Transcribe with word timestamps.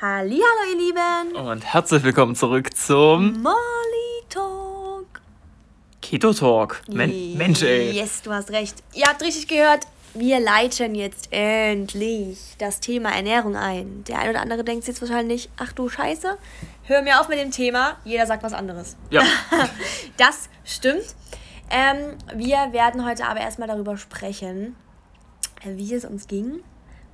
Hallo, 0.00 0.42
ihr 0.72 0.76
Lieben. 0.76 1.36
Und 1.36 1.64
herzlich 1.72 2.02
willkommen 2.02 2.34
zurück 2.34 2.76
zum 2.76 3.40
Molly 3.40 4.24
Talk. 4.28 5.20
Keto 6.02 6.32
Talk. 6.32 6.82
Men 6.88 7.38
Mensch, 7.38 7.62
ey. 7.62 7.92
Yes, 7.92 8.20
du 8.22 8.32
hast 8.32 8.50
recht. 8.50 8.82
Ihr 8.92 9.06
habt 9.06 9.22
richtig 9.22 9.46
gehört. 9.46 9.86
Wir 10.12 10.40
leiten 10.40 10.96
jetzt 10.96 11.28
endlich 11.30 12.56
das 12.58 12.80
Thema 12.80 13.10
Ernährung 13.10 13.54
ein. 13.54 14.02
Der 14.08 14.18
eine 14.18 14.30
oder 14.30 14.40
andere 14.40 14.64
denkt 14.64 14.84
jetzt 14.88 15.00
wahrscheinlich, 15.00 15.48
ach 15.58 15.72
du 15.72 15.88
Scheiße, 15.88 16.38
hör 16.82 17.02
mir 17.02 17.20
auf 17.20 17.28
mit 17.28 17.38
dem 17.38 17.52
Thema. 17.52 17.96
Jeder 18.04 18.26
sagt 18.26 18.42
was 18.42 18.52
anderes. 18.52 18.96
Ja. 19.10 19.22
das 20.16 20.48
stimmt. 20.64 21.14
Ähm, 21.70 22.18
wir 22.34 22.72
werden 22.72 23.06
heute 23.06 23.26
aber 23.26 23.40
erstmal 23.40 23.68
darüber 23.68 23.96
sprechen, 23.96 24.74
wie 25.64 25.94
es 25.94 26.04
uns 26.04 26.26
ging, 26.26 26.64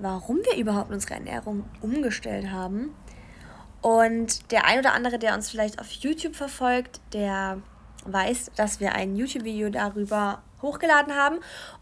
warum 0.01 0.39
wir 0.39 0.57
überhaupt 0.57 0.91
unsere 0.91 1.15
Ernährung 1.15 1.65
umgestellt 1.81 2.51
haben. 2.51 2.95
Und 3.83 4.51
der 4.51 4.67
ein 4.67 4.79
oder 4.79 4.93
andere, 4.93 5.19
der 5.19 5.35
uns 5.35 5.51
vielleicht 5.51 5.79
auf 5.79 5.91
YouTube 5.91 6.35
verfolgt, 6.35 7.01
der 7.13 7.59
weiß, 8.05 8.53
dass 8.57 8.81
wir 8.81 8.95
ein 8.95 9.17
YouTube-Video 9.17 9.71
darüber 9.71 10.43
hochgeladen 10.63 11.15
haben. 11.15 11.39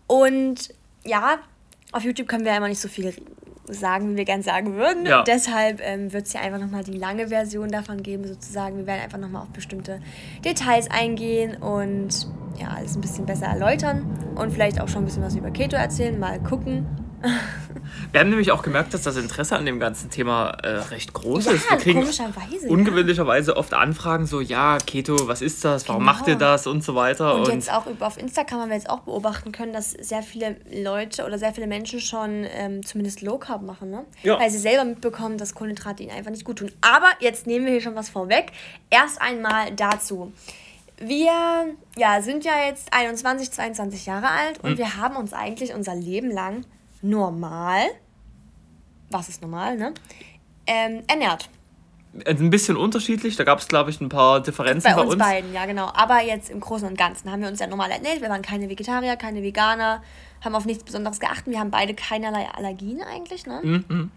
Und 0.06 0.74
ja, 1.04 1.38
auf 1.92 2.04
YouTube 2.04 2.28
können 2.28 2.44
wir 2.44 2.56
immer 2.56 2.68
nicht 2.68 2.80
so 2.80 2.88
viel 2.88 3.14
sagen, 3.66 4.12
wie 4.12 4.16
wir 4.16 4.24
gern 4.24 4.42
sagen 4.42 4.74
würden. 4.74 5.06
Ja. 5.06 5.22
Deshalb 5.22 5.80
ähm, 5.82 6.12
wird 6.12 6.26
es 6.26 6.32
ja 6.32 6.40
einfach 6.40 6.58
nochmal 6.58 6.84
die 6.84 6.96
lange 6.96 7.28
Version 7.28 7.70
davon 7.70 8.02
geben, 8.02 8.26
sozusagen. 8.26 8.78
Wir 8.78 8.86
werden 8.86 9.02
einfach 9.02 9.18
nochmal 9.18 9.42
auf 9.42 9.50
bestimmte 9.50 10.00
Details 10.44 10.90
eingehen 10.90 11.56
und 11.56 12.28
ja, 12.58 12.68
alles 12.68 12.96
ein 12.96 13.00
bisschen 13.00 13.26
besser 13.26 13.46
erläutern 13.46 14.34
und 14.36 14.52
vielleicht 14.52 14.80
auch 14.80 14.88
schon 14.88 15.02
ein 15.02 15.04
bisschen 15.04 15.22
was 15.22 15.36
über 15.36 15.50
Keto 15.50 15.76
erzählen, 15.76 16.18
mal 16.18 16.40
gucken. 16.42 16.86
Wir 18.12 18.20
haben 18.20 18.30
nämlich 18.30 18.52
auch 18.52 18.62
gemerkt, 18.62 18.94
dass 18.94 19.02
das 19.02 19.16
Interesse 19.16 19.56
an 19.56 19.66
dem 19.66 19.80
ganzen 19.80 20.08
Thema 20.10 20.50
äh, 20.62 20.68
recht 20.68 21.12
groß 21.12 21.46
Ja, 21.46 21.52
ist. 21.52 21.70
Wir 21.70 21.76
kriegen 21.78 22.00
komischerweise, 22.00 22.66
ja. 22.66 22.70
ungewöhnlicherweise 22.70 23.56
oft 23.56 23.74
Anfragen 23.74 24.26
so, 24.26 24.40
ja, 24.40 24.78
Keto, 24.78 25.28
was 25.28 25.42
ist 25.42 25.64
das? 25.64 25.88
Warum 25.88 26.02
Genau. 26.02 26.12
macht 26.12 26.28
ihr 26.28 26.36
das? 26.36 26.66
Und 26.66 26.84
so 26.84 26.94
weiter. 26.94 27.34
Und 27.34 27.48
jetzt 27.48 27.72
auch 27.72 27.86
über, 27.86 28.06
auf 28.06 28.16
Instagram 28.18 28.60
haben 28.62 28.68
wir 28.70 28.76
jetzt 28.76 28.88
auch 28.88 29.00
beobachten 29.00 29.52
können, 29.52 29.72
dass 29.72 29.90
sehr 29.90 30.22
viele 30.22 30.56
Leute 30.72 31.26
oder 31.26 31.38
sehr 31.38 31.52
viele 31.52 31.66
Menschen 31.66 32.00
schon 32.00 32.46
ähm, 32.50 32.84
zumindest 32.84 33.20
Low 33.22 33.38
Carb 33.38 33.62
machen, 33.62 33.90
ne? 33.90 34.04
Ja. 34.22 34.38
Weil 34.38 34.50
sie 34.50 34.58
selber 34.58 34.84
mitbekommen, 34.84 35.36
dass 35.36 35.54
Kohlenhydrate 35.54 36.02
ihnen 36.02 36.12
einfach 36.12 36.30
nicht 36.30 36.44
gut 36.44 36.58
tun. 36.58 36.70
Aber 36.80 37.08
jetzt 37.20 37.46
nehmen 37.46 37.66
wir 37.66 37.72
hier 37.72 37.82
schon 37.82 37.96
was 37.96 38.08
vorweg. 38.08 38.52
Erst 38.90 39.20
einmal 39.20 39.72
dazu. 39.74 40.32
Wir 41.00 41.66
ja, 41.96 42.22
sind 42.22 42.44
ja 42.44 42.52
jetzt 42.66 42.92
21, 42.92 43.52
22 43.52 44.06
Jahre 44.06 44.28
alt 44.28 44.62
und 44.64 44.78
wir 44.78 44.96
haben 44.96 45.16
uns 45.16 45.32
eigentlich 45.32 45.72
unser 45.74 45.94
Leben 45.94 46.30
lang 46.30 46.64
normal, 47.02 47.86
was 49.10 49.28
ist 49.28 49.42
normal, 49.42 49.76
ne? 49.76 49.94
Ähm, 50.66 51.02
ernährt. 51.06 51.48
Also 52.26 52.42
ein 52.42 52.50
bisschen 52.50 52.76
unterschiedlich. 52.76 53.36
Da 53.36 53.44
gab 53.44 53.58
es, 53.58 53.68
glaube 53.68 53.90
ich, 53.90 54.00
ein 54.00 54.08
paar 54.08 54.42
Differenzen 54.42 54.90
Bei 54.90 54.96
bei, 54.96 55.02
uns, 55.02 55.12
uns. 55.14 55.22
beiden, 55.22 55.52
ja 55.52 55.66
genau. 55.66 55.90
Aber 55.94 56.22
jetzt 56.22 56.50
im 56.50 56.60
Großen 56.60 56.88
und 56.88 56.96
Ganzen 56.96 57.30
haben 57.30 57.42
wir 57.42 57.48
uns 57.48 57.60
ja 57.60 57.66
normal 57.66 57.90
ernährt. 57.90 58.20
Wir 58.20 58.28
waren 58.28 58.42
keine 58.42 58.68
Vegetarier, 58.68 59.16
keine 59.16 59.42
Veganer, 59.42 60.02
haben 60.42 60.54
auf 60.54 60.64
nichts 60.64 60.84
Besonderes 60.84 61.20
geachtet. 61.20 61.48
Wir 61.48 61.60
haben 61.60 61.70
beide 61.70 61.94
keinerlei 61.94 62.48
Allergien 62.48 63.02
eigentlich, 63.02 63.46
ne? 63.46 63.60
Mhm. 63.62 64.10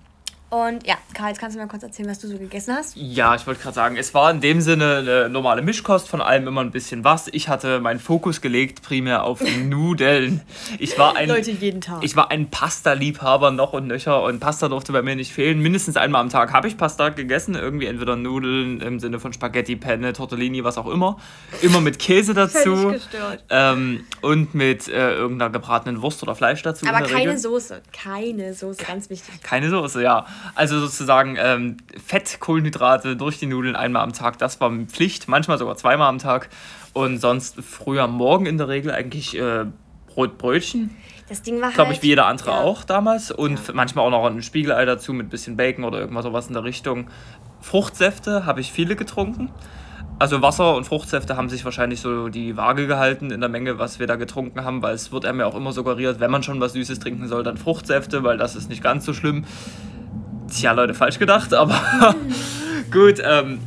Und 0.51 0.85
ja, 0.85 0.95
Karl, 1.13 1.29
jetzt 1.29 1.39
kannst 1.39 1.55
du 1.55 1.61
mir 1.61 1.67
kurz 1.69 1.81
erzählen, 1.81 2.09
was 2.09 2.19
du 2.19 2.27
so 2.27 2.37
gegessen 2.37 2.75
hast. 2.75 2.97
Ja, 2.97 3.35
ich 3.35 3.47
wollte 3.47 3.61
gerade 3.61 3.73
sagen, 3.73 3.95
es 3.95 4.13
war 4.13 4.29
in 4.29 4.41
dem 4.41 4.59
Sinne 4.59 4.97
eine 4.97 5.29
normale 5.29 5.61
Mischkost, 5.61 6.09
von 6.09 6.19
allem 6.19 6.45
immer 6.45 6.59
ein 6.59 6.71
bisschen 6.71 7.05
was. 7.05 7.29
Ich 7.31 7.47
hatte 7.47 7.79
meinen 7.79 8.01
Fokus 8.01 8.41
gelegt 8.41 8.81
primär 8.81 9.23
auf 9.23 9.39
Nudeln. 9.63 10.41
Ich 10.77 10.99
war 10.99 11.15
ein, 11.15 11.29
Leute, 11.29 11.51
jeden 11.51 11.79
Tag. 11.79 12.03
ich 12.03 12.17
war 12.17 12.31
ein 12.31 12.49
Pasta-Liebhaber 12.49 13.51
noch 13.51 13.71
und 13.71 13.87
nöcher 13.87 14.23
und 14.23 14.41
Pasta 14.41 14.67
durfte 14.67 14.91
bei 14.91 15.01
mir 15.01 15.15
nicht 15.15 15.31
fehlen. 15.31 15.61
Mindestens 15.61 15.95
einmal 15.95 16.19
am 16.19 16.27
Tag 16.27 16.51
habe 16.51 16.67
ich 16.67 16.75
Pasta 16.75 17.07
gegessen, 17.07 17.55
irgendwie 17.55 17.85
entweder 17.85 18.17
Nudeln 18.17 18.81
im 18.81 18.99
Sinne 18.99 19.21
von 19.21 19.31
Spaghetti, 19.31 19.77
Penne, 19.77 20.11
Tortellini, 20.11 20.65
was 20.65 20.77
auch 20.77 20.87
immer. 20.87 21.17
Immer 21.61 21.79
mit 21.79 21.97
Käse 21.97 22.33
dazu 22.35 22.93
ähm, 23.49 24.03
und 24.19 24.53
mit 24.53 24.89
äh, 24.89 25.13
irgendeiner 25.13 25.49
gebratenen 25.49 26.01
Wurst 26.01 26.21
oder 26.23 26.35
Fleisch 26.35 26.61
dazu. 26.61 26.85
Aber 26.87 27.05
keine 27.05 27.19
Regel. 27.21 27.37
Soße. 27.37 27.81
Keine 27.93 28.53
Soße, 28.53 28.83
ganz 28.83 29.09
wichtig. 29.09 29.41
Keine 29.43 29.69
Soße, 29.69 30.03
ja. 30.03 30.25
Also 30.55 30.79
sozusagen 30.79 31.37
ähm, 31.39 31.77
Fett, 32.03 32.39
Kohlenhydrate 32.39 33.15
durch 33.15 33.39
die 33.39 33.45
Nudeln 33.45 33.75
einmal 33.75 34.03
am 34.03 34.13
Tag, 34.13 34.37
das 34.37 34.59
war 34.59 34.71
Pflicht, 34.87 35.27
manchmal 35.27 35.57
sogar 35.57 35.75
zweimal 35.75 36.09
am 36.09 36.19
Tag. 36.19 36.49
Und 36.93 37.19
sonst 37.19 37.61
früher 37.61 38.03
am 38.03 38.13
Morgen 38.13 38.45
in 38.45 38.57
der 38.57 38.67
Regel 38.67 38.91
eigentlich 38.91 39.37
äh, 39.37 39.65
Brot, 40.07 40.37
Brötchen, 40.37 40.95
Das 41.29 41.41
Ding 41.41 41.57
war 41.57 41.67
halt. 41.67 41.75
glaube 41.75 41.93
ich, 41.93 42.01
wie 42.01 42.07
jeder 42.07 42.25
andere 42.25 42.51
ja. 42.51 42.59
auch 42.59 42.83
damals. 42.83 43.31
Und 43.31 43.73
manchmal 43.73 44.05
auch 44.05 44.11
noch 44.11 44.25
ein 44.25 44.41
Spiegelei 44.41 44.83
dazu 44.85 45.13
mit 45.13 45.27
ein 45.27 45.29
bisschen 45.29 45.55
Bacon 45.55 45.85
oder 45.85 45.99
irgendwas 45.99 46.23
sowas 46.23 46.47
in 46.47 46.53
der 46.53 46.63
Richtung. 46.65 47.07
Fruchtsäfte 47.61 48.45
habe 48.45 48.59
ich 48.59 48.71
viele 48.71 48.95
getrunken. 48.95 49.49
Also 50.19 50.41
Wasser 50.43 50.75
und 50.75 50.83
Fruchtsäfte 50.83 51.35
haben 51.35 51.49
sich 51.49 51.65
wahrscheinlich 51.65 51.99
so 51.99 52.29
die 52.29 52.55
Waage 52.55 52.85
gehalten 52.85 53.31
in 53.31 53.39
der 53.39 53.49
Menge, 53.49 53.79
was 53.79 53.99
wir 53.99 54.05
da 54.05 54.17
getrunken 54.17 54.63
haben, 54.63 54.83
weil 54.83 54.93
es 54.93 55.11
wird 55.11 55.25
einem 55.25 55.39
ja 55.39 55.47
auch 55.47 55.55
immer 55.55 55.73
suggeriert, 55.73 56.19
wenn 56.19 56.29
man 56.29 56.43
schon 56.43 56.59
was 56.59 56.73
Süßes 56.73 56.99
trinken 56.99 57.27
soll, 57.27 57.41
dann 57.41 57.57
Fruchtsäfte, 57.57 58.21
weil 58.23 58.37
das 58.37 58.55
ist 58.55 58.69
nicht 58.69 58.83
ganz 58.83 59.03
so 59.03 59.13
schlimm. 59.13 59.45
Tja, 60.51 60.71
Leute, 60.73 60.93
falsch 60.93 61.17
gedacht, 61.19 61.53
aber 61.53 62.15
gut. 62.91 63.21
Ähm, 63.23 63.59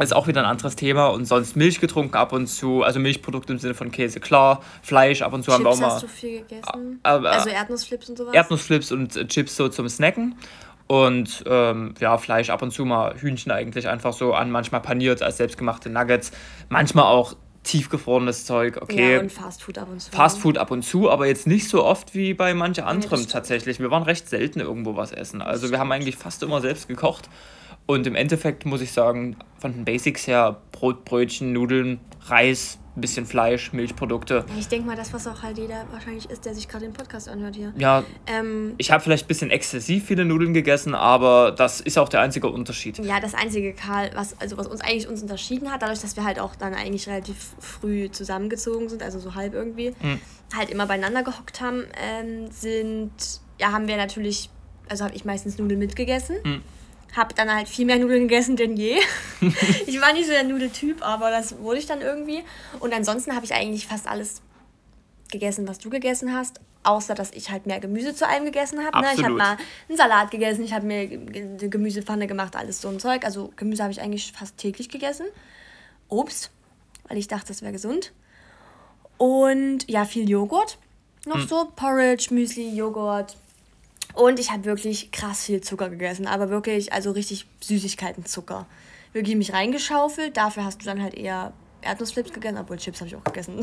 ist 0.00 0.14
auch 0.14 0.26
wieder 0.26 0.40
ein 0.42 0.46
anderes 0.46 0.74
Thema 0.74 1.06
und 1.06 1.24
sonst 1.24 1.54
Milch 1.54 1.80
getrunken 1.80 2.16
ab 2.16 2.32
und 2.32 2.48
zu, 2.48 2.82
also 2.82 2.98
Milchprodukte 2.98 3.52
im 3.52 3.60
Sinne 3.60 3.74
von 3.74 3.92
Käse, 3.92 4.18
klar, 4.18 4.60
Fleisch 4.82 5.22
ab 5.22 5.32
und 5.32 5.44
zu 5.44 5.52
haben 5.52 5.62
wir 5.62 5.68
auch 5.70 5.74
Chips 5.74 5.80
mal 5.82 5.90
hast 5.92 6.02
du 6.02 6.08
viel 6.08 6.40
gegessen? 6.40 6.98
aber- 7.04 7.30
also 7.30 7.48
Erdnussflips 7.48 8.10
und 8.10 8.18
sowas? 8.18 8.34
Erdnussflips 8.34 8.90
und 8.90 9.14
äh, 9.16 9.26
Chips 9.28 9.54
so 9.54 9.68
zum 9.68 9.88
Snacken 9.88 10.34
und 10.88 11.44
ähm, 11.46 11.94
ja, 12.00 12.18
Fleisch 12.18 12.50
ab 12.50 12.60
und 12.62 12.72
zu 12.72 12.84
mal 12.84 13.14
Hühnchen 13.20 13.52
eigentlich 13.52 13.86
einfach 13.86 14.12
so 14.12 14.34
an, 14.34 14.50
manchmal 14.50 14.80
paniert 14.80 15.22
als 15.22 15.36
selbstgemachte 15.36 15.90
Nuggets, 15.90 16.32
manchmal 16.70 17.04
auch 17.04 17.36
tiefgefrorenes 17.64 18.44
Zeug, 18.44 18.80
okay. 18.80 19.14
Ja, 19.14 19.20
und 19.20 19.32
Fastfood 19.32 19.78
ab 19.78 19.88
und 19.90 20.00
zu. 20.00 20.10
Fast 20.12 20.38
Food 20.38 20.58
ab 20.58 20.70
und 20.70 20.82
zu, 20.82 21.10
aber 21.10 21.26
jetzt 21.26 21.46
nicht 21.46 21.68
so 21.68 21.84
oft 21.84 22.14
wie 22.14 22.34
bei 22.34 22.54
manche 22.54 22.86
anderen 22.86 23.18
stimmt. 23.18 23.32
tatsächlich. 23.32 23.80
Wir 23.80 23.90
waren 23.90 24.04
recht 24.04 24.28
selten 24.28 24.60
irgendwo 24.60 24.96
was 24.96 25.10
essen. 25.10 25.42
Also 25.42 25.70
wir 25.70 25.78
haben 25.78 25.90
eigentlich 25.90 26.16
fast 26.16 26.42
immer 26.42 26.60
selbst 26.60 26.86
gekocht. 26.86 27.28
Und 27.86 28.06
im 28.06 28.14
Endeffekt 28.14 28.64
muss 28.64 28.80
ich 28.80 28.92
sagen, 28.92 29.36
von 29.58 29.72
den 29.72 29.84
Basics 29.84 30.26
her 30.26 30.60
Brot, 30.72 31.04
Brötchen, 31.04 31.52
Nudeln, 31.52 32.00
Reis, 32.26 32.78
ein 32.96 33.00
bisschen 33.00 33.26
Fleisch, 33.26 33.72
Milchprodukte. 33.72 34.44
Ich 34.58 34.68
denke 34.68 34.86
mal, 34.86 34.94
das, 34.96 35.12
was 35.12 35.26
auch 35.26 35.42
halt 35.42 35.58
jeder 35.58 35.84
wahrscheinlich 35.90 36.30
ist, 36.30 36.44
der 36.44 36.54
sich 36.54 36.68
gerade 36.68 36.84
den 36.84 36.92
Podcast 36.92 37.28
anhört 37.28 37.56
hier. 37.56 37.72
Ja, 37.76 38.04
Ähm, 38.26 38.74
ich 38.78 38.90
habe 38.92 39.02
vielleicht 39.02 39.24
ein 39.24 39.28
bisschen 39.28 39.50
exzessiv 39.50 40.04
viele 40.04 40.24
Nudeln 40.24 40.54
gegessen, 40.54 40.94
aber 40.94 41.50
das 41.50 41.80
ist 41.80 41.98
auch 41.98 42.08
der 42.08 42.20
einzige 42.20 42.48
Unterschied. 42.48 42.98
Ja, 43.00 43.18
das 43.18 43.34
einzige, 43.34 43.72
Karl, 43.72 44.10
was, 44.14 44.40
also 44.40 44.56
was 44.56 44.68
uns 44.68 44.80
eigentlich 44.80 45.08
uns 45.08 45.22
unterschieden 45.22 45.72
hat, 45.72 45.82
dadurch, 45.82 46.00
dass 46.00 46.16
wir 46.16 46.24
halt 46.24 46.38
auch 46.38 46.54
dann 46.54 46.72
eigentlich 46.74 47.08
relativ 47.08 47.54
früh 47.58 48.10
zusammengezogen 48.10 48.88
sind, 48.88 49.02
also 49.02 49.18
so 49.18 49.34
halb 49.34 49.54
irgendwie, 49.54 49.92
halt 50.56 50.70
immer 50.70 50.86
beieinander 50.86 51.22
gehockt 51.24 51.60
haben, 51.60 51.84
ähm, 52.00 52.48
sind, 52.50 53.10
ja, 53.60 53.72
haben 53.72 53.88
wir 53.88 53.96
natürlich, 53.96 54.50
also 54.88 55.04
habe 55.04 55.14
ich 55.14 55.24
meistens 55.24 55.58
Nudeln 55.58 55.80
mitgegessen. 55.80 56.36
Hab 57.16 57.34
dann 57.36 57.52
halt 57.52 57.68
viel 57.68 57.86
mehr 57.86 57.98
Nudeln 57.98 58.28
gegessen 58.28 58.56
denn 58.56 58.76
je. 58.76 58.98
ich 59.86 60.00
war 60.00 60.12
nicht 60.12 60.26
so 60.26 60.32
der 60.32 60.44
Nudeltyp, 60.44 61.06
aber 61.06 61.30
das 61.30 61.58
wurde 61.58 61.78
ich 61.78 61.86
dann 61.86 62.00
irgendwie. 62.00 62.42
Und 62.80 62.92
ansonsten 62.92 63.34
habe 63.34 63.44
ich 63.44 63.54
eigentlich 63.54 63.86
fast 63.86 64.08
alles 64.08 64.42
gegessen, 65.30 65.68
was 65.68 65.78
du 65.78 65.90
gegessen 65.90 66.34
hast. 66.34 66.60
Außer, 66.82 67.14
dass 67.14 67.30
ich 67.30 67.50
halt 67.50 67.66
mehr 67.66 67.80
Gemüse 67.80 68.14
zu 68.14 68.28
allem 68.28 68.44
gegessen 68.44 68.84
habe. 68.84 69.00
Ne? 69.00 69.06
Ich 69.14 69.24
habe 69.24 69.34
mal 69.34 69.56
einen 69.88 69.96
Salat 69.96 70.30
gegessen, 70.30 70.64
ich 70.64 70.74
habe 70.74 70.86
mir 70.86 71.00
eine 71.00 71.68
Gemüsepfanne 71.68 72.26
gemacht, 72.26 72.56
alles 72.56 72.80
so 72.80 72.88
ein 72.88 73.00
Zeug. 73.00 73.24
Also 73.24 73.52
Gemüse 73.56 73.82
habe 73.82 73.92
ich 73.92 74.02
eigentlich 74.02 74.32
fast 74.32 74.58
täglich 74.58 74.90
gegessen. 74.90 75.26
Obst, 76.08 76.50
weil 77.08 77.16
ich 77.16 77.26
dachte, 77.26 77.48
das 77.48 77.62
wäre 77.62 77.72
gesund. 77.72 78.12
Und 79.16 79.88
ja, 79.88 80.04
viel 80.04 80.28
Joghurt. 80.28 80.78
Noch 81.26 81.40
so 81.48 81.72
Porridge, 81.74 82.34
Müsli, 82.34 82.76
Joghurt. 82.76 83.36
Und 84.14 84.38
ich 84.38 84.50
habe 84.50 84.64
wirklich 84.64 85.10
krass 85.10 85.44
viel 85.44 85.60
Zucker 85.60 85.90
gegessen. 85.90 86.26
Aber 86.26 86.48
wirklich, 86.50 86.92
also 86.92 87.10
richtig 87.10 87.46
Süßigkeiten-Zucker. 87.60 88.66
Wirklich 89.12 89.36
mich 89.36 89.52
reingeschaufelt. 89.52 90.36
Dafür 90.36 90.64
hast 90.64 90.82
du 90.82 90.86
dann 90.86 91.02
halt 91.02 91.14
eher 91.14 91.52
Erdnussflips 91.84 92.32
gegessen, 92.32 92.58
obwohl 92.58 92.78
Chips 92.78 93.00
habe 93.00 93.08
ich 93.08 93.16
auch 93.16 93.24
gegessen. 93.24 93.60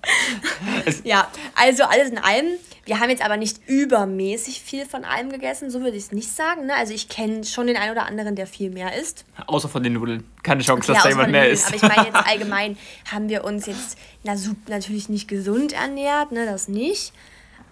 ja, 1.04 1.28
also 1.54 1.84
alles 1.84 2.10
in 2.10 2.18
allem. 2.18 2.46
Wir 2.84 3.00
haben 3.00 3.10
jetzt 3.10 3.22
aber 3.22 3.36
nicht 3.36 3.60
übermäßig 3.66 4.62
viel 4.62 4.86
von 4.86 5.04
allem 5.04 5.30
gegessen, 5.30 5.70
so 5.70 5.80
würde 5.80 5.96
ich 5.96 6.04
es 6.04 6.12
nicht 6.12 6.34
sagen. 6.34 6.66
Ne? 6.66 6.74
Also 6.74 6.94
ich 6.94 7.08
kenne 7.08 7.44
schon 7.44 7.66
den 7.66 7.76
einen 7.76 7.92
oder 7.92 8.06
anderen, 8.06 8.34
der 8.34 8.46
viel 8.46 8.70
mehr 8.70 8.98
isst. 8.98 9.24
Außer 9.46 9.68
von 9.68 9.82
den 9.82 9.94
Nudeln. 9.94 10.24
Keine 10.42 10.62
Chance, 10.62 10.92
dass 10.92 11.02
da 11.02 11.08
jemand 11.10 11.30
mehr 11.30 11.48
isst. 11.50 11.66
Aber 11.66 11.76
ich 11.76 11.82
meine 11.82 12.06
jetzt 12.06 12.14
allgemein, 12.26 12.78
haben 13.10 13.28
wir 13.28 13.44
uns 13.44 13.66
jetzt 13.66 13.98
na, 14.22 14.34
natürlich 14.68 15.08
nicht 15.08 15.28
gesund 15.28 15.72
ernährt, 15.72 16.32
ne, 16.32 16.46
das 16.46 16.68
nicht, 16.68 17.12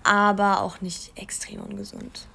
aber 0.07 0.61
auch 0.63 0.81
nicht 0.81 1.13
extrem 1.17 1.61
ungesund. 1.61 2.27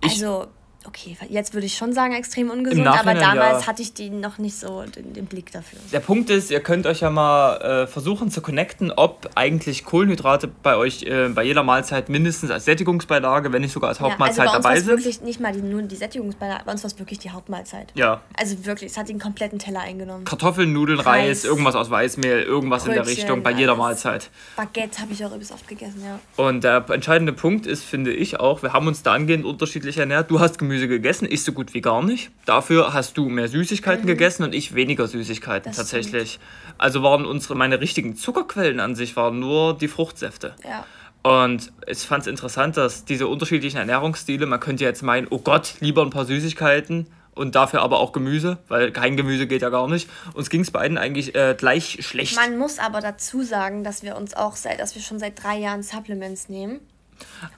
Ich- 0.00 0.12
Also 0.12 0.46
okay, 0.88 1.16
jetzt 1.28 1.52
würde 1.52 1.66
ich 1.66 1.76
schon 1.76 1.92
sagen, 1.92 2.14
extrem 2.14 2.50
ungesund, 2.50 2.86
aber 2.86 3.14
damals 3.14 3.62
ja. 3.62 3.66
hatte 3.66 3.82
ich 3.82 3.92
die 3.92 4.08
noch 4.08 4.38
nicht 4.38 4.58
so 4.58 4.82
den, 4.82 5.12
den, 5.12 5.26
Blick 5.26 5.52
dafür. 5.52 5.78
Der 5.92 6.00
Punkt 6.00 6.30
ist, 6.30 6.50
ihr 6.50 6.60
könnt 6.60 6.86
euch 6.86 7.00
ja 7.00 7.10
mal 7.10 7.56
äh, 7.56 7.86
versuchen 7.86 8.30
zu 8.30 8.40
connecten, 8.40 8.90
ob 8.90 9.28
eigentlich 9.34 9.84
Kohlenhydrate 9.84 10.48
bei 10.48 10.76
euch 10.76 11.02
äh, 11.02 11.28
bei 11.28 11.44
jeder 11.44 11.62
Mahlzeit 11.62 12.08
mindestens 12.08 12.50
als 12.50 12.64
Sättigungsbeilage, 12.64 13.52
wenn 13.52 13.62
nicht 13.62 13.72
sogar 13.72 13.90
als 13.90 14.00
Hauptmahlzeit 14.00 14.46
ja, 14.46 14.52
also 14.52 14.52
bei 14.52 14.56
uns 14.56 14.64
dabei 14.64 14.80
sind. 14.80 14.88
wirklich 14.88 15.20
nicht 15.20 15.40
mal 15.40 15.52
die, 15.52 15.60
nur 15.60 15.82
die 15.82 15.96
Sättigungsbeilage, 15.96 16.64
bei 16.64 16.72
uns 16.72 16.82
war 16.82 16.88
es 16.90 16.98
wirklich 16.98 17.18
die 17.18 17.30
Hauptmahlzeit. 17.30 17.92
Ja. 17.94 18.22
Also 18.34 18.64
wirklich, 18.64 18.92
es 18.92 18.96
hat 18.96 19.08
den 19.08 19.18
kompletten 19.18 19.58
Teller 19.58 19.80
eingenommen. 19.80 20.24
Kartoffeln, 20.24 20.72
Nudeln, 20.72 21.00
Reis, 21.00 21.28
Reis 21.28 21.44
irgendwas 21.44 21.74
aus 21.74 21.90
Weißmehl, 21.90 22.42
irgendwas 22.42 22.84
Brötchen, 22.84 22.98
in 22.98 23.04
der 23.04 23.12
Richtung 23.16 23.42
bei 23.42 23.50
jeder 23.50 23.76
Mahlzeit. 23.76 24.30
Baguette 24.56 25.02
habe 25.02 25.12
ich 25.12 25.24
auch 25.24 25.32
übelst 25.34 25.52
oft 25.52 25.68
gegessen, 25.68 26.02
ja. 26.02 26.18
Und 26.42 26.64
der 26.64 26.88
entscheidende 26.88 27.32
Punkt 27.32 27.66
ist, 27.66 27.84
finde 27.84 28.12
ich 28.12 28.40
auch, 28.40 28.62
wir 28.62 28.72
haben 28.72 28.86
uns 28.86 29.02
da 29.02 29.12
angehend 29.12 29.44
unterschiedlich 29.44 29.98
ernährt. 29.98 30.30
Du 30.30 30.40
hast 30.40 30.58
Gemüse 30.58 30.77
gegessen, 30.86 31.26
ich 31.28 31.42
so 31.42 31.52
gut 31.52 31.74
wie 31.74 31.80
gar 31.80 32.02
nicht. 32.02 32.30
Dafür 32.44 32.92
hast 32.92 33.16
du 33.16 33.28
mehr 33.28 33.48
Süßigkeiten 33.48 34.04
mhm. 34.04 34.08
gegessen 34.08 34.44
und 34.44 34.54
ich 34.54 34.74
weniger 34.74 35.08
Süßigkeiten 35.08 35.70
das 35.70 35.76
tatsächlich. 35.76 36.34
Stimmt. 36.34 36.44
Also 36.78 37.02
waren 37.02 37.24
unsere 37.24 37.56
meine 37.56 37.80
richtigen 37.80 38.14
Zuckerquellen 38.14 38.78
an 38.78 38.94
sich 38.94 39.16
waren 39.16 39.40
nur 39.40 39.76
die 39.76 39.88
Fruchtsäfte. 39.88 40.54
Ja. 40.64 40.84
Und 41.22 41.72
ich 41.86 41.98
fand 41.98 42.22
es 42.22 42.26
interessant, 42.28 42.76
dass 42.76 43.04
diese 43.04 43.26
unterschiedlichen 43.26 43.78
Ernährungsstile, 43.78 44.46
man 44.46 44.60
könnte 44.60 44.84
jetzt 44.84 45.02
meinen, 45.02 45.26
oh 45.28 45.38
Gott, 45.38 45.74
lieber 45.80 46.02
ein 46.02 46.10
paar 46.10 46.24
Süßigkeiten 46.24 47.08
und 47.34 47.54
dafür 47.54 47.82
aber 47.82 48.00
auch 48.00 48.12
Gemüse, 48.12 48.58
weil 48.68 48.92
kein 48.92 49.16
Gemüse 49.16 49.46
geht 49.46 49.62
ja 49.62 49.70
gar 49.70 49.88
nicht. 49.88 50.08
Uns 50.34 50.50
ging 50.50 50.60
es 50.60 50.70
beiden 50.70 50.98
eigentlich 50.98 51.34
äh, 51.34 51.54
gleich 51.56 51.98
schlecht. 52.00 52.36
Man 52.36 52.58
muss 52.58 52.78
aber 52.78 53.00
dazu 53.00 53.42
sagen, 53.42 53.84
dass 53.84 54.02
wir 54.02 54.16
uns 54.16 54.34
auch 54.34 54.56
seit, 54.56 54.80
dass 54.80 54.94
wir 54.94 55.02
schon 55.02 55.18
seit 55.18 55.42
drei 55.42 55.58
Jahren 55.58 55.82
Supplements 55.82 56.48
nehmen 56.48 56.80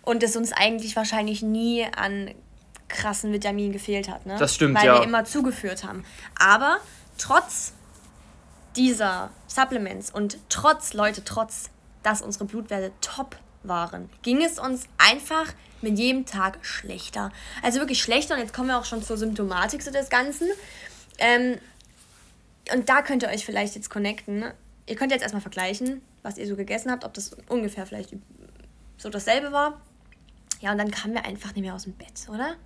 und 0.03 0.23
es 0.23 0.37
uns 0.37 0.53
eigentlich 0.53 0.97
wahrscheinlich 0.97 1.43
nie 1.43 1.87
an 1.97 2.31
krassen 2.91 3.33
Vitaminen 3.33 3.73
gefehlt 3.73 4.09
hat. 4.09 4.27
Ne? 4.27 4.37
Das 4.39 4.55
stimmt, 4.55 4.77
Weil 4.77 4.87
ja. 4.87 4.93
Weil 4.95 5.01
wir 5.01 5.07
immer 5.07 5.25
zugeführt 5.25 5.85
haben. 5.85 6.05
Aber 6.39 6.79
trotz 7.17 7.73
dieser 8.77 9.31
Supplements 9.47 10.11
und 10.11 10.39
trotz, 10.49 10.93
Leute, 10.93 11.25
trotz, 11.25 11.71
dass 12.03 12.23
unsere 12.23 12.45
Blutwerte 12.45 12.93
top 13.01 13.37
waren, 13.63 14.09
ging 14.23 14.43
es 14.43 14.59
uns 14.59 14.85
einfach 14.99 15.53
mit 15.83 15.99
jedem 15.99 16.27
Tag 16.27 16.59
schlechter. 16.63 17.33
Also 17.63 17.81
wirklich 17.81 18.03
schlechter. 18.03 18.35
Und 18.35 18.41
jetzt 18.41 18.53
kommen 18.53 18.69
wir 18.69 18.79
auch 18.79 18.85
schon 18.85 19.03
zur 19.03 19.17
Symptomatik 19.17 19.83
so 19.83 19.91
des 19.91 20.11
Ganzen. 20.11 20.49
Ähm, 21.19 21.59
und 22.73 22.89
da 22.89 23.03
könnt 23.03 23.23
ihr 23.23 23.31
euch 23.31 23.45
vielleicht 23.45 23.75
jetzt 23.75 23.91
connecten. 23.91 24.45
Ihr 24.87 24.97
könnt 24.97 25.13
jetzt 25.13 25.23
erstmal 25.23 25.43
vergleichen, 25.43 26.03
was 26.23 26.39
ihr 26.39 26.47
so 26.47 26.57
gegessen 26.57 26.91
habt, 26.91 27.05
ob 27.05 27.15
das 27.15 27.37
ungefähr 27.49 27.87
vielleicht 27.87 28.15
so 28.99 29.09
dasselbe 29.09 29.53
war. 29.53 29.81
Ja, 30.61 30.73
und 30.73 30.79
dann 30.79 30.91
kamen 30.91 31.15
wir 31.15 31.25
einfach 31.25 31.55
nicht 31.55 31.65
mehr 31.65 31.75
aus 31.75 31.85
dem 31.85 31.95
Bett, 31.95 32.29
oder? 32.29 32.57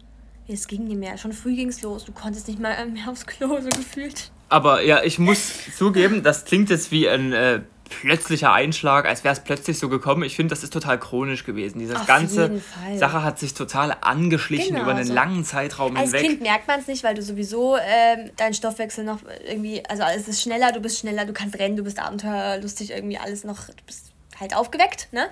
Es 0.46 0.67
ging 0.69 0.85
nicht 0.85 0.99
mehr. 0.99 1.17
Schon 1.17 1.32
früh 1.32 1.56
ging 1.56 1.69
es 1.69 1.82
los. 1.82 2.05
Du 2.05 2.12
konntest 2.12 2.49
nicht 2.49 2.61
mal 2.61 2.87
mehr 2.87 3.08
aufs 3.08 3.26
Klo, 3.26 3.61
so 3.61 3.69
gefühlt. 3.70 4.31
Aber 4.49 4.82
ja, 4.82 5.02
ich 5.02 5.19
muss 5.19 5.52
zugeben, 5.76 6.23
das 6.23 6.44
klingt 6.44 6.70
jetzt 6.70 6.93
wie 6.93 7.08
ein 7.08 7.32
äh, 7.32 7.61
plötzlicher 7.88 8.52
Einschlag, 8.52 9.06
als 9.06 9.25
wäre 9.25 9.32
es 9.32 9.41
plötzlich 9.41 9.79
so 9.79 9.88
gekommen. 9.88 10.23
Ich 10.23 10.37
finde, 10.37 10.55
das 10.55 10.62
ist 10.62 10.73
total 10.73 10.99
chronisch 10.99 11.44
gewesen. 11.44 11.79
Diese 11.79 11.94
ganze 12.06 12.61
Sache 12.96 13.23
hat 13.23 13.38
sich 13.38 13.55
total 13.55 13.96
angeschlichen 14.00 14.75
genau, 14.75 14.82
über 14.82 14.94
einen 14.94 15.06
so. 15.06 15.14
langen 15.14 15.44
Zeitraum 15.44 15.96
Als 15.96 16.11
hinweg. 16.11 16.20
Als 16.20 16.29
Kind 16.29 16.43
merkt 16.43 16.69
man 16.69 16.81
es 16.81 16.87
nicht, 16.87 17.05
weil 17.05 17.14
du 17.14 17.23
sowieso 17.23 17.76
ähm, 17.76 18.31
deinen 18.37 18.55
Stoffwechsel 18.55 19.05
noch 19.05 19.20
irgendwie, 19.46 19.85
also 19.87 20.02
alles 20.02 20.29
ist 20.29 20.43
schneller, 20.43 20.73
du 20.73 20.81
bist 20.81 20.99
schneller, 20.99 21.25
du 21.25 21.32
kannst 21.32 21.58
rennen, 21.58 21.76
du 21.76 21.85
bist 21.85 21.99
abenteuerlustig, 21.99 22.91
irgendwie 22.91 23.19
alles 23.19 23.44
noch, 23.44 23.67
du 23.67 23.85
bist 23.87 24.12
halt 24.38 24.55
aufgeweckt, 24.56 25.08
ne? 25.12 25.29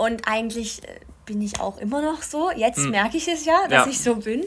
Und 0.00 0.22
eigentlich 0.26 0.82
äh, 0.82 1.00
bin 1.26 1.42
ich 1.42 1.60
auch 1.60 1.76
immer 1.76 2.00
noch 2.00 2.22
so. 2.22 2.50
Jetzt 2.56 2.78
hm. 2.78 2.90
merke 2.90 3.18
ich 3.18 3.28
es 3.28 3.44
ja, 3.44 3.68
dass 3.68 3.84
ja. 3.84 3.90
ich 3.90 4.00
so 4.00 4.14
bin. 4.16 4.42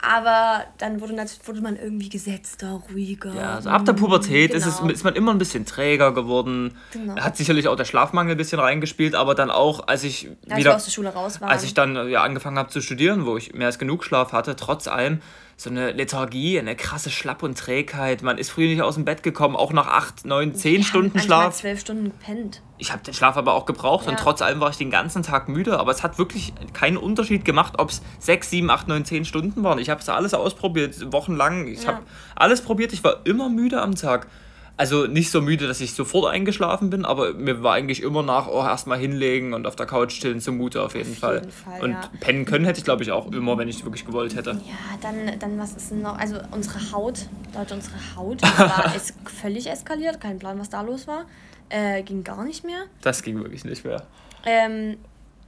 Aber 0.00 0.64
dann 0.78 1.00
wurde, 1.00 1.16
wurde 1.46 1.60
man 1.62 1.76
irgendwie 1.76 2.10
gesetzter, 2.10 2.80
ruhiger. 2.92 3.34
Ja, 3.34 3.54
also 3.56 3.70
ab 3.70 3.84
der 3.86 3.94
Pubertät 3.94 4.52
genau. 4.52 4.58
ist, 4.58 4.66
es, 4.66 4.78
genau. 4.78 4.92
ist 4.92 5.02
man 5.02 5.16
immer 5.16 5.32
ein 5.32 5.38
bisschen 5.38 5.66
träger 5.66 6.12
geworden. 6.12 6.76
Genau. 6.92 7.16
Hat 7.16 7.36
sicherlich 7.36 7.66
auch 7.66 7.74
der 7.74 7.86
Schlafmangel 7.86 8.34
ein 8.34 8.38
bisschen 8.38 8.60
reingespielt, 8.60 9.16
aber 9.16 9.34
dann 9.34 9.50
auch, 9.50 9.88
als 9.88 10.04
ich 10.04 10.28
ja, 10.46 10.56
wieder 10.56 10.76
aus 10.76 10.84
der 10.84 10.92
Schule 10.92 11.08
raus 11.08 11.40
war. 11.40 11.48
Als 11.48 11.64
ich 11.64 11.74
dann 11.74 12.08
ja, 12.08 12.22
angefangen 12.22 12.58
habe 12.58 12.68
zu 12.68 12.80
studieren, 12.80 13.26
wo 13.26 13.36
ich 13.36 13.52
mehr 13.52 13.66
als 13.66 13.80
genug 13.80 14.04
Schlaf 14.04 14.32
hatte, 14.32 14.54
trotz 14.54 14.86
allem 14.86 15.22
so 15.56 15.70
eine 15.70 15.92
Lethargie, 15.92 16.58
eine 16.58 16.74
krasse 16.74 17.10
Schlapp 17.10 17.42
und 17.42 17.56
Trägheit. 17.56 18.22
Man 18.22 18.38
ist 18.38 18.50
früh 18.50 18.66
nicht 18.66 18.82
aus 18.82 18.94
dem 18.94 19.04
Bett 19.04 19.22
gekommen, 19.22 19.56
auch 19.56 19.72
nach 19.72 19.86
acht, 19.86 20.24
neun, 20.24 20.54
zehn 20.54 20.80
ja, 20.80 20.86
Stunden 20.86 21.18
Schlaf. 21.18 21.54
zwölf 21.56 21.80
Stunden 21.80 22.04
gepennt. 22.04 22.62
Ich 22.78 22.92
habe 22.92 23.02
den 23.02 23.14
Schlaf 23.14 23.36
aber 23.36 23.54
auch 23.54 23.66
gebraucht 23.66 24.06
ja. 24.06 24.10
und 24.10 24.18
trotz 24.18 24.42
allem 24.42 24.60
war 24.60 24.70
ich 24.70 24.76
den 24.76 24.90
ganzen 24.90 25.22
Tag 25.22 25.48
müde. 25.48 25.78
Aber 25.78 25.92
es 25.92 26.02
hat 26.02 26.18
wirklich 26.18 26.52
keinen 26.72 26.96
Unterschied 26.96 27.44
gemacht, 27.44 27.74
ob 27.78 27.90
es 27.90 28.02
sechs, 28.18 28.50
sieben, 28.50 28.70
acht, 28.70 28.88
neun, 28.88 29.04
zehn 29.04 29.24
Stunden 29.24 29.62
waren. 29.62 29.78
Ich 29.78 29.90
habe 29.90 30.00
es 30.00 30.08
alles 30.08 30.34
ausprobiert, 30.34 31.12
wochenlang. 31.12 31.68
Ich 31.68 31.84
ja. 31.84 31.88
habe 31.88 32.02
alles 32.34 32.62
probiert. 32.62 32.92
Ich 32.92 33.04
war 33.04 33.24
immer 33.24 33.48
müde 33.48 33.80
am 33.80 33.94
Tag 33.94 34.26
also 34.76 35.06
nicht 35.06 35.30
so 35.30 35.40
müde, 35.40 35.68
dass 35.68 35.80
ich 35.80 35.94
sofort 35.94 36.32
eingeschlafen 36.32 36.90
bin, 36.90 37.04
aber 37.04 37.34
mir 37.34 37.62
war 37.62 37.74
eigentlich 37.74 38.02
immer 38.02 38.22
nach, 38.22 38.48
oh, 38.48 38.62
erstmal 38.62 38.98
hinlegen 38.98 39.54
und 39.54 39.66
auf 39.66 39.76
der 39.76 39.86
Couch 39.86 40.20
chillen 40.20 40.40
zumute 40.40 40.82
auf 40.82 40.94
jeden 40.94 41.12
auf 41.12 41.18
Fall. 41.18 41.34
Jeden 41.36 41.52
Fall 41.52 41.80
und 41.80 41.92
ja. 41.92 42.10
pennen 42.20 42.44
können 42.44 42.64
hätte 42.64 42.78
ich, 42.78 42.84
glaube 42.84 43.02
ich, 43.02 43.12
auch 43.12 43.30
immer, 43.30 43.56
wenn 43.56 43.68
ich 43.68 43.84
wirklich 43.84 44.04
gewollt 44.04 44.34
hätte. 44.34 44.50
Ja, 44.66 44.98
dann, 45.00 45.38
dann 45.38 45.58
was 45.58 45.74
ist 45.74 45.92
denn 45.92 46.02
noch? 46.02 46.18
Also 46.18 46.38
unsere 46.50 46.92
Haut, 46.92 47.26
Leute, 47.54 47.74
unsere 47.74 47.96
Haut 48.16 48.42
war 48.42 48.94
ist 48.96 49.14
völlig 49.40 49.70
eskaliert, 49.70 50.20
kein 50.20 50.38
Plan, 50.38 50.58
was 50.58 50.70
da 50.70 50.82
los 50.82 51.06
war. 51.06 51.26
Äh, 51.68 52.02
ging 52.02 52.24
gar 52.24 52.44
nicht 52.44 52.64
mehr. 52.64 52.84
Das 53.00 53.22
ging 53.22 53.38
wirklich 53.38 53.64
nicht 53.64 53.84
mehr. 53.84 54.02
Ähm, 54.44 54.98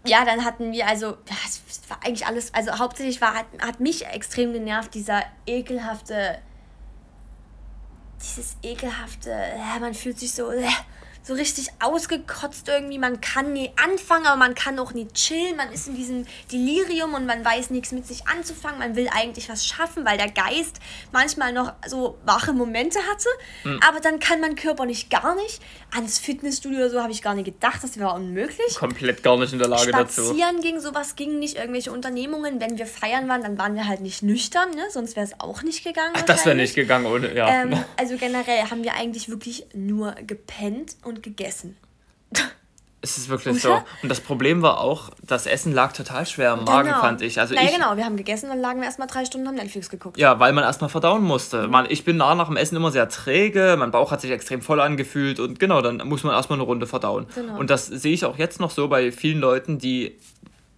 ja, 0.07 0.25
dann 0.25 0.45
hatten 0.45 0.73
wir, 0.73 0.87
also, 0.87 1.07
ja, 1.07 1.37
es 1.47 1.61
war 1.89 1.99
eigentlich 2.05 2.27
alles, 2.27 2.55
also 2.55 2.79
hauptsächlich 2.79 3.21
war, 3.21 3.35
hat, 3.35 3.47
hat 3.61 3.81
mich 3.81 4.07
extrem 4.07 4.53
genervt, 4.53 4.95
dieser 4.95 5.23
ekelhafte 5.47 6.39
dieses 8.21 8.57
ekelhafte, 8.63 9.35
man 9.81 9.95
fühlt 9.95 10.19
sich 10.19 10.33
so, 10.33 10.51
äh, 10.51 10.69
so 11.27 11.35
richtig 11.35 11.69
ausgekotzt 11.81 12.69
irgendwie. 12.69 12.99
Man 12.99 13.21
kann 13.21 13.53
nie 13.53 13.73
anfangen, 13.83 14.27
aber 14.27 14.37
man 14.37 14.55
kann 14.55 14.79
auch 14.79 14.93
nie 14.93 15.09
chillen. 15.09 15.57
Man 15.57 15.73
ist 15.73 15.89
in 15.89 15.97
diesem 15.97 16.25
Delirium 16.53 17.15
und 17.15 17.27
man 17.27 17.45
weiß 17.45 17.71
nichts 17.71 17.91
mit 17.91 18.07
sich 18.07 18.29
anzufangen. 18.29 18.79
Man 18.79 18.95
will 18.95 19.09
eigentlich 19.13 19.49
was 19.49 19.67
schaffen, 19.67 20.05
weil 20.05 20.19
der 20.19 20.31
Geist 20.31 20.79
manchmal 21.11 21.53
noch 21.53 21.73
so 21.89 22.17
wache 22.25 22.53
Momente 22.53 23.01
hatte. 23.01 23.29
Mhm. 23.65 23.81
Aber 23.89 23.99
dann 23.99 24.21
kann 24.21 24.41
man 24.41 24.55
körperlich 24.55 25.11
gar 25.11 25.35
nicht. 25.35 25.61
Ans 25.93 26.21
Fitnessstudio 26.21 26.79
oder 26.79 26.91
so 26.91 27.03
habe 27.03 27.11
ich 27.11 27.23
gar 27.23 27.35
nicht 27.35 27.47
gedacht. 27.47 27.83
Das 27.83 27.99
wäre 27.99 28.13
unmöglich. 28.13 28.77
Komplett 28.77 29.25
gar 29.25 29.37
nicht 29.37 29.53
in 29.53 29.59
der 29.59 29.69
Lage 29.69 29.89
Spazieren 29.89 30.07
dazu. 30.07 30.25
Spazieren 30.27 30.61
ging, 30.61 30.81
sowas 30.81 31.17
ging 31.17 31.41
nicht. 31.41 31.57
Irgendwelche 31.57 31.91
Unternehmungen. 31.91 32.61
Wenn 32.61 32.79
wir 32.79 32.87
feiern 32.87 33.29
waren, 33.29 33.43
dann 33.43 33.59
waren 33.59 33.75
wir 33.75 33.89
halt 33.89 34.01
nicht 34.01 34.23
nüchtern. 34.23 34.71
Ne? 34.71 34.85
Sonst 34.91 35.17
wäre 35.17 35.27
es 35.27 35.41
auch 35.41 35.65
nicht 35.65 35.83
gegangen. 35.83 36.15
Ach, 36.17 36.23
das 36.23 36.47
wäre 36.47 36.55
nicht 36.55 36.77
gegangen 36.77 37.07
ohne, 37.07 37.35
ja. 37.35 37.49
Ähm, 37.49 37.85
also 37.97 38.17
generell 38.17 38.71
haben 38.71 38.85
wir 38.85 38.95
eigentlich 38.95 39.29
wirklich 39.29 39.67
nur 39.75 40.13
gepennt 40.25 40.97
und 41.03 41.16
und 41.17 41.23
gegessen. 41.23 41.77
Es 43.03 43.19
ist 43.19 43.29
wirklich 43.29 43.65
Oder? 43.65 43.77
so. 43.77 43.83
Und 44.03 44.09
das 44.09 44.21
Problem 44.21 44.63
war 44.63 44.81
auch, 44.81 45.11
das 45.23 45.47
Essen 45.47 45.73
lag 45.73 45.93
total 45.93 46.27
schwer 46.27 46.55
im 46.55 46.65
Magen, 46.65 46.89
genau. 46.89 47.01
fand 47.01 47.23
ich. 47.23 47.39
Also 47.39 47.55
naja, 47.55 47.69
ich, 47.69 47.75
genau, 47.75 47.97
wir 47.97 48.05
haben 48.05 48.17
gegessen 48.17 48.51
und 48.51 48.59
lagen 48.59 48.81
wir 48.81 48.87
erstmal 48.87 49.07
drei 49.07 49.25
Stunden 49.25 49.47
haben 49.47 49.55
Netflix 49.55 49.91
geguckt. 49.91 50.19
Ja, 50.19 50.41
weil 50.41 50.53
man 50.53 50.65
erstmal 50.65 50.91
verdauen 50.91 51.23
musste. 51.23 51.65
Mhm. 51.65 51.71
Man, 51.71 51.87
ich 51.89 52.05
bin 52.05 52.17
nach, 52.17 52.35
nach 52.35 52.49
dem 52.49 52.57
Essen 52.57 52.75
immer 52.75 52.91
sehr 52.91 53.09
träge, 53.09 53.77
mein 53.79 53.93
Bauch 53.93 54.11
hat 54.11 54.23
sich 54.23 54.33
extrem 54.33 54.61
voll 54.61 54.81
angefühlt 54.81 55.39
und 55.39 55.61
genau, 55.61 55.83
dann 55.83 55.99
muss 56.09 56.25
man 56.25 56.35
erstmal 56.35 56.59
eine 56.59 56.65
Runde 56.65 56.89
verdauen. 56.89 57.27
Genau. 57.35 57.57
Und 57.59 57.71
das 57.71 57.87
sehe 57.87 58.13
ich 58.13 58.25
auch 58.25 58.39
jetzt 58.39 58.59
noch 58.59 58.73
so 58.73 58.89
bei 58.89 59.13
vielen 59.13 59.39
Leuten, 59.39 59.79
die 59.79 60.19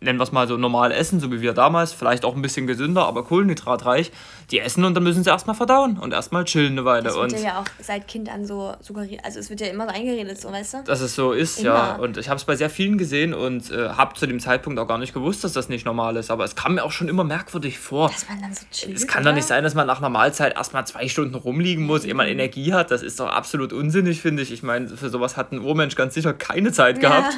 nennen 0.00 0.18
wir 0.18 0.22
es 0.22 0.32
mal 0.32 0.46
so 0.46 0.56
normal 0.56 0.92
essen, 0.92 1.20
so 1.20 1.32
wie 1.32 1.40
wir 1.40 1.52
damals, 1.52 1.92
vielleicht 1.92 2.24
auch 2.24 2.36
ein 2.36 2.42
bisschen 2.42 2.66
gesünder, 2.66 3.06
aber 3.06 3.24
kohlenhydratreich, 3.24 4.12
die 4.50 4.60
essen 4.60 4.84
und 4.84 4.94
dann 4.94 5.02
müssen 5.02 5.24
sie 5.24 5.30
erstmal 5.30 5.56
verdauen 5.56 5.98
und 5.98 6.12
erstmal 6.12 6.44
chillen 6.44 6.72
eine 6.72 6.84
Weile. 6.84 7.04
Das 7.04 7.14
wird 7.14 7.32
und 7.32 7.42
ja 7.42 7.60
auch 7.60 7.64
seit 7.80 8.06
Kind 8.06 8.32
an 8.32 8.46
so 8.46 8.74
suggeriert, 8.80 9.24
also 9.24 9.40
es 9.40 9.50
wird 9.50 9.60
ja 9.60 9.68
immer 9.68 9.88
so 9.88 9.94
eingeredet, 9.94 10.40
so 10.40 10.52
weißt 10.52 10.74
du? 10.74 10.84
Dass 10.84 11.00
es 11.00 11.14
so 11.14 11.32
ist, 11.32 11.60
immer. 11.60 11.68
ja. 11.68 11.96
Und 11.96 12.16
ich 12.16 12.28
habe 12.28 12.38
es 12.38 12.44
bei 12.44 12.56
sehr 12.56 12.70
vielen 12.70 12.98
gesehen 12.98 13.34
und 13.34 13.70
äh, 13.70 13.90
habe 13.90 14.14
zu 14.14 14.26
dem 14.26 14.40
Zeitpunkt 14.40 14.78
auch 14.78 14.86
gar 14.86 14.98
nicht 14.98 15.14
gewusst, 15.14 15.42
dass 15.44 15.52
das 15.52 15.68
nicht 15.68 15.84
normal 15.84 16.16
ist, 16.16 16.30
aber 16.30 16.44
es 16.44 16.54
kam 16.54 16.76
mir 16.76 16.84
auch 16.84 16.92
schon 16.92 17.08
immer 17.08 17.24
merkwürdig 17.24 17.78
vor. 17.78 18.08
Dass 18.08 18.28
man 18.28 18.40
dann 18.40 18.54
so 18.54 18.64
chillt, 18.70 18.96
Es 18.96 19.06
kann 19.06 19.24
doch 19.24 19.34
nicht 19.34 19.46
sein, 19.46 19.64
dass 19.64 19.74
man 19.74 19.86
nach 19.86 19.98
einer 19.98 20.10
Mahlzeit 20.10 20.56
erstmal 20.56 20.86
zwei 20.86 21.08
Stunden 21.08 21.34
rumliegen 21.34 21.84
muss, 21.84 22.04
ehe 22.04 22.14
man 22.14 22.26
mhm. 22.26 22.32
Energie 22.32 22.72
hat. 22.72 22.90
Das 22.90 23.02
ist 23.02 23.18
doch 23.20 23.28
absolut 23.28 23.72
unsinnig, 23.72 24.20
finde 24.20 24.42
ich. 24.42 24.52
Ich 24.52 24.62
meine, 24.62 24.88
für 24.88 25.08
sowas 25.08 25.36
hat 25.36 25.52
ein 25.52 25.60
Urmensch 25.60 25.96
ganz 25.96 26.14
sicher 26.14 26.32
keine 26.34 26.72
Zeit 26.72 27.00
gehabt. 27.00 27.34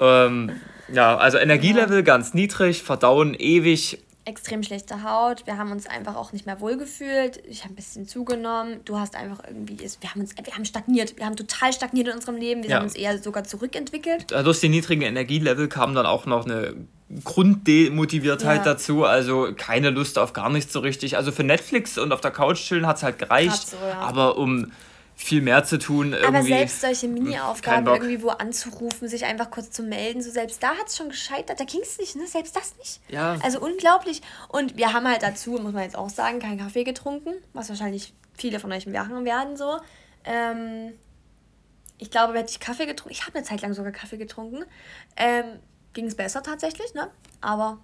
Ja. 0.00 0.26
ähm, 0.26 0.52
ja, 0.92 1.16
also 1.16 1.38
Energielevel 1.38 1.98
ja. 1.98 2.02
ganz 2.02 2.34
niedrig, 2.34 2.82
Verdauen 2.82 3.34
ewig. 3.34 3.98
Extrem 4.24 4.62
schlechte 4.62 5.02
Haut. 5.02 5.46
Wir 5.46 5.56
haben 5.56 5.72
uns 5.72 5.86
einfach 5.86 6.14
auch 6.14 6.32
nicht 6.32 6.46
mehr 6.46 6.60
wohlgefühlt. 6.60 7.42
Ich 7.48 7.64
habe 7.64 7.72
ein 7.72 7.76
bisschen 7.76 8.06
zugenommen. 8.06 8.80
Du 8.84 8.98
hast 8.98 9.16
einfach 9.16 9.42
irgendwie, 9.46 9.78
wir 9.78 10.10
haben 10.10 10.20
uns, 10.20 10.34
wir 10.36 10.54
haben 10.54 10.64
stagniert. 10.64 11.16
Wir 11.16 11.26
haben 11.26 11.36
total 11.36 11.72
stagniert 11.72 12.08
in 12.08 12.14
unserem 12.14 12.36
Leben. 12.36 12.62
Wir 12.62 12.70
ja. 12.70 12.76
haben 12.76 12.84
uns 12.84 12.94
eher 12.94 13.18
sogar 13.18 13.44
zurückentwickelt. 13.44 14.30
Durch 14.30 14.60
die 14.60 14.68
niedrigen 14.68 15.02
Energielevel 15.02 15.68
kam 15.68 15.94
dann 15.94 16.06
auch 16.06 16.26
noch 16.26 16.44
eine 16.44 16.74
Grunddemotiviertheit 17.24 18.58
ja. 18.58 18.64
dazu, 18.64 19.04
also 19.04 19.48
keine 19.56 19.90
Lust 19.90 20.18
auf 20.18 20.32
gar 20.32 20.48
nichts 20.50 20.72
so 20.72 20.80
richtig. 20.80 21.16
Also 21.16 21.32
für 21.32 21.42
Netflix 21.42 21.98
und 21.98 22.12
auf 22.12 22.20
der 22.20 22.30
Couch 22.30 22.58
chillen 22.58 22.86
hat 22.86 22.98
es 22.98 23.02
halt 23.02 23.18
gereicht, 23.18 23.70
so, 23.70 23.76
ja. 23.76 23.98
aber 23.98 24.38
um 24.38 24.70
viel 25.22 25.42
mehr 25.42 25.64
zu 25.64 25.78
tun. 25.78 26.12
Irgendwie. 26.12 26.26
Aber 26.26 26.42
selbst 26.42 26.80
solche 26.80 27.06
Mini-Aufgaben 27.06 27.86
irgendwie 27.86 28.22
wo 28.22 28.30
anzurufen, 28.30 29.06
sich 29.06 29.26
einfach 29.26 29.50
kurz 29.50 29.70
zu 29.70 29.82
melden, 29.82 30.22
so 30.22 30.30
selbst 30.30 30.62
da 30.62 30.70
hat 30.70 30.88
es 30.88 30.96
schon 30.96 31.10
gescheitert. 31.10 31.60
Da 31.60 31.64
ging 31.64 31.80
es 31.82 31.98
nicht, 31.98 32.16
ne? 32.16 32.26
Selbst 32.26 32.56
das 32.56 32.74
nicht. 32.78 33.00
Ja. 33.08 33.36
Also 33.42 33.60
unglaublich. 33.60 34.22
Und 34.48 34.76
wir 34.78 34.92
haben 34.94 35.06
halt 35.06 35.22
dazu, 35.22 35.52
muss 35.52 35.72
man 35.72 35.82
jetzt 35.82 35.96
auch 35.96 36.08
sagen, 36.08 36.38
keinen 36.40 36.58
Kaffee 36.58 36.84
getrunken, 36.84 37.34
was 37.52 37.68
wahrscheinlich 37.68 38.14
viele 38.36 38.60
von 38.60 38.72
euch 38.72 38.86
machen 38.86 39.24
werden 39.26 39.56
so. 39.56 39.78
Ähm, 40.24 40.94
ich 41.98 42.10
glaube, 42.10 42.32
hätte 42.38 42.50
ich 42.50 42.60
Kaffee 42.60 42.86
getrunken, 42.86 43.12
ich 43.12 43.26
habe 43.26 43.36
eine 43.36 43.44
Zeit 43.44 43.60
lang 43.60 43.74
sogar 43.74 43.92
Kaffee 43.92 44.16
getrunken, 44.16 44.64
ähm, 45.16 45.44
ging 45.92 46.06
es 46.06 46.14
besser 46.14 46.42
tatsächlich, 46.42 46.94
ne? 46.94 47.10
Aber 47.42 47.78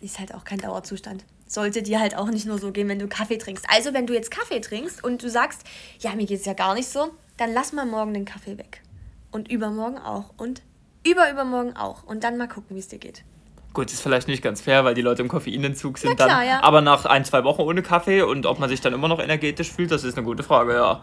ist 0.00 0.18
halt 0.18 0.34
auch 0.34 0.44
kein 0.44 0.58
Dauerzustand 0.58 1.24
sollte 1.48 1.82
dir 1.82 2.00
halt 2.00 2.16
auch 2.16 2.28
nicht 2.28 2.46
nur 2.46 2.58
so 2.58 2.72
gehen, 2.72 2.88
wenn 2.88 2.98
du 2.98 3.08
Kaffee 3.08 3.38
trinkst. 3.38 3.64
Also, 3.68 3.94
wenn 3.94 4.06
du 4.06 4.14
jetzt 4.14 4.30
Kaffee 4.30 4.60
trinkst 4.60 5.02
und 5.02 5.22
du 5.22 5.30
sagst, 5.30 5.64
ja, 5.98 6.14
mir 6.14 6.26
geht 6.26 6.40
es 6.40 6.46
ja 6.46 6.52
gar 6.52 6.74
nicht 6.74 6.88
so, 6.88 7.10
dann 7.36 7.52
lass 7.52 7.72
mal 7.72 7.86
morgen 7.86 8.14
den 8.14 8.24
Kaffee 8.24 8.58
weg. 8.58 8.82
Und 9.30 9.50
übermorgen 9.50 9.98
auch. 9.98 10.32
Und 10.36 10.62
überübermorgen 11.04 11.76
auch. 11.76 12.04
Und 12.04 12.24
dann 12.24 12.36
mal 12.36 12.48
gucken, 12.48 12.76
wie 12.76 12.80
es 12.80 12.88
dir 12.88 12.98
geht. 12.98 13.24
Gut, 13.74 13.92
ist 13.92 14.00
vielleicht 14.00 14.28
nicht 14.28 14.42
ganz 14.42 14.60
fair, 14.60 14.84
weil 14.84 14.94
die 14.94 15.02
Leute 15.02 15.22
im 15.22 15.28
Koffeinentzug 15.28 15.98
sind 15.98 16.16
klar, 16.16 16.28
dann. 16.28 16.46
Ja. 16.46 16.62
Aber 16.62 16.80
nach 16.80 17.04
ein, 17.04 17.24
zwei 17.24 17.44
Wochen 17.44 17.62
ohne 17.62 17.82
Kaffee 17.82 18.22
und 18.22 18.46
ob 18.46 18.58
man 18.58 18.68
sich 18.68 18.80
dann 18.80 18.92
immer 18.92 19.08
noch 19.08 19.20
energetisch 19.20 19.70
fühlt, 19.70 19.90
das 19.90 20.04
ist 20.04 20.16
eine 20.16 20.24
gute 20.24 20.42
Frage, 20.42 20.74
ja. 20.74 21.00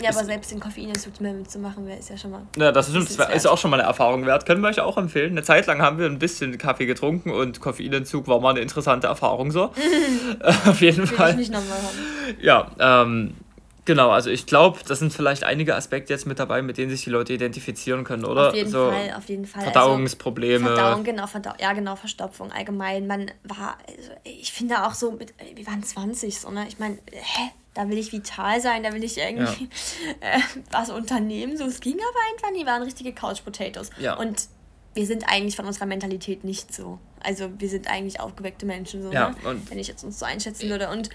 Ja, 0.00 0.10
aber 0.10 0.24
selbst 0.24 0.52
den 0.52 0.60
Koffeinentzug 0.60 1.20
mehr 1.20 1.32
mitzumachen, 1.32 1.88
ist 1.88 2.08
ja 2.08 2.16
schon 2.16 2.30
mal. 2.30 2.42
Ja, 2.56 2.70
das 2.70 2.88
ist, 2.88 3.18
ist 3.18 3.46
auch 3.46 3.58
schon 3.58 3.70
mal 3.70 3.80
eine 3.80 3.88
Erfahrung 3.88 4.26
wert. 4.26 4.46
Können 4.46 4.60
wir 4.62 4.68
euch 4.68 4.80
auch 4.80 4.96
empfehlen. 4.96 5.32
Eine 5.32 5.42
Zeit 5.42 5.66
lang 5.66 5.82
haben 5.82 5.98
wir 5.98 6.06
ein 6.06 6.20
bisschen 6.20 6.56
Kaffee 6.56 6.86
getrunken 6.86 7.30
und 7.30 7.60
Koffeinentzug 7.60 8.28
war 8.28 8.40
mal 8.40 8.50
eine 8.50 8.60
interessante 8.60 9.08
Erfahrung 9.08 9.50
so. 9.50 9.72
Auf 10.66 10.80
jeden 10.80 11.06
Fall. 11.06 11.30
Ich 11.30 11.36
nicht 11.36 11.52
nochmal 11.52 11.78
haben. 11.78 12.36
Ja, 12.40 12.70
ähm, 12.78 13.34
Genau, 13.88 14.10
also 14.10 14.28
ich 14.28 14.44
glaube, 14.44 14.80
das 14.86 14.98
sind 14.98 15.14
vielleicht 15.14 15.44
einige 15.44 15.74
Aspekte 15.74 16.12
jetzt 16.12 16.26
mit 16.26 16.38
dabei, 16.38 16.60
mit 16.60 16.76
denen 16.76 16.90
sich 16.90 17.04
die 17.04 17.08
Leute 17.08 17.32
identifizieren 17.32 18.04
können, 18.04 18.26
oder? 18.26 18.50
Auf 18.50 18.54
jeden 18.54 18.70
so 18.70 18.90
Fall, 18.90 19.14
auf 19.16 19.26
jeden 19.30 19.46
Fall. 19.46 19.62
Verdauungsprobleme. 19.62 20.68
Also, 20.68 20.76
Verdauung, 20.76 21.04
genau, 21.04 21.26
Verdau 21.26 21.52
ja, 21.58 21.72
genau, 21.72 21.96
Verstopfung 21.96 22.52
allgemein. 22.52 23.06
Man 23.06 23.30
war, 23.44 23.78
also 23.88 24.10
ich 24.24 24.52
finde 24.52 24.84
auch 24.86 24.92
so, 24.92 25.12
mit, 25.12 25.32
wir 25.54 25.66
waren 25.66 25.82
20, 25.82 26.38
so, 26.38 26.50
ne? 26.50 26.66
Ich 26.68 26.78
meine, 26.78 26.98
hä? 27.10 27.50
Da 27.72 27.88
will 27.88 27.96
ich 27.96 28.12
vital 28.12 28.60
sein, 28.60 28.82
da 28.82 28.92
will 28.92 29.02
ich 29.02 29.16
irgendwie 29.16 29.70
ja. 30.20 30.28
äh, 30.36 30.40
was 30.70 30.90
unternehmen. 30.90 31.56
So, 31.56 31.64
es 31.64 31.80
ging 31.80 31.94
aber 31.94 32.34
einfach 32.34 32.52
nie, 32.52 32.66
waren 32.66 32.82
richtige 32.82 33.14
Couch 33.14 33.42
Potatoes. 33.42 33.88
Ja. 33.98 34.18
Und 34.18 34.48
wir 34.92 35.06
sind 35.06 35.24
eigentlich 35.26 35.56
von 35.56 35.64
unserer 35.64 35.86
Mentalität 35.86 36.44
nicht 36.44 36.74
so. 36.74 36.98
Also 37.20 37.48
wir 37.58 37.70
sind 37.70 37.88
eigentlich 37.88 38.20
aufgeweckte 38.20 38.66
Menschen, 38.66 39.02
so, 39.02 39.12
ja, 39.12 39.30
ne? 39.30 39.62
wenn 39.70 39.78
ich 39.78 39.88
jetzt 39.88 40.04
uns 40.04 40.18
so 40.18 40.26
einschätzen 40.26 40.68
würde. 40.68 40.90
Und 40.90 41.08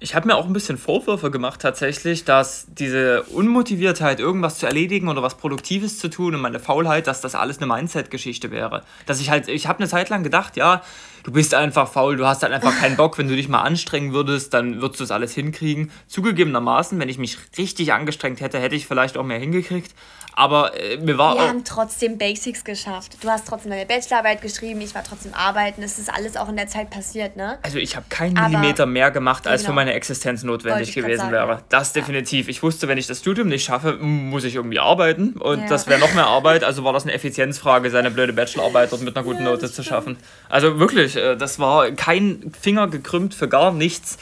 ich 0.00 0.14
habe 0.14 0.26
mir 0.26 0.36
auch 0.36 0.46
ein 0.46 0.52
bisschen 0.52 0.76
Vorwürfe 0.76 1.30
gemacht 1.30 1.60
tatsächlich, 1.60 2.24
dass 2.24 2.66
diese 2.68 3.22
Unmotiviertheit, 3.22 4.20
irgendwas 4.20 4.58
zu 4.58 4.66
erledigen 4.66 5.08
oder 5.08 5.22
was 5.22 5.36
Produktives 5.36 5.98
zu 5.98 6.08
tun 6.08 6.34
und 6.34 6.40
meine 6.40 6.60
Faulheit, 6.60 7.06
dass 7.06 7.20
das 7.20 7.34
alles 7.34 7.58
eine 7.58 7.66
Mindset-Geschichte 7.66 8.50
wäre. 8.50 8.82
Dass 9.06 9.20
ich 9.20 9.30
halt, 9.30 9.48
ich 9.48 9.66
habe 9.66 9.78
eine 9.78 9.88
Zeit 9.88 10.10
lang 10.10 10.22
gedacht, 10.22 10.56
ja, 10.56 10.82
du 11.24 11.32
bist 11.32 11.54
einfach 11.54 11.90
faul, 11.90 12.16
du 12.16 12.26
hast 12.26 12.42
halt 12.42 12.52
einfach 12.52 12.78
keinen 12.78 12.96
Bock, 12.96 13.18
wenn 13.18 13.28
du 13.28 13.34
dich 13.34 13.48
mal 13.48 13.62
anstrengen 13.62 14.12
würdest, 14.12 14.54
dann 14.54 14.80
würdest 14.80 15.00
du 15.00 15.04
das 15.04 15.10
alles 15.10 15.34
hinkriegen. 15.34 15.90
Zugegebenermaßen, 16.06 16.98
wenn 17.00 17.08
ich 17.08 17.18
mich 17.18 17.38
richtig 17.58 17.92
angestrengt 17.92 18.40
hätte, 18.40 18.60
hätte 18.60 18.76
ich 18.76 18.86
vielleicht 18.86 19.16
auch 19.16 19.24
mehr 19.24 19.38
hingekriegt. 19.38 19.92
Aber 20.36 20.78
äh, 20.78 20.96
mir 20.96 21.16
war. 21.16 21.36
Wir 21.36 21.48
haben 21.48 21.64
trotzdem 21.64 22.18
Basics 22.18 22.64
geschafft. 22.64 23.18
Du 23.22 23.28
hast 23.28 23.46
trotzdem 23.46 23.70
deine 23.70 23.86
Bachelorarbeit 23.86 24.42
geschrieben, 24.42 24.80
ich 24.80 24.94
war 24.94 25.04
trotzdem 25.04 25.32
arbeiten. 25.32 25.82
Es 25.82 25.98
ist 25.98 26.12
alles 26.12 26.36
auch 26.36 26.48
in 26.48 26.56
der 26.56 26.66
Zeit 26.66 26.90
passiert, 26.90 27.36
ne? 27.36 27.58
Also 27.62 27.78
ich 27.78 27.94
habe 27.94 28.06
keinen 28.08 28.36
Aber, 28.36 28.48
Millimeter 28.48 28.86
mehr 28.86 29.10
gemacht, 29.12 29.46
als 29.46 29.62
genau. 29.62 29.70
für 29.70 29.74
meine 29.76 29.92
Existenz 29.92 30.42
notwendig 30.42 30.92
gewesen 30.92 31.30
wäre. 31.30 31.62
Das 31.68 31.92
definitiv. 31.92 32.48
Ich 32.48 32.62
wusste, 32.62 32.88
wenn 32.88 32.98
ich 32.98 33.06
das 33.06 33.20
Studium 33.20 33.48
nicht 33.48 33.64
schaffe, 33.64 33.94
muss 33.94 34.44
ich 34.44 34.56
irgendwie 34.56 34.80
arbeiten. 34.80 35.34
Und 35.34 35.60
ja. 35.60 35.68
das 35.68 35.86
wäre 35.86 36.00
noch 36.00 36.12
mehr 36.14 36.26
Arbeit. 36.26 36.64
Also 36.64 36.82
war 36.82 36.92
das 36.92 37.04
eine 37.04 37.12
Effizienzfrage, 37.12 37.90
seine 37.90 38.10
blöde 38.10 38.32
Bachelorarbeit 38.32 38.90
dort 38.90 39.02
mit 39.02 39.16
einer 39.16 39.24
guten 39.24 39.44
ja, 39.44 39.50
Note 39.50 39.70
zu 39.70 39.84
schaffen. 39.84 40.16
Also 40.48 40.80
wirklich, 40.80 41.13
äh, 41.16 41.36
das 41.36 41.58
war 41.58 41.90
kein 41.92 42.52
Finger 42.58 42.88
gekrümmt 42.88 43.34
für 43.34 43.48
gar 43.48 43.72
nichts. 43.72 44.18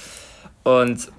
Und 0.64 1.10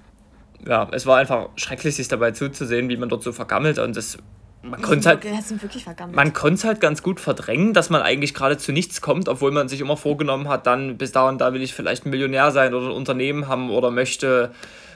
ja, 0.65 0.87
es 0.91 1.05
war 1.05 1.17
einfach 1.17 1.49
schrecklich, 1.55 1.95
sich 1.95 2.07
dabei 2.07 2.31
zuzusehen, 2.31 2.89
wie 2.89 2.97
man 2.97 3.09
dort 3.09 3.23
so 3.23 3.31
vergammelt. 3.31 3.79
Und 3.79 3.95
das 3.97 4.17
man 4.63 4.81
konnte 4.81 5.09
halt, 5.09 5.25
man 6.13 6.31
konnte 6.31 6.67
halt 6.67 6.79
ganz 6.79 7.03
gut 7.03 7.19
verdrängen, 7.19 7.73
dass 7.73 7.89
man 7.89 8.01
eigentlich 8.01 8.33
gerade 8.33 8.57
zu 8.57 8.71
nichts 8.71 9.01
kommt, 9.01 9.27
obwohl 9.27 9.51
man 9.51 9.67
sich 9.67 9.81
immer 9.81 9.97
vorgenommen 9.97 10.47
hat, 10.47 10.67
dann 10.67 10.97
bis 10.97 11.11
da 11.11 11.27
und 11.27 11.41
da 11.41 11.53
will 11.53 11.61
ich 11.61 11.73
vielleicht 11.73 12.05
ein 12.05 12.11
Millionär 12.11 12.51
sein 12.51 12.73
oder 12.73 12.87
ein 12.87 12.93
Unternehmen 12.93 13.49
haben 13.49 13.69
oder 13.69 13.91
möchte, 13.91 14.53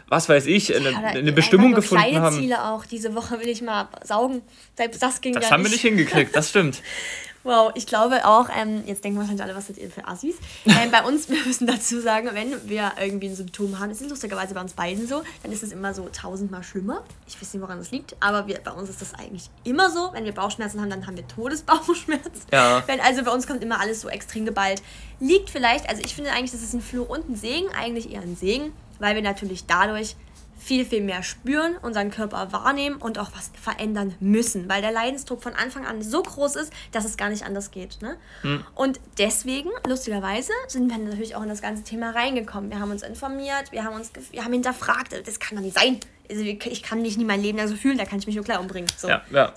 was 0.07 0.29
weiß 0.29 0.46
ich, 0.46 0.74
eine, 0.74 0.91
ja, 0.91 1.00
eine 1.00 1.34
Bestimmung 1.34 1.74
gefunden 1.74 2.05
kleine 2.05 2.22
haben. 2.22 2.38
Ziele 2.38 2.63
auch. 2.63 2.86
Diese 2.86 3.13
Woche 3.13 3.41
will 3.41 3.50
ich 3.50 3.62
mal 3.62 3.89
saugen. 4.05 4.41
Selbst 4.77 5.03
das 5.03 5.19
ging 5.19 5.34
Das 5.34 5.51
haben 5.51 5.63
nicht. 5.63 5.72
wir 5.72 5.75
nicht 5.75 5.81
hingekriegt, 5.81 6.34
das 6.34 6.50
stimmt. 6.50 6.81
Wow, 7.48 7.72
ich 7.75 7.88
glaube 7.88 8.25
auch, 8.25 8.50
ähm, 8.54 8.84
jetzt 8.86 9.06
denken 9.06 9.18
wahrscheinlich 9.18 9.42
alle, 9.42 9.56
was 9.56 9.68
seid 9.68 9.77
ihr 9.77 9.89
für 9.89 10.06
Assis? 10.06 10.36
Ähm, 10.66 10.92
bei 10.92 11.01
uns, 11.01 11.30
wir 11.30 11.42
müssen 11.46 11.66
dazu 11.66 12.01
sagen, 12.01 12.27
wenn 12.34 12.68
wir 12.68 12.92
irgendwie 13.00 13.30
ein 13.30 13.38
Symptom 13.38 13.80
haben, 13.80 13.88
das 13.88 14.01
ist 14.01 14.10
lustigerweise 14.10 14.54
bei 14.54 14.60
uns 14.60 14.74
beiden 14.74 15.08
so, 15.08 15.24
dann 15.44 15.54
ist 15.54 15.63
es 15.63 15.72
immer 15.72 15.94
so 15.94 16.10
tausendmal 16.12 16.62
schlimmer. 16.62 17.06
Ich 17.25 17.42
weiß 17.42 17.54
nicht, 17.54 17.63
woran 17.63 17.77
das 17.77 17.92
liegt, 17.92 18.18
aber 18.20 18.48
wir, 18.48 18.60
bei 18.62 18.72
uns 18.72 18.89
ist 18.89 19.01
das 19.01 19.13
eigentlich 19.13 19.50
immer 19.63 19.89
so. 19.89 20.10
Wenn 20.12 20.25
wir 20.25 20.34
Bauchschmerzen 20.34 20.82
haben, 20.82 20.89
dann 20.89 21.08
haben 21.08 21.16
wir 21.16 21.25
Todesbauchschmerzen. 21.25 22.32
Ja. 22.51 22.84
Wenn, 22.88 23.00
also 23.00 23.24
bei 23.24 23.32
uns 23.32 23.48
kommt 23.48 23.63
immer 23.63 23.80
alles 23.80 24.01
so 24.01 24.10
extrem 24.10 24.44
geballt. 24.44 24.84
Liegt 25.22 25.50
vielleicht, 25.50 25.88
also 25.88 26.01
ich 26.04 26.13
finde 26.13 26.32
eigentlich, 26.32 26.51
das 26.51 26.62
ist 26.62 26.74
ein 26.74 26.82
Fluch 26.82 27.08
und 27.08 27.30
ein 27.30 27.38
Segen, 27.38 27.70
eigentlich 27.80 28.12
eher 28.12 28.24
ein 28.24 28.36
Segen, 28.36 28.74
weil 29.00 29.16
wir 29.16 29.22
natürlich 29.22 29.66
dadurch 29.66 30.18
viel, 30.58 30.86
viel 30.86 31.02
mehr 31.02 31.24
spüren, 31.24 31.78
unseren 31.82 32.12
Körper 32.12 32.52
wahrnehmen 32.52 32.98
und 32.98 33.20
auch 33.20 33.32
was 33.36 33.52
verändern 33.62 34.16
müssen, 34.20 34.70
weil 34.70 34.82
der 34.82 34.92
Leidensdruck 34.92 35.42
von 35.42 35.54
Anfang 35.54 35.86
an 35.86 36.02
so 36.02 36.22
groß 36.22 36.56
ist, 36.56 36.74
dass 36.92 37.06
es 37.06 37.18
gar 37.18 37.30
nicht 37.30 37.46
anders 37.46 37.72
geht. 37.72 38.02
Ne? 38.02 38.18
Mhm. 38.44 38.64
Und 38.76 39.00
deswegen, 39.18 39.70
lustigerweise, 39.88 40.52
sind 40.68 40.90
wir 40.90 40.98
natürlich 40.98 41.36
auch 41.36 41.44
in 41.44 41.50
das 41.50 41.62
ganze 41.62 41.84
Thema 41.84 42.12
reingekommen. 42.12 42.70
Wir 42.70 42.80
haben 42.80 42.92
uns 42.92 43.04
informiert, 43.04 43.72
wir 43.72 43.84
haben 43.84 43.96
uns 43.96 44.12
wir 44.32 44.44
haben 44.44 44.54
hinterfragt, 44.54 45.14
das 45.26 45.40
kann 45.40 45.58
doch 45.58 45.64
nicht 45.64 45.78
sein 45.78 46.00
also 46.29 46.41
ich 46.41 46.84
kann 46.84 47.01
mich 47.01 47.17
nie 47.17 47.25
mein 47.25 47.41
Leben 47.41 47.57
lang 47.57 47.67
so 47.67 47.75
fühlen, 47.75 47.98
da 47.98 48.05
kann 48.05 48.19
ich 48.19 48.27
mich 48.27 48.36
nur 48.36 48.43
klar 48.43 48.60
umbringen. 48.60 48.89
So. 48.98 49.07
Ja, 49.07 49.22
ja. 49.31 49.53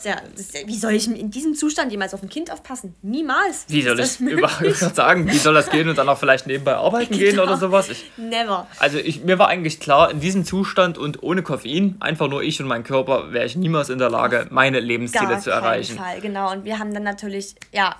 wie 0.66 0.76
soll 0.76 0.92
ich 0.92 1.08
in 1.08 1.30
diesem 1.30 1.54
Zustand 1.54 1.90
jemals 1.90 2.14
auf 2.14 2.22
ein 2.22 2.28
Kind 2.28 2.50
aufpassen? 2.50 2.94
Niemals. 3.02 3.64
Wie 3.68 3.82
soll 3.82 3.98
ich 3.98 4.20
überhaupt 4.20 4.76
sagen? 4.94 5.26
Wie 5.28 5.36
soll 5.36 5.54
das 5.54 5.70
gehen 5.70 5.88
und 5.88 5.98
dann 5.98 6.08
auch 6.08 6.18
vielleicht 6.18 6.46
nebenbei 6.46 6.74
arbeiten 6.74 7.12
genau. 7.12 7.18
gehen 7.18 7.40
oder 7.40 7.56
sowas? 7.56 7.88
Ich, 7.88 8.10
Never. 8.16 8.66
Also 8.78 8.98
ich, 8.98 9.24
mir 9.24 9.38
war 9.38 9.48
eigentlich 9.48 9.80
klar, 9.80 10.10
in 10.10 10.20
diesem 10.20 10.44
Zustand 10.44 10.98
und 10.98 11.22
ohne 11.22 11.42
Koffein, 11.42 11.96
einfach 12.00 12.28
nur 12.28 12.42
ich 12.42 12.60
und 12.60 12.68
mein 12.68 12.84
Körper, 12.84 13.32
wäre 13.32 13.46
ich 13.46 13.56
niemals 13.56 13.88
in 13.88 13.98
der 13.98 14.10
Lage, 14.10 14.46
meine 14.50 14.80
Lebensziele 14.80 15.28
Gar 15.28 15.40
zu 15.40 15.50
erreichen. 15.50 15.96
Fall, 15.96 16.20
genau. 16.20 16.52
Und 16.52 16.64
wir 16.64 16.78
haben 16.78 16.94
dann 16.94 17.02
natürlich, 17.02 17.54
ja, 17.72 17.96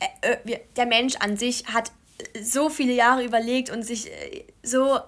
äh, 0.00 0.32
äh 0.32 0.36
wir, 0.44 0.60
der 0.76 0.86
Mensch 0.86 1.16
an 1.16 1.36
sich 1.36 1.66
hat 1.72 1.92
so 2.42 2.68
viele 2.68 2.92
Jahre 2.92 3.24
überlegt 3.24 3.70
und 3.70 3.84
sich 3.84 4.08
äh, 4.08 4.44
so 4.62 4.98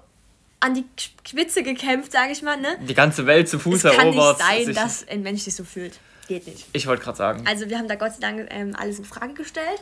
an 0.60 0.74
die 0.74 0.84
Spitze 1.26 1.62
gekämpft, 1.62 2.12
sage 2.12 2.32
ich 2.32 2.42
mal. 2.42 2.56
Ne? 2.58 2.78
Die 2.86 2.94
ganze 2.94 3.26
Welt 3.26 3.48
zu 3.48 3.58
Fuß 3.58 3.76
es 3.76 3.84
erobert. 3.84 4.38
Kann 4.38 4.56
nicht 4.56 4.66
sein, 4.66 4.74
dass 4.74 5.08
ein 5.08 5.22
Mensch 5.22 5.42
sich 5.42 5.54
so 5.54 5.64
fühlt. 5.64 5.98
Geht 6.28 6.46
nicht. 6.46 6.66
Ich 6.72 6.86
wollte 6.86 7.02
gerade 7.02 7.18
sagen. 7.18 7.44
Also 7.46 7.68
wir 7.68 7.78
haben 7.78 7.88
da 7.88 7.96
Gott 7.96 8.12
sei 8.12 8.20
Dank 8.20 8.46
ähm, 8.50 8.76
alles 8.78 8.98
in 8.98 9.04
Frage 9.04 9.34
gestellt. 9.34 9.80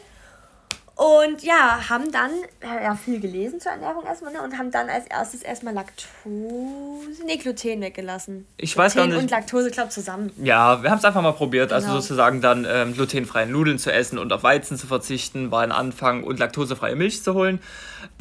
Und 0.99 1.45
ja, 1.45 1.89
haben 1.89 2.11
dann 2.11 2.33
ja, 2.61 2.97
viel 2.97 3.21
gelesen 3.21 3.61
zur 3.61 3.71
Ernährung 3.71 4.05
erstmal 4.05 4.33
ne? 4.33 4.43
und 4.43 4.59
haben 4.59 4.73
dann 4.73 4.89
als 4.89 5.07
erstes 5.07 5.43
erstmal 5.43 5.73
Laktose, 5.73 7.25
nee, 7.25 7.37
Gluten 7.37 7.81
weggelassen. 7.81 8.49
Ich 8.57 8.73
Gluten 8.73 8.85
weiß 8.85 8.95
gar 8.97 9.07
nicht. 9.07 9.17
und 9.17 9.31
Laktose, 9.31 9.71
glaube 9.71 9.91
zusammen. 9.91 10.33
Ja, 10.43 10.83
wir 10.83 10.91
haben 10.91 10.99
es 10.99 11.05
einfach 11.05 11.23
mal 11.23 11.35
probiert. 11.35 11.73
Also 11.73 11.85
genau. 11.85 11.95
Also 11.95 12.09
sozusagen 12.09 12.41
dann 12.41 12.67
ähm, 12.69 12.95
glutenfreie 12.95 13.47
Nudeln 13.47 13.79
zu 13.79 13.93
essen 13.93 14.19
und 14.19 14.33
auf 14.33 14.43
Weizen 14.43 14.77
zu 14.77 14.89
verzichten, 14.89 15.53
war 15.53 15.63
ein 15.63 15.71
Anfang 15.71 16.25
und 16.25 16.41
laktosefreie 16.41 16.97
Milch 16.97 17.23
zu 17.23 17.35
holen. 17.35 17.61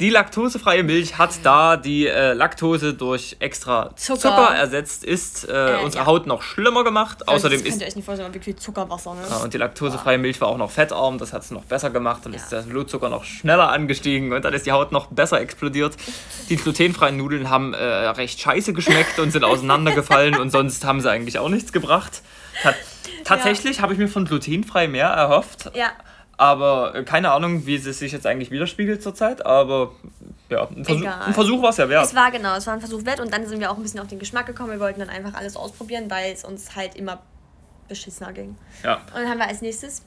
Die 0.00 0.10
laktosefreie 0.10 0.84
Milch 0.84 1.18
hat 1.18 1.30
da 1.42 1.76
die 1.76 2.06
äh, 2.06 2.32
Laktose 2.32 2.94
durch 2.94 3.36
extra 3.40 3.90
Zucker, 3.96 4.20
Zucker 4.20 4.54
ersetzt, 4.54 5.02
ist 5.02 5.48
äh, 5.48 5.80
äh, 5.80 5.82
unsere 5.82 6.04
ja. 6.04 6.06
Haut 6.06 6.26
noch 6.26 6.42
schlimmer 6.42 6.84
gemacht. 6.84 7.28
Also 7.28 7.48
Außerdem 7.48 7.60
das 7.64 7.68
könnt 7.68 7.82
ihr 7.82 7.88
euch 7.88 7.96
nicht 7.96 8.04
vorstellen, 8.04 8.32
viel 8.40 8.54
Zuckerwasser. 8.54 9.14
Ne? 9.14 9.22
Ja, 9.28 9.38
und 9.38 9.54
die 9.54 9.58
laktosefreie 9.58 10.16
Milch 10.18 10.40
war 10.40 10.48
auch 10.48 10.56
noch 10.56 10.70
fettarm, 10.70 11.18
das 11.18 11.32
hat 11.32 11.42
es 11.42 11.50
noch 11.50 11.64
besser 11.64 11.90
gemacht. 11.90 12.24
Dann 12.24 12.32
ja. 12.32 12.38
ist 12.38 12.52
der 12.52 12.62
Blutzucker 12.62 13.08
noch 13.08 13.24
schneller 13.24 13.70
angestiegen 13.70 14.32
und 14.32 14.44
dann 14.44 14.54
ist 14.54 14.66
die 14.66 14.72
Haut 14.72 14.92
noch 14.92 15.06
besser 15.06 15.40
explodiert. 15.40 15.96
Die 16.48 16.56
glutenfreien 16.56 17.16
Nudeln 17.16 17.50
haben 17.50 17.74
äh, 17.74 17.82
recht 17.82 18.40
scheiße 18.40 18.74
geschmeckt 18.74 19.18
und 19.18 19.32
sind 19.32 19.42
auseinandergefallen 19.42 20.38
und 20.38 20.50
sonst 20.50 20.84
haben 20.84 21.00
sie 21.00 21.10
eigentlich 21.10 21.40
auch 21.40 21.48
nichts 21.48 21.72
gebracht. 21.72 22.22
Ta 22.62 22.72
tatsächlich 23.24 23.80
habe 23.80 23.92
ich 23.92 23.98
mir 23.98 24.08
von 24.08 24.24
glutenfrei 24.24 24.86
mehr 24.86 25.08
erhofft. 25.08 25.70
Ja. 25.74 25.90
Aber 26.38 26.94
äh, 26.94 27.02
keine 27.02 27.32
Ahnung, 27.32 27.66
wie 27.66 27.74
es 27.74 27.84
sich 27.84 28.12
jetzt 28.12 28.26
eigentlich 28.26 28.50
widerspiegelt 28.50 29.02
zurzeit. 29.02 29.44
Aber 29.44 29.92
ja, 30.48 30.66
ein, 30.68 30.84
Versuch, 30.84 31.06
ein 31.06 31.34
Versuch 31.34 31.62
war 31.62 31.70
es 31.70 31.76
ja 31.76 31.88
wert. 31.88 32.06
Es 32.06 32.14
war 32.14 32.30
genau, 32.30 32.56
es 32.56 32.66
war 32.66 32.74
ein 32.74 32.80
Versuch 32.80 33.04
wert. 33.04 33.20
Und 33.20 33.32
dann 33.34 33.46
sind 33.46 33.60
wir 33.60 33.70
auch 33.70 33.76
ein 33.76 33.82
bisschen 33.82 34.00
auf 34.00 34.06
den 34.06 34.20
Geschmack 34.20 34.46
gekommen. 34.46 34.70
Wir 34.70 34.80
wollten 34.80 35.00
dann 35.00 35.10
einfach 35.10 35.34
alles 35.34 35.56
ausprobieren, 35.56 36.10
weil 36.10 36.32
es 36.32 36.44
uns 36.44 36.74
halt 36.76 36.94
immer 36.94 37.18
beschissener 37.88 38.32
ging. 38.32 38.56
Ja. 38.84 38.94
Und 38.94 39.14
dann 39.14 39.28
haben 39.28 39.38
wir 39.38 39.48
als 39.48 39.62
nächstes 39.62 40.02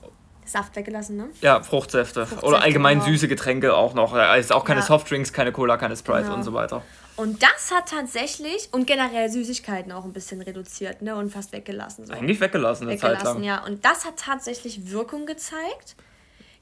Saft 0.46 0.76
weggelassen, 0.76 1.18
ne? 1.18 1.28
Ja, 1.42 1.62
Fruchtsäfte. 1.62 2.22
Fruchtsäfte 2.22 2.46
Oder 2.46 2.62
allgemein 2.62 3.00
genau. 3.00 3.12
süße 3.12 3.28
Getränke 3.28 3.76
auch 3.76 3.94
noch. 3.94 4.14
Also 4.14 4.56
auch 4.56 4.64
keine 4.64 4.80
ja. 4.80 4.86
Softdrinks, 4.86 5.34
keine 5.34 5.52
Cola, 5.52 5.78
keine 5.78 5.98
Sprite 5.98 6.24
genau. 6.24 6.36
und 6.36 6.44
so 6.44 6.54
weiter. 6.54 6.82
Und 7.18 7.44
das 7.44 7.72
hat 7.72 7.90
tatsächlich 7.90 8.70
und 8.72 8.88
generell 8.88 9.30
Süßigkeiten 9.30 9.92
auch 9.92 10.06
ein 10.06 10.14
bisschen 10.14 10.42
reduziert, 10.42 11.02
ne? 11.02 11.16
Und 11.16 11.32
fast 11.32 11.52
weggelassen. 11.52 12.06
So. 12.06 12.14
Eigentlich 12.14 12.40
weggelassen, 12.40 12.84
eine 12.84 12.94
weggelassen, 12.94 13.26
Zeit 13.26 13.36
lang. 13.36 13.44
ja. 13.44 13.64
Und 13.66 13.84
das 13.84 14.06
hat 14.06 14.18
tatsächlich 14.18 14.92
Wirkung 14.92 15.26
gezeigt. 15.26 15.96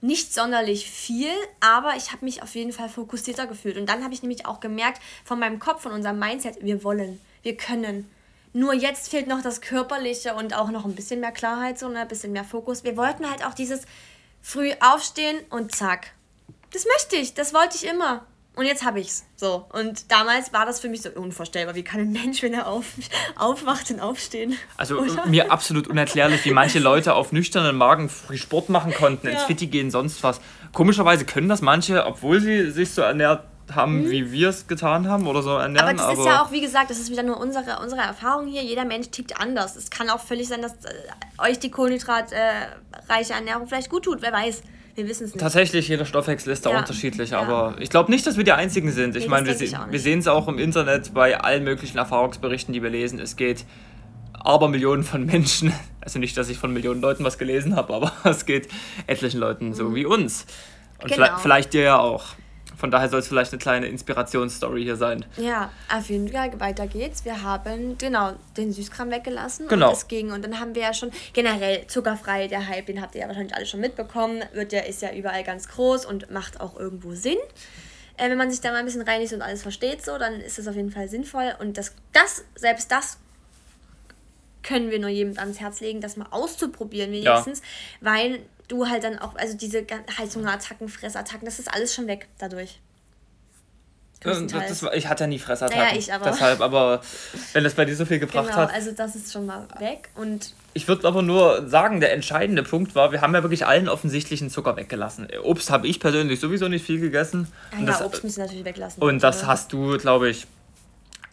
Nicht 0.01 0.33
sonderlich 0.33 0.89
viel, 0.89 1.31
aber 1.59 1.95
ich 1.97 2.11
habe 2.11 2.23
mich 2.23 2.41
auf 2.41 2.55
jeden 2.55 2.71
Fall 2.71 2.87
fokussierter 2.87 3.47
gefühlt. 3.47 3.77
Und 3.77 3.87
dann 3.87 4.03
habe 4.03 4.13
ich 4.13 4.21
nämlich 4.21 4.45
auch 4.45 4.61
gemerkt, 4.61 5.01
von 5.25 5.39
meinem 5.39 5.59
Kopf, 5.59 5.81
von 5.81 5.91
unserem 5.91 6.19
Mindset, 6.19 6.63
wir 6.63 6.83
wollen, 6.83 7.19
wir 7.43 7.57
können. 7.57 8.09
Nur 8.53 8.73
jetzt 8.73 9.09
fehlt 9.09 9.27
noch 9.27 9.41
das 9.41 9.61
Körperliche 9.61 10.33
und 10.33 10.55
auch 10.55 10.71
noch 10.71 10.85
ein 10.85 10.95
bisschen 10.95 11.19
mehr 11.19 11.31
Klarheit, 11.31 11.77
so 11.77 11.89
ne, 11.89 11.99
ein 11.99 12.07
bisschen 12.07 12.31
mehr 12.31 12.45
Fokus. 12.45 12.83
Wir 12.83 12.97
wollten 12.97 13.29
halt 13.29 13.45
auch 13.45 13.53
dieses 13.53 13.81
früh 14.41 14.71
aufstehen 14.79 15.37
und 15.49 15.75
zack. 15.75 16.13
Das 16.71 16.85
möchte 16.85 17.17
ich, 17.17 17.33
das 17.33 17.53
wollte 17.53 17.75
ich 17.75 17.85
immer. 17.85 18.25
Und 18.55 18.65
jetzt 18.65 18.83
habe 18.83 18.99
ich's. 18.99 19.25
So. 19.37 19.67
Und 19.71 20.11
damals 20.11 20.51
war 20.51 20.65
das 20.65 20.81
für 20.81 20.89
mich 20.89 21.01
so 21.01 21.09
unvorstellbar. 21.11 21.75
Wie 21.75 21.83
kann 21.83 22.01
ein 22.01 22.11
Mensch, 22.11 22.43
wenn 22.43 22.53
er 22.53 22.67
auf, 22.67 22.85
aufwacht 23.37 23.89
und 23.91 24.01
aufstehen? 24.01 24.57
Also 24.75 24.99
Oder? 24.99 25.27
mir 25.27 25.51
absolut 25.51 25.87
unerklärlich, 25.87 26.43
wie 26.43 26.51
manche 26.51 26.79
Leute 26.79 27.13
auf 27.13 27.31
nüchternen 27.31 27.77
Magen 27.77 28.09
früh 28.09 28.37
Sport 28.37 28.69
machen 28.69 28.93
konnten, 28.93 29.27
ja. 29.27 29.33
ins 29.33 29.43
Fitti 29.43 29.67
gehen, 29.67 29.91
sonst 29.91 30.23
was. 30.23 30.41
Komischerweise 30.73 31.25
können 31.25 31.47
das 31.47 31.61
manche, 31.61 32.05
obwohl 32.05 32.41
sie 32.41 32.71
sich 32.71 32.91
so 32.91 33.01
ernährt 33.01 33.43
haben, 33.75 34.03
mhm. 34.03 34.09
wie 34.09 34.31
wir 34.31 34.49
es 34.49 34.67
getan 34.67 35.07
haben 35.07 35.27
oder 35.27 35.41
so 35.41 35.51
ernähren. 35.51 35.87
Aber 35.87 35.93
das 35.93 36.03
aber 36.03 36.19
ist 36.19 36.25
ja 36.25 36.43
auch, 36.43 36.51
wie 36.51 36.61
gesagt, 36.61 36.89
das 36.89 36.99
ist 36.99 37.11
wieder 37.11 37.23
nur 37.23 37.39
unsere, 37.39 37.79
unsere 37.79 38.01
Erfahrung 38.01 38.47
hier. 38.47 38.63
Jeder 38.63 38.85
Mensch 38.85 39.09
tickt 39.09 39.39
anders. 39.39 39.75
Es 39.75 39.89
kann 39.89 40.09
auch 40.09 40.19
völlig 40.19 40.47
sein, 40.47 40.61
dass 40.61 40.73
äh, 40.73 41.49
euch 41.49 41.59
die 41.59 41.71
kohlenhydratreiche 41.71 43.33
Ernährung 43.33 43.67
vielleicht 43.67 43.89
gut 43.89 44.03
tut, 44.03 44.21
wer 44.21 44.33
weiß. 44.33 44.63
Wir 44.95 45.07
wissen 45.07 45.25
es 45.25 45.33
nicht. 45.33 45.41
Tatsächlich, 45.41 45.87
jeder 45.87 46.05
Stoffwechsel 46.05 46.51
ist 46.51 46.65
da 46.65 46.71
ja. 46.71 46.79
unterschiedlich, 46.79 47.31
ja. 47.31 47.39
aber 47.39 47.75
ich 47.79 47.89
glaube 47.89 48.11
nicht, 48.11 48.25
dass 48.27 48.37
wir 48.37 48.43
die 48.43 48.51
Einzigen 48.51 48.91
sind. 48.91 49.15
Ich 49.15 49.23
nee, 49.23 49.29
meine, 49.29 49.47
wir, 49.47 49.53
se 49.55 49.77
wir 49.89 49.99
sehen 49.99 50.19
es 50.19 50.27
auch 50.27 50.47
im 50.47 50.57
Internet 50.59 51.13
bei 51.13 51.39
allen 51.39 51.63
möglichen 51.63 51.97
Erfahrungsberichten, 51.97 52.73
die 52.73 52.83
wir 52.83 52.89
lesen. 52.89 53.19
Es 53.19 53.35
geht 53.35 53.65
aber 54.33 54.67
Millionen 54.67 55.03
von 55.03 55.25
Menschen, 55.25 55.73
also 56.01 56.19
nicht, 56.19 56.37
dass 56.37 56.49
ich 56.49 56.57
von 56.57 56.73
Millionen 56.73 57.01
Leuten 57.01 57.23
was 57.23 57.37
gelesen 57.37 57.75
habe, 57.75 57.93
aber 57.93 58.11
es 58.23 58.45
geht 58.45 58.67
etlichen 59.07 59.39
Leuten 59.39 59.73
so 59.73 59.89
mhm. 59.89 59.95
wie 59.95 60.05
uns. 60.05 60.45
Und 61.01 61.11
genau. 61.11 61.15
vielleicht, 61.15 61.39
vielleicht 61.41 61.73
dir 61.73 61.81
ja 61.81 61.99
auch. 61.99 62.25
Von 62.79 62.91
daher 62.91 63.09
soll 63.09 63.19
es 63.19 63.27
vielleicht 63.27 63.51
eine 63.51 63.59
kleine 63.59 63.87
Inspirationsstory 63.87 64.83
hier 64.83 64.95
sein. 64.95 65.25
Ja, 65.35 65.69
auf 65.93 66.09
jeden 66.09 66.29
Fall, 66.29 66.57
weiter 66.61 66.87
geht's. 66.87 67.25
Wir 67.25 67.43
haben, 67.43 67.97
genau, 67.97 68.31
den 68.55 68.71
Süßkram 68.71 69.11
weggelassen. 69.11 69.67
Genau. 69.67 69.87
Und 69.87 69.95
das 69.95 70.07
ging. 70.07 70.31
Und 70.31 70.45
dann 70.45 70.61
haben 70.61 70.73
wir 70.75 70.83
ja 70.83 70.93
schon 70.93 71.11
generell 71.33 71.85
zuckerfrei, 71.87 72.47
der 72.47 72.67
Hype, 72.67 72.85
den 72.85 73.01
habt 73.01 73.15
ihr 73.15 73.21
ja 73.21 73.27
wahrscheinlich 73.27 73.53
alle 73.53 73.65
schon 73.65 73.81
mitbekommen, 73.81 74.45
wird 74.53 74.71
ja, 74.71 74.79
ist 74.79 75.01
ja 75.01 75.11
überall 75.11 75.43
ganz 75.43 75.67
groß 75.67 76.05
und 76.05 76.31
macht 76.31 76.61
auch 76.61 76.79
irgendwo 76.79 77.13
Sinn. 77.13 77.37
Äh, 78.15 78.29
wenn 78.29 78.37
man 78.37 78.49
sich 78.49 78.61
da 78.61 78.71
mal 78.71 78.77
ein 78.77 78.85
bisschen 78.85 79.01
reinigt 79.01 79.33
und 79.33 79.41
alles 79.41 79.61
versteht 79.61 80.05
so, 80.05 80.17
dann 80.17 80.39
ist 80.39 80.57
das 80.57 80.65
auf 80.69 80.75
jeden 80.75 80.91
Fall 80.91 81.09
sinnvoll. 81.09 81.53
Und 81.59 81.77
das, 81.77 81.93
das 82.13 82.45
selbst 82.55 82.93
das 82.93 83.17
können 84.63 84.89
wir 84.89 84.99
nur 84.99 85.09
jedem 85.09 85.37
ans 85.37 85.59
Herz 85.59 85.81
legen, 85.81 85.99
das 85.99 86.15
mal 86.15 86.27
auszuprobieren 86.31 87.11
wenigstens, 87.11 87.59
ja. 87.59 88.13
weil 88.13 88.39
du 88.69 88.87
halt 88.87 89.03
dann 89.03 89.19
auch, 89.19 89.35
also 89.35 89.57
diese 89.57 89.85
Heißhungerattacken, 90.17 90.87
Fressattacken, 90.87 91.43
das 91.43 91.59
ist 91.59 91.73
alles 91.73 91.93
schon 91.93 92.07
weg 92.07 92.29
dadurch. 92.37 92.79
Das, 94.21 94.45
das, 94.47 94.83
ich 94.95 95.07
hatte 95.07 95.23
ja 95.23 95.27
nie 95.27 95.39
Fressattacken. 95.39 95.81
Naja, 95.81 95.97
ich 95.97 96.13
aber. 96.13 96.25
Deshalb, 96.25 96.59
aber 96.59 97.01
wenn 97.53 97.63
das 97.63 97.75
bei 97.75 97.85
dir 97.85 97.95
so 97.95 98.05
viel 98.05 98.19
gebracht 98.19 98.47
genau, 98.47 98.57
hat. 98.57 98.73
also 98.73 98.91
das 98.91 99.15
ist 99.15 99.31
schon 99.31 99.45
mal 99.45 99.65
weg. 99.79 100.09
Und 100.15 100.53
ich 100.73 100.89
würde 100.89 101.07
aber 101.07 101.21
nur 101.21 101.69
sagen, 101.69 102.01
der 102.01 102.11
entscheidende 102.11 102.63
Punkt 102.63 102.95
war, 102.95 103.13
wir 103.13 103.21
haben 103.21 103.33
ja 103.33 103.43
wirklich 103.43 103.65
allen 103.65 103.87
offensichtlichen 103.87 104.49
Zucker 104.49 104.75
weggelassen. 104.75 105.29
Obst 105.41 105.69
habe 105.71 105.87
ich 105.87 106.01
persönlich 106.01 106.41
sowieso 106.41 106.67
nicht 106.67 106.85
viel 106.85 106.99
gegessen. 106.99 107.47
Ja, 107.79 107.85
das, 107.85 108.01
Obst 108.01 108.25
müssen 108.25 108.37
wir 108.37 108.43
natürlich 108.43 108.65
weglassen. 108.65 109.01
Und 109.01 109.23
das 109.23 109.45
hast 109.45 109.71
du, 109.71 109.97
glaube 109.97 110.29
ich, 110.29 110.47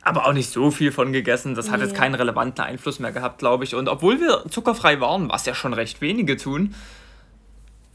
aber 0.03 0.25
auch 0.29 0.33
nicht 0.33 0.53
so 0.53 0.71
viel 0.71 0.93
von 0.93 1.13
gegessen. 1.13 1.57
Das 1.57 1.67
nee. 1.67 1.73
hat 1.73 1.81
jetzt 1.81 1.97
keinen 1.97 2.15
relevanten 2.15 2.65
Einfluss 2.65 3.01
mehr 3.01 3.11
gehabt, 3.11 3.41
glaube 3.41 3.65
ich. 3.65 3.75
Und 3.75 3.89
obwohl 3.89 4.21
wir 4.21 4.45
zuckerfrei 4.49 5.01
waren, 5.01 5.29
was 5.29 5.45
ja 5.45 5.57
schon 5.57 5.75
recht 5.75 6.01
wenige 6.01 6.37
tun, 6.37 6.77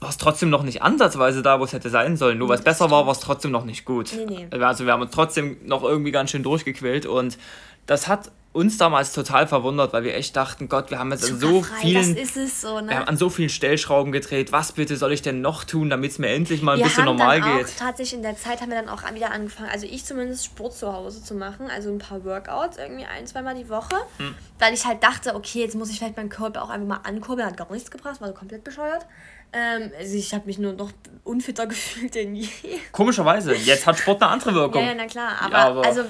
war 0.01 0.09
es 0.09 0.17
trotzdem 0.17 0.49
noch 0.49 0.63
nicht 0.63 0.81
ansatzweise 0.81 1.43
da, 1.43 1.59
wo 1.59 1.63
es 1.63 1.73
hätte 1.73 1.91
sein 1.91 2.17
sollen. 2.17 2.39
Nur 2.39 2.49
weil 2.49 2.57
es 2.57 2.63
besser 2.63 2.89
war, 2.89 3.05
war 3.05 3.11
es 3.11 3.19
trotzdem 3.19 3.51
noch 3.51 3.65
nicht 3.65 3.85
gut. 3.85 4.11
Nee, 4.13 4.47
nee. 4.49 4.57
Also 4.57 4.85
wir 4.85 4.93
haben 4.93 5.03
uns 5.03 5.11
trotzdem 5.11 5.57
noch 5.63 5.83
irgendwie 5.83 6.11
ganz 6.11 6.31
schön 6.31 6.41
durchgequält 6.41 7.05
und 7.05 7.37
das 7.85 8.07
hat 8.07 8.31
uns 8.53 8.77
damals 8.77 9.13
total 9.13 9.47
verwundert, 9.47 9.93
weil 9.93 10.03
wir 10.03 10.15
echt 10.15 10.35
dachten, 10.35 10.67
Gott, 10.67 10.91
wir 10.91 10.99
haben 10.99 11.11
jetzt 11.11 11.29
an 11.29 11.39
so 11.39 11.61
vielen, 11.61 12.17
so, 12.47 12.81
ne? 12.81 12.89
wir 12.89 12.97
haben 12.97 13.07
an 13.07 13.15
so 13.15 13.29
vielen 13.29 13.47
Stellschrauben 13.49 14.11
gedreht. 14.11 14.51
Was 14.51 14.73
bitte 14.73 14.97
soll 14.97 15.13
ich 15.13 15.21
denn 15.21 15.39
noch 15.39 15.63
tun, 15.63 15.89
damit 15.89 16.11
es 16.11 16.19
mir 16.19 16.29
endlich 16.29 16.61
mal 16.61 16.73
ein 16.73 16.79
wir 16.79 16.85
bisschen 16.85 17.05
normal 17.05 17.39
dann 17.39 17.57
geht? 17.57 17.67
Auch, 17.67 17.77
tatsächlich 17.77 18.15
in 18.15 18.23
der 18.23 18.35
Zeit 18.35 18.59
haben 18.59 18.69
wir 18.69 18.81
dann 18.81 18.89
auch 18.89 19.03
wieder 19.13 19.31
angefangen, 19.31 19.69
also 19.71 19.85
ich 19.85 20.03
zumindest 20.03 20.45
Sport 20.45 20.73
zu 20.73 20.91
Hause 20.91 21.23
zu 21.23 21.35
machen, 21.35 21.67
also 21.69 21.89
ein 21.89 21.99
paar 21.99 22.25
Workouts 22.25 22.77
irgendwie 22.77 23.05
ein, 23.05 23.25
zweimal 23.25 23.55
die 23.55 23.69
Woche, 23.69 23.95
hm. 24.17 24.35
weil 24.59 24.73
ich 24.73 24.85
halt 24.85 25.01
dachte, 25.01 25.35
okay, 25.35 25.59
jetzt 25.59 25.75
muss 25.75 25.89
ich 25.89 25.99
vielleicht 25.99 26.17
meinen 26.17 26.29
Körper 26.29 26.63
auch 26.63 26.69
einfach 26.69 26.87
mal 26.87 27.01
ankurbeln, 27.03 27.47
hat 27.47 27.55
gar 27.55 27.71
nichts 27.71 27.89
gebracht, 27.89 28.19
war 28.19 28.27
so 28.27 28.33
komplett 28.33 28.63
bescheuert. 28.65 29.05
Ähm, 29.53 29.91
also 29.97 30.15
ich 30.15 30.33
habe 30.33 30.45
mich 30.45 30.57
nur 30.57 30.73
noch 30.73 30.91
unfitter 31.23 31.67
gefühlt 31.67 32.15
denn 32.15 32.35
je. 32.35 32.47
Komischerweise, 32.91 33.53
jetzt 33.53 33.85
hat 33.85 33.97
Sport 33.97 34.21
eine 34.21 34.31
andere 34.31 34.53
Wirkung. 34.53 34.81
Ja, 34.81 34.89
ja 34.89 34.95
na 34.95 35.05
klar, 35.05 35.41
aber, 35.41 35.53
ja, 35.53 35.67
aber 35.67 35.85
also 35.85 36.03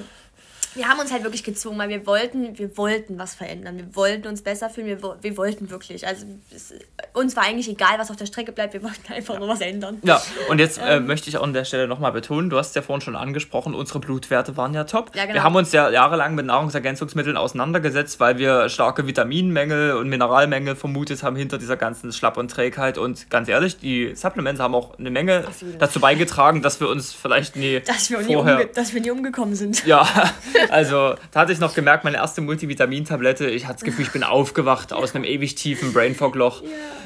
wir 0.75 0.87
haben 0.87 0.99
uns 0.99 1.11
halt 1.11 1.23
wirklich 1.23 1.43
gezwungen, 1.43 1.77
weil 1.79 1.89
wir 1.89 2.05
wollten, 2.05 2.57
wir 2.57 2.77
wollten 2.77 3.17
was 3.19 3.35
verändern. 3.35 3.77
Wir 3.77 3.95
wollten 3.95 4.27
uns 4.27 4.41
besser 4.41 4.69
fühlen, 4.69 4.87
wir, 4.87 5.17
wir 5.21 5.37
wollten 5.37 5.69
wirklich. 5.69 6.07
Also 6.07 6.25
es, 6.55 6.73
uns 7.13 7.35
war 7.35 7.43
eigentlich 7.43 7.67
egal, 7.69 7.97
was 7.97 8.09
auf 8.09 8.15
der 8.15 8.25
Strecke 8.25 8.51
bleibt, 8.51 8.73
wir 8.73 8.83
wollten 8.83 9.11
einfach 9.11 9.37
nur 9.37 9.47
was 9.47 9.61
ändern. 9.61 9.99
Ja, 10.03 10.21
und 10.49 10.59
jetzt 10.59 10.77
äh, 10.77 10.97
ähm. 10.97 11.07
möchte 11.07 11.29
ich 11.29 11.37
auch 11.37 11.43
an 11.43 11.53
der 11.53 11.65
Stelle 11.65 11.87
nochmal 11.87 12.11
betonen, 12.11 12.49
du 12.49 12.57
hast 12.57 12.69
es 12.69 12.75
ja 12.75 12.81
vorhin 12.81 13.01
schon 13.01 13.15
angesprochen, 13.15 13.73
unsere 13.73 13.99
Blutwerte 13.99 14.55
waren 14.55 14.73
ja 14.73 14.85
top. 14.85 15.15
Ja, 15.15 15.23
genau. 15.23 15.35
Wir 15.35 15.43
haben 15.43 15.55
uns 15.55 15.71
ja 15.71 15.89
jahrelang 15.89 16.35
mit 16.35 16.45
Nahrungsergänzungsmitteln 16.45 17.35
auseinandergesetzt, 17.35 18.19
weil 18.19 18.37
wir 18.37 18.69
starke 18.69 19.07
Vitaminmängel 19.07 19.93
und 19.95 20.07
Mineralmängel 20.07 20.75
vermutet 20.75 21.23
haben 21.23 21.35
hinter 21.35 21.57
dieser 21.57 21.75
ganzen 21.75 22.13
Schlapp 22.13 22.37
und 22.37 22.49
Trägheit. 22.49 22.97
Und 22.97 23.29
ganz 23.29 23.49
ehrlich, 23.49 23.77
die 23.77 24.15
Supplements 24.15 24.61
haben 24.61 24.75
auch 24.75 24.97
eine 24.97 25.11
Menge 25.11 25.43
dazu 25.79 25.99
beigetragen, 25.99 26.61
dass 26.61 26.79
wir 26.79 26.87
uns 26.87 27.13
vielleicht 27.13 27.55
nie 27.55 27.79
dass 27.85 28.09
wir 28.09 28.21
vorher... 28.21 28.59
Nie 28.59 28.65
dass 28.73 28.93
wir 28.93 29.01
nie 29.01 29.11
umgekommen 29.11 29.55
sind. 29.55 29.85
Ja, 29.85 30.07
Also, 30.69 31.15
da 31.31 31.41
hatte 31.41 31.53
ich 31.53 31.59
noch 31.59 31.73
gemerkt, 31.73 32.03
meine 32.03 32.17
erste 32.17 32.41
Multivitamintablette, 32.41 33.49
ich 33.49 33.65
hatte 33.65 33.75
das 33.75 33.83
Gefühl, 33.83 34.05
ich 34.05 34.11
bin 34.11 34.23
aufgewacht 34.23 34.93
aus 34.93 35.15
einem 35.15 35.23
ewig 35.23 35.55
tiefen 35.55 35.93
Brainfog-Loch. 35.93 36.61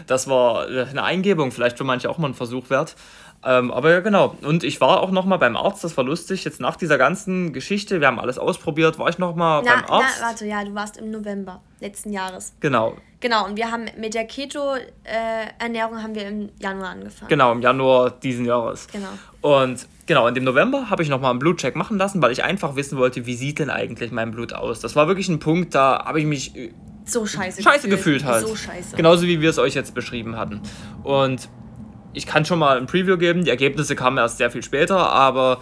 Das 0.08 0.28
war 0.28 0.68
eine 0.68 1.04
Eingebung, 1.04 1.52
vielleicht 1.52 1.78
für 1.78 1.84
manche 1.84 2.10
auch 2.10 2.18
mal 2.18 2.28
ein 2.28 2.34
Versuch 2.34 2.70
wert. 2.70 2.96
Ähm, 3.46 3.72
aber 3.72 3.92
ja, 3.92 4.00
genau. 4.00 4.36
Und 4.42 4.64
ich 4.64 4.82
war 4.82 5.02
auch 5.02 5.12
noch 5.12 5.26
mal 5.26 5.38
beim 5.38 5.56
Arzt, 5.56 5.84
das 5.84 5.96
war 5.98 6.04
lustig. 6.04 6.44
Jetzt 6.44 6.60
nach 6.60 6.76
dieser 6.76 6.98
ganzen 6.98 7.54
Geschichte, 7.54 8.02
wir 8.02 8.08
haben 8.08 8.20
alles 8.20 8.40
ausprobiert, 8.40 8.98
war 8.98 9.08
ich 9.10 9.20
noch 9.20 9.36
mal 9.36 9.62
na, 9.64 9.76
beim 9.76 9.86
Arzt. 9.86 10.18
Na, 10.20 10.28
warte, 10.28 10.46
ja, 10.48 10.64
du 10.64 10.74
warst 10.74 10.98
im 10.98 11.12
November 11.12 11.62
letzten 11.80 12.12
Jahres. 12.12 12.54
Genau. 12.60 12.98
Genau, 13.20 13.46
und 13.46 13.56
wir 13.56 13.72
haben 13.72 13.86
mit 13.98 14.14
der 14.14 14.26
Keto-Ernährung 14.26 15.98
äh, 15.98 16.02
haben 16.02 16.16
wir 16.16 16.28
im 16.28 16.50
Januar 16.60 16.90
angefangen. 16.90 17.30
Genau, 17.30 17.52
im 17.52 17.62
Januar 17.62 18.12
diesen 18.12 18.46
Jahres. 18.46 18.88
Genau. 18.92 19.10
Und 19.42 19.88
genau, 20.06 20.28
in 20.28 20.34
dem 20.34 20.44
November 20.44 20.90
habe 20.90 21.04
ich 21.04 21.10
nochmal 21.10 21.32
einen 21.32 21.40
Blutcheck 21.40 21.76
machen 21.76 21.98
lassen, 21.98 22.22
weil 22.22 22.32
ich 22.32 22.44
einfach 22.44 22.76
wissen 22.76 22.98
wollte, 22.98 23.26
wie 23.26 23.36
sieht 23.36 23.60
denn 23.60 23.70
eigentlich 23.70 24.12
mein 24.12 24.32
Blut 24.32 24.54
aus. 24.54 24.80
Das 24.80 24.96
war 24.96 25.08
wirklich 25.08 25.30
ein 25.30 25.40
Punkt, 25.40 25.76
da 25.76 26.04
habe 26.06 26.20
ich 26.20 26.26
mich 26.26 26.52
so 27.06 27.26
scheiße, 27.26 27.62
scheiße 27.62 27.88
gefühlt. 27.88 28.22
gefühlt 28.22 28.26
halt. 28.26 28.48
So 28.48 28.56
scheiße. 28.56 28.96
Genauso 28.96 29.28
wie 29.28 29.40
wir 29.40 29.50
es 29.52 29.60
euch 29.60 29.76
jetzt 29.76 29.94
beschrieben 29.94 30.36
hatten. 30.38 30.62
Und 31.04 31.50
ich 32.16 32.26
kann 32.26 32.46
schon 32.46 32.60
mal 32.60 32.78
ein 32.78 32.86
Preview 32.86 33.18
geben. 33.18 33.44
Die 33.44 33.50
Ergebnisse 33.50 33.96
kamen 33.96 34.18
erst 34.18 34.38
sehr 34.38 34.50
viel 34.50 34.64
später, 34.64 35.10
aber 35.10 35.60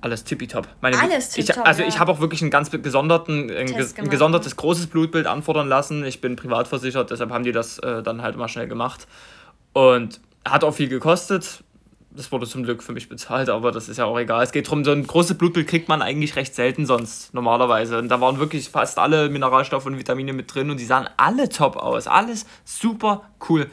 alles 0.00 0.24
tippitopp. 0.24 0.66
Meine, 0.80 0.98
alles 0.98 1.30
tippitopp. 1.30 1.66
Also 1.66 1.82
ja. 1.82 1.88
ich 1.88 1.98
habe 1.98 2.10
auch 2.10 2.20
wirklich 2.20 2.40
einen 2.42 2.50
ganz 2.50 2.70
gesonderten, 2.70 3.50
ein, 3.50 3.74
ein, 3.74 4.10
gesondertes 4.10 4.56
großes 4.56 4.86
Blutbild 4.86 5.26
anfordern 5.26 5.68
lassen. 5.68 6.04
Ich 6.04 6.20
bin 6.20 6.36
privat 6.36 6.68
versichert, 6.68 7.10
deshalb 7.10 7.30
haben 7.30 7.44
die 7.44 7.52
das 7.52 7.78
äh, 7.80 8.02
dann 8.02 8.22
halt 8.22 8.36
mal 8.36 8.48
schnell 8.48 8.66
gemacht. 8.66 9.06
Und 9.72 10.20
hat 10.44 10.64
auch 10.64 10.72
viel 10.72 10.88
gekostet. 10.88 11.62
Das 12.12 12.32
wurde 12.32 12.46
zum 12.46 12.64
Glück 12.64 12.82
für 12.82 12.92
mich 12.92 13.08
bezahlt, 13.08 13.48
aber 13.48 13.70
das 13.70 13.88
ist 13.88 13.98
ja 13.98 14.04
auch 14.04 14.18
egal. 14.18 14.42
Es 14.42 14.50
geht 14.50 14.66
darum, 14.66 14.84
so 14.84 14.90
ein 14.90 15.06
großes 15.06 15.38
Blutbild 15.38 15.68
kriegt 15.68 15.88
man 15.88 16.02
eigentlich 16.02 16.34
recht 16.34 16.56
selten 16.56 16.84
sonst, 16.84 17.32
normalerweise. 17.34 17.98
Und 17.98 18.08
da 18.08 18.20
waren 18.20 18.40
wirklich 18.40 18.68
fast 18.68 18.98
alle 18.98 19.28
Mineralstoffe 19.28 19.86
und 19.86 19.96
Vitamine 19.96 20.32
mit 20.32 20.52
drin 20.52 20.70
und 20.70 20.80
die 20.80 20.84
sahen 20.86 21.08
alle 21.16 21.48
top 21.48 21.76
aus. 21.76 22.08
Alles 22.08 22.46
super 22.64 23.30
cool. 23.48 23.70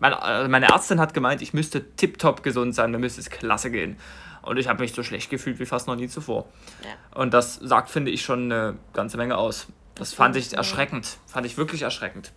Meine, 0.00 0.20
äh, 0.22 0.48
meine 0.48 0.66
Ärztin 0.68 0.98
hat 0.98 1.14
gemeint, 1.14 1.42
ich 1.42 1.54
müsste 1.54 1.94
tipptopp 1.94 2.42
gesund 2.42 2.74
sein, 2.74 2.90
mir 2.90 2.98
müsste 2.98 3.20
es 3.20 3.30
klasse 3.30 3.70
gehen. 3.70 3.96
Und 4.42 4.56
ich 4.56 4.68
habe 4.68 4.80
mich 4.80 4.94
so 4.94 5.02
schlecht 5.02 5.30
gefühlt 5.30 5.60
wie 5.60 5.66
fast 5.66 5.86
noch 5.86 5.96
nie 5.96 6.08
zuvor. 6.08 6.48
Ja. 6.82 7.20
Und 7.20 7.34
das 7.34 7.56
sagt, 7.56 7.90
finde 7.90 8.10
ich, 8.10 8.22
schon 8.22 8.50
eine 8.50 8.76
ganze 8.94 9.18
Menge 9.18 9.36
aus. 9.36 9.66
Das, 9.94 10.10
das 10.10 10.14
fand 10.14 10.36
ich 10.36 10.54
erschreckend. 10.54 11.18
Fand 11.26 11.46
ich 11.46 11.58
wirklich 11.58 11.82
erschreckend. 11.82 12.32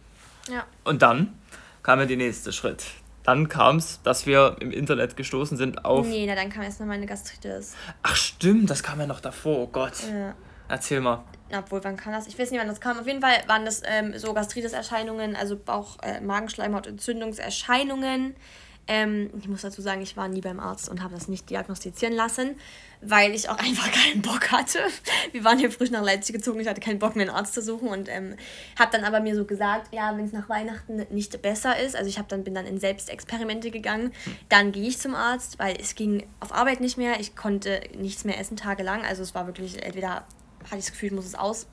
Ja. 0.50 0.66
Und 0.84 1.02
dann 1.02 1.40
kam 1.82 2.00
ja 2.00 2.06
der 2.06 2.18
nächste 2.18 2.52
Schritt. 2.52 2.84
Dann 3.24 3.48
kam 3.48 3.78
es, 3.78 4.02
dass 4.04 4.26
wir 4.26 4.58
im 4.60 4.72
Internet 4.72 5.16
gestoßen 5.16 5.56
sind 5.56 5.86
auf. 5.86 6.06
Nee, 6.06 6.26
na, 6.28 6.36
dann 6.36 6.50
kam 6.50 6.64
erst 6.64 6.82
noch 6.82 6.88
meine 6.88 7.06
Gastritis. 7.06 7.74
Ach, 8.02 8.16
stimmt, 8.18 8.70
das 8.70 8.84
kam 8.84 9.00
ja 9.00 9.08
noch 9.08 9.22
davor, 9.22 9.60
oh 9.60 9.68
Gott. 9.68 9.94
Ja. 10.12 10.36
Erzähl 10.68 11.00
mal. 11.00 11.24
Obwohl, 11.56 11.84
wann 11.84 11.98
kam 11.98 12.14
das? 12.14 12.28
Ich 12.28 12.40
weiß 12.40 12.52
nicht, 12.52 12.60
wann 12.60 12.68
das 12.68 12.82
kam. 12.82 13.00
Auf 13.00 13.08
jeden 13.08 13.22
Fall 13.22 13.44
waren 13.48 13.66
das 13.66 13.82
ähm, 13.86 14.16
so 14.18 14.34
Gastritis-Erscheinungen, 14.34 15.36
also 15.36 15.58
Bauch-, 15.58 15.98
äh, 16.02 16.22
Magenschleimhautentzündungserscheinungen. 16.22 18.36
Ähm, 18.86 19.30
ich 19.40 19.48
muss 19.48 19.62
dazu 19.62 19.82
sagen, 19.82 20.02
ich 20.02 20.18
war 20.18 20.28
nie 20.28 20.42
beim 20.42 20.60
Arzt 20.60 20.90
und 20.90 21.02
habe 21.02 21.16
das 21.16 21.30
nicht 21.30 21.50
diagnostizieren 21.50 22.14
lassen, 22.14 22.58
weil 23.02 23.34
ich 23.34 23.48
auch 23.48 23.58
einfach 23.60 23.90
keinen 23.92 24.22
Bock 24.22 24.52
hatte. 24.52 24.80
Wir 25.32 25.44
waren 25.44 25.58
hier 25.58 25.72
frisch 25.72 25.92
nach 25.92 26.04
Leipzig 26.04 26.36
gezogen, 26.36 26.60
ich 26.60 26.68
hatte 26.68 26.82
keinen 26.82 27.00
Bock 27.00 27.16
mehr 27.16 27.28
einen 27.28 27.36
Arzt 27.36 27.54
zu 27.54 27.62
suchen 27.62 27.88
und 27.88 28.10
ähm, 28.10 28.36
habe 28.78 28.92
dann 28.92 29.06
aber 29.06 29.22
mir 29.22 29.36
so 29.36 29.46
gesagt, 29.46 29.94
ja, 29.94 30.16
wenn 30.18 30.26
es 30.26 30.34
nach 30.34 30.50
Weihnachten 30.50 31.06
nicht 31.12 31.42
besser 31.42 31.80
ist, 31.80 31.96
also 31.96 32.10
ich 32.10 32.20
dann 32.28 32.44
bin 32.44 32.56
dann 32.56 32.66
in 32.66 32.80
Selbstexperimente 32.80 33.72
gegangen, 33.72 34.12
dann 34.50 34.72
gehe 34.72 34.88
ich 34.88 35.00
zum 35.00 35.16
Arzt, 35.16 35.60
weil 35.60 35.78
es 35.80 35.96
ging 35.96 36.26
auf 36.40 36.54
Arbeit 36.54 36.82
nicht 36.82 36.98
mehr, 36.98 37.20
ich 37.20 37.36
konnte 37.36 37.82
nichts 37.98 38.26
mehr 38.26 38.40
essen 38.40 38.58
tagelang, 38.58 39.04
also 39.04 39.24
es 39.24 39.36
war 39.36 39.46
wirklich 39.46 39.84
entweder 39.84 40.26
hatte 40.66 40.78
ich 40.78 40.86
das 40.86 40.92
Gefühl, 40.92 41.10
ich 41.10 41.16
muss 41.16 41.26
es 41.26 41.36
aus 41.36 41.68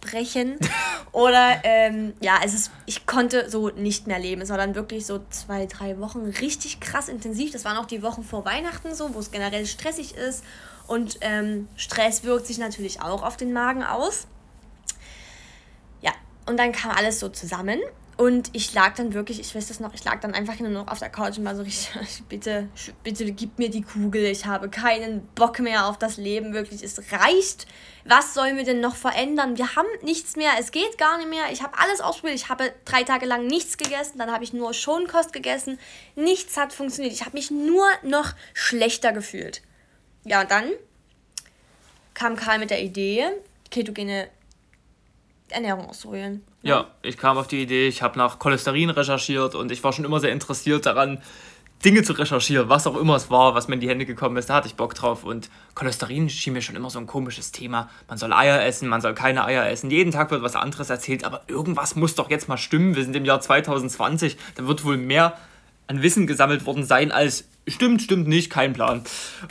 brechen. 0.00 0.58
Oder 1.12 1.60
ähm, 1.64 2.14
ja, 2.20 2.38
es 2.44 2.54
ist, 2.54 2.70
ich 2.86 3.06
konnte 3.06 3.50
so 3.50 3.70
nicht 3.70 4.06
mehr 4.06 4.18
leben. 4.18 4.40
Es 4.40 4.50
war 4.50 4.58
dann 4.58 4.74
wirklich 4.74 5.06
so 5.06 5.20
zwei, 5.30 5.66
drei 5.66 5.98
Wochen 5.98 6.20
richtig 6.40 6.80
krass 6.80 7.08
intensiv. 7.08 7.52
Das 7.52 7.64
waren 7.64 7.76
auch 7.76 7.86
die 7.86 8.02
Wochen 8.02 8.22
vor 8.22 8.44
Weihnachten 8.44 8.94
so, 8.94 9.14
wo 9.14 9.18
es 9.18 9.30
generell 9.30 9.66
stressig 9.66 10.14
ist. 10.14 10.44
Und 10.86 11.18
ähm, 11.20 11.68
Stress 11.76 12.24
wirkt 12.24 12.46
sich 12.46 12.58
natürlich 12.58 13.02
auch 13.02 13.22
auf 13.22 13.36
den 13.36 13.52
Magen 13.52 13.82
aus. 13.82 14.26
Ja, 16.00 16.12
und 16.46 16.56
dann 16.58 16.72
kam 16.72 16.92
alles 16.92 17.20
so 17.20 17.28
zusammen. 17.28 17.80
Und 18.18 18.50
ich 18.52 18.74
lag 18.74 18.96
dann 18.96 19.14
wirklich, 19.14 19.38
ich 19.38 19.54
weiß 19.54 19.68
das 19.68 19.78
noch, 19.78 19.94
ich 19.94 20.02
lag 20.02 20.18
dann 20.18 20.34
einfach 20.34 20.58
nur 20.58 20.70
noch 20.70 20.88
auf 20.88 20.98
der 20.98 21.08
Couch 21.08 21.38
und 21.38 21.44
war 21.44 21.54
so 21.54 21.62
richtig, 21.62 22.24
bitte, 22.28 22.68
bitte 23.04 23.30
gib 23.30 23.60
mir 23.60 23.70
die 23.70 23.82
Kugel, 23.82 24.24
ich 24.24 24.44
habe 24.44 24.68
keinen 24.68 25.24
Bock 25.36 25.60
mehr 25.60 25.86
auf 25.86 25.98
das 25.98 26.16
Leben, 26.16 26.52
wirklich, 26.52 26.82
es 26.82 27.00
reicht. 27.12 27.68
Was 28.04 28.34
sollen 28.34 28.56
wir 28.56 28.64
denn 28.64 28.80
noch 28.80 28.96
verändern? 28.96 29.56
Wir 29.56 29.76
haben 29.76 29.86
nichts 30.02 30.34
mehr, 30.34 30.50
es 30.58 30.72
geht 30.72 30.98
gar 30.98 31.18
nicht 31.18 31.30
mehr. 31.30 31.44
Ich 31.52 31.62
habe 31.62 31.78
alles 31.78 32.00
ausprobiert, 32.00 32.34
ich 32.34 32.48
habe 32.48 32.72
drei 32.84 33.04
Tage 33.04 33.24
lang 33.24 33.46
nichts 33.46 33.76
gegessen, 33.76 34.18
dann 34.18 34.32
habe 34.32 34.42
ich 34.42 34.52
nur 34.52 34.74
Schonkost 34.74 35.32
gegessen, 35.32 35.78
nichts 36.16 36.56
hat 36.56 36.72
funktioniert. 36.72 37.14
Ich 37.14 37.24
habe 37.24 37.36
mich 37.36 37.52
nur 37.52 37.86
noch 38.02 38.32
schlechter 38.52 39.12
gefühlt. 39.12 39.62
Ja, 40.24 40.40
und 40.40 40.50
dann 40.50 40.72
kam 42.14 42.34
Karl 42.34 42.58
mit 42.58 42.70
der 42.70 42.82
Idee, 42.82 43.28
ketogene 43.70 44.28
Ernährung 45.50 45.88
auszuprobieren. 45.88 46.42
Ja, 46.62 46.86
ich 47.02 47.16
kam 47.16 47.38
auf 47.38 47.46
die 47.46 47.62
Idee, 47.62 47.86
ich 47.86 48.02
habe 48.02 48.18
nach 48.18 48.38
Cholesterin 48.38 48.90
recherchiert 48.90 49.54
und 49.54 49.70
ich 49.70 49.84
war 49.84 49.92
schon 49.92 50.04
immer 50.04 50.18
sehr 50.18 50.32
interessiert 50.32 50.86
daran, 50.86 51.20
Dinge 51.84 52.02
zu 52.02 52.12
recherchieren, 52.12 52.68
was 52.68 52.88
auch 52.88 52.96
immer 52.96 53.14
es 53.14 53.30
war, 53.30 53.54
was 53.54 53.68
mir 53.68 53.74
in 53.74 53.80
die 53.80 53.88
Hände 53.88 54.04
gekommen 54.04 54.36
ist, 54.36 54.50
da 54.50 54.54
hatte 54.54 54.66
ich 54.66 54.74
Bock 54.74 54.94
drauf. 54.94 55.22
Und 55.22 55.48
Cholesterin 55.76 56.28
schien 56.28 56.52
mir 56.52 56.62
schon 56.62 56.74
immer 56.74 56.90
so 56.90 56.98
ein 56.98 57.06
komisches 57.06 57.52
Thema. 57.52 57.88
Man 58.08 58.18
soll 58.18 58.32
Eier 58.32 58.64
essen, 58.64 58.88
man 58.88 59.00
soll 59.00 59.14
keine 59.14 59.44
Eier 59.44 59.70
essen. 59.70 59.88
Jeden 59.88 60.10
Tag 60.10 60.32
wird 60.32 60.42
was 60.42 60.56
anderes 60.56 60.90
erzählt, 60.90 61.22
aber 61.22 61.42
irgendwas 61.46 61.94
muss 61.94 62.16
doch 62.16 62.30
jetzt 62.30 62.48
mal 62.48 62.56
stimmen. 62.56 62.96
Wir 62.96 63.04
sind 63.04 63.14
im 63.14 63.24
Jahr 63.24 63.40
2020, 63.40 64.36
da 64.56 64.66
wird 64.66 64.84
wohl 64.84 64.96
mehr 64.96 65.38
an 65.88 66.02
Wissen 66.02 66.26
gesammelt 66.26 66.64
worden 66.66 66.84
sein 66.84 67.10
als 67.10 67.48
stimmt, 67.66 68.02
stimmt 68.02 68.28
nicht, 68.28 68.50
kein 68.50 68.72
Plan. 68.72 69.02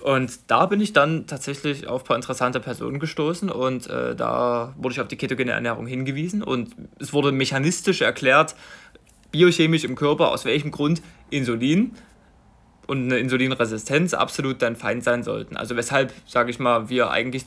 Und 0.04 0.40
da 0.48 0.66
bin 0.66 0.82
ich 0.82 0.94
dann 0.94 1.28
tatsächlich 1.28 1.88
auf 1.88 2.04
ein 2.04 2.06
paar 2.06 2.16
interessante 2.16 2.60
Personen 2.60 3.00
gestoßen 3.00 3.50
und 3.50 3.88
äh, 3.88 4.16
da 4.16 4.74
wurde 4.78 4.94
ich 4.94 5.02
auf 5.02 5.08
die 5.08 5.18
ketogene 5.18 5.52
Ernährung 5.52 5.88
hingewiesen 5.88 6.44
und 6.44 6.76
es 7.00 7.14
wurde 7.14 7.32
mechanistisch 7.32 8.02
erklärt, 8.02 8.56
biochemisch 9.32 9.84
im 9.84 9.96
Körper, 9.96 10.32
aus 10.32 10.46
welchem 10.46 10.72
Grund 10.72 11.02
Insulin 11.30 11.96
und 12.88 13.04
eine 13.04 13.18
Insulinresistenz 13.18 14.14
absolut 14.14 14.62
dein 14.62 14.76
Feind 14.76 15.04
sein 15.04 15.24
sollten. 15.24 15.58
Also 15.58 15.76
weshalb, 15.76 16.14
sage 16.26 16.50
ich 16.52 16.60
mal, 16.60 16.90
wir 16.90 17.12
eigentlich 17.12 17.46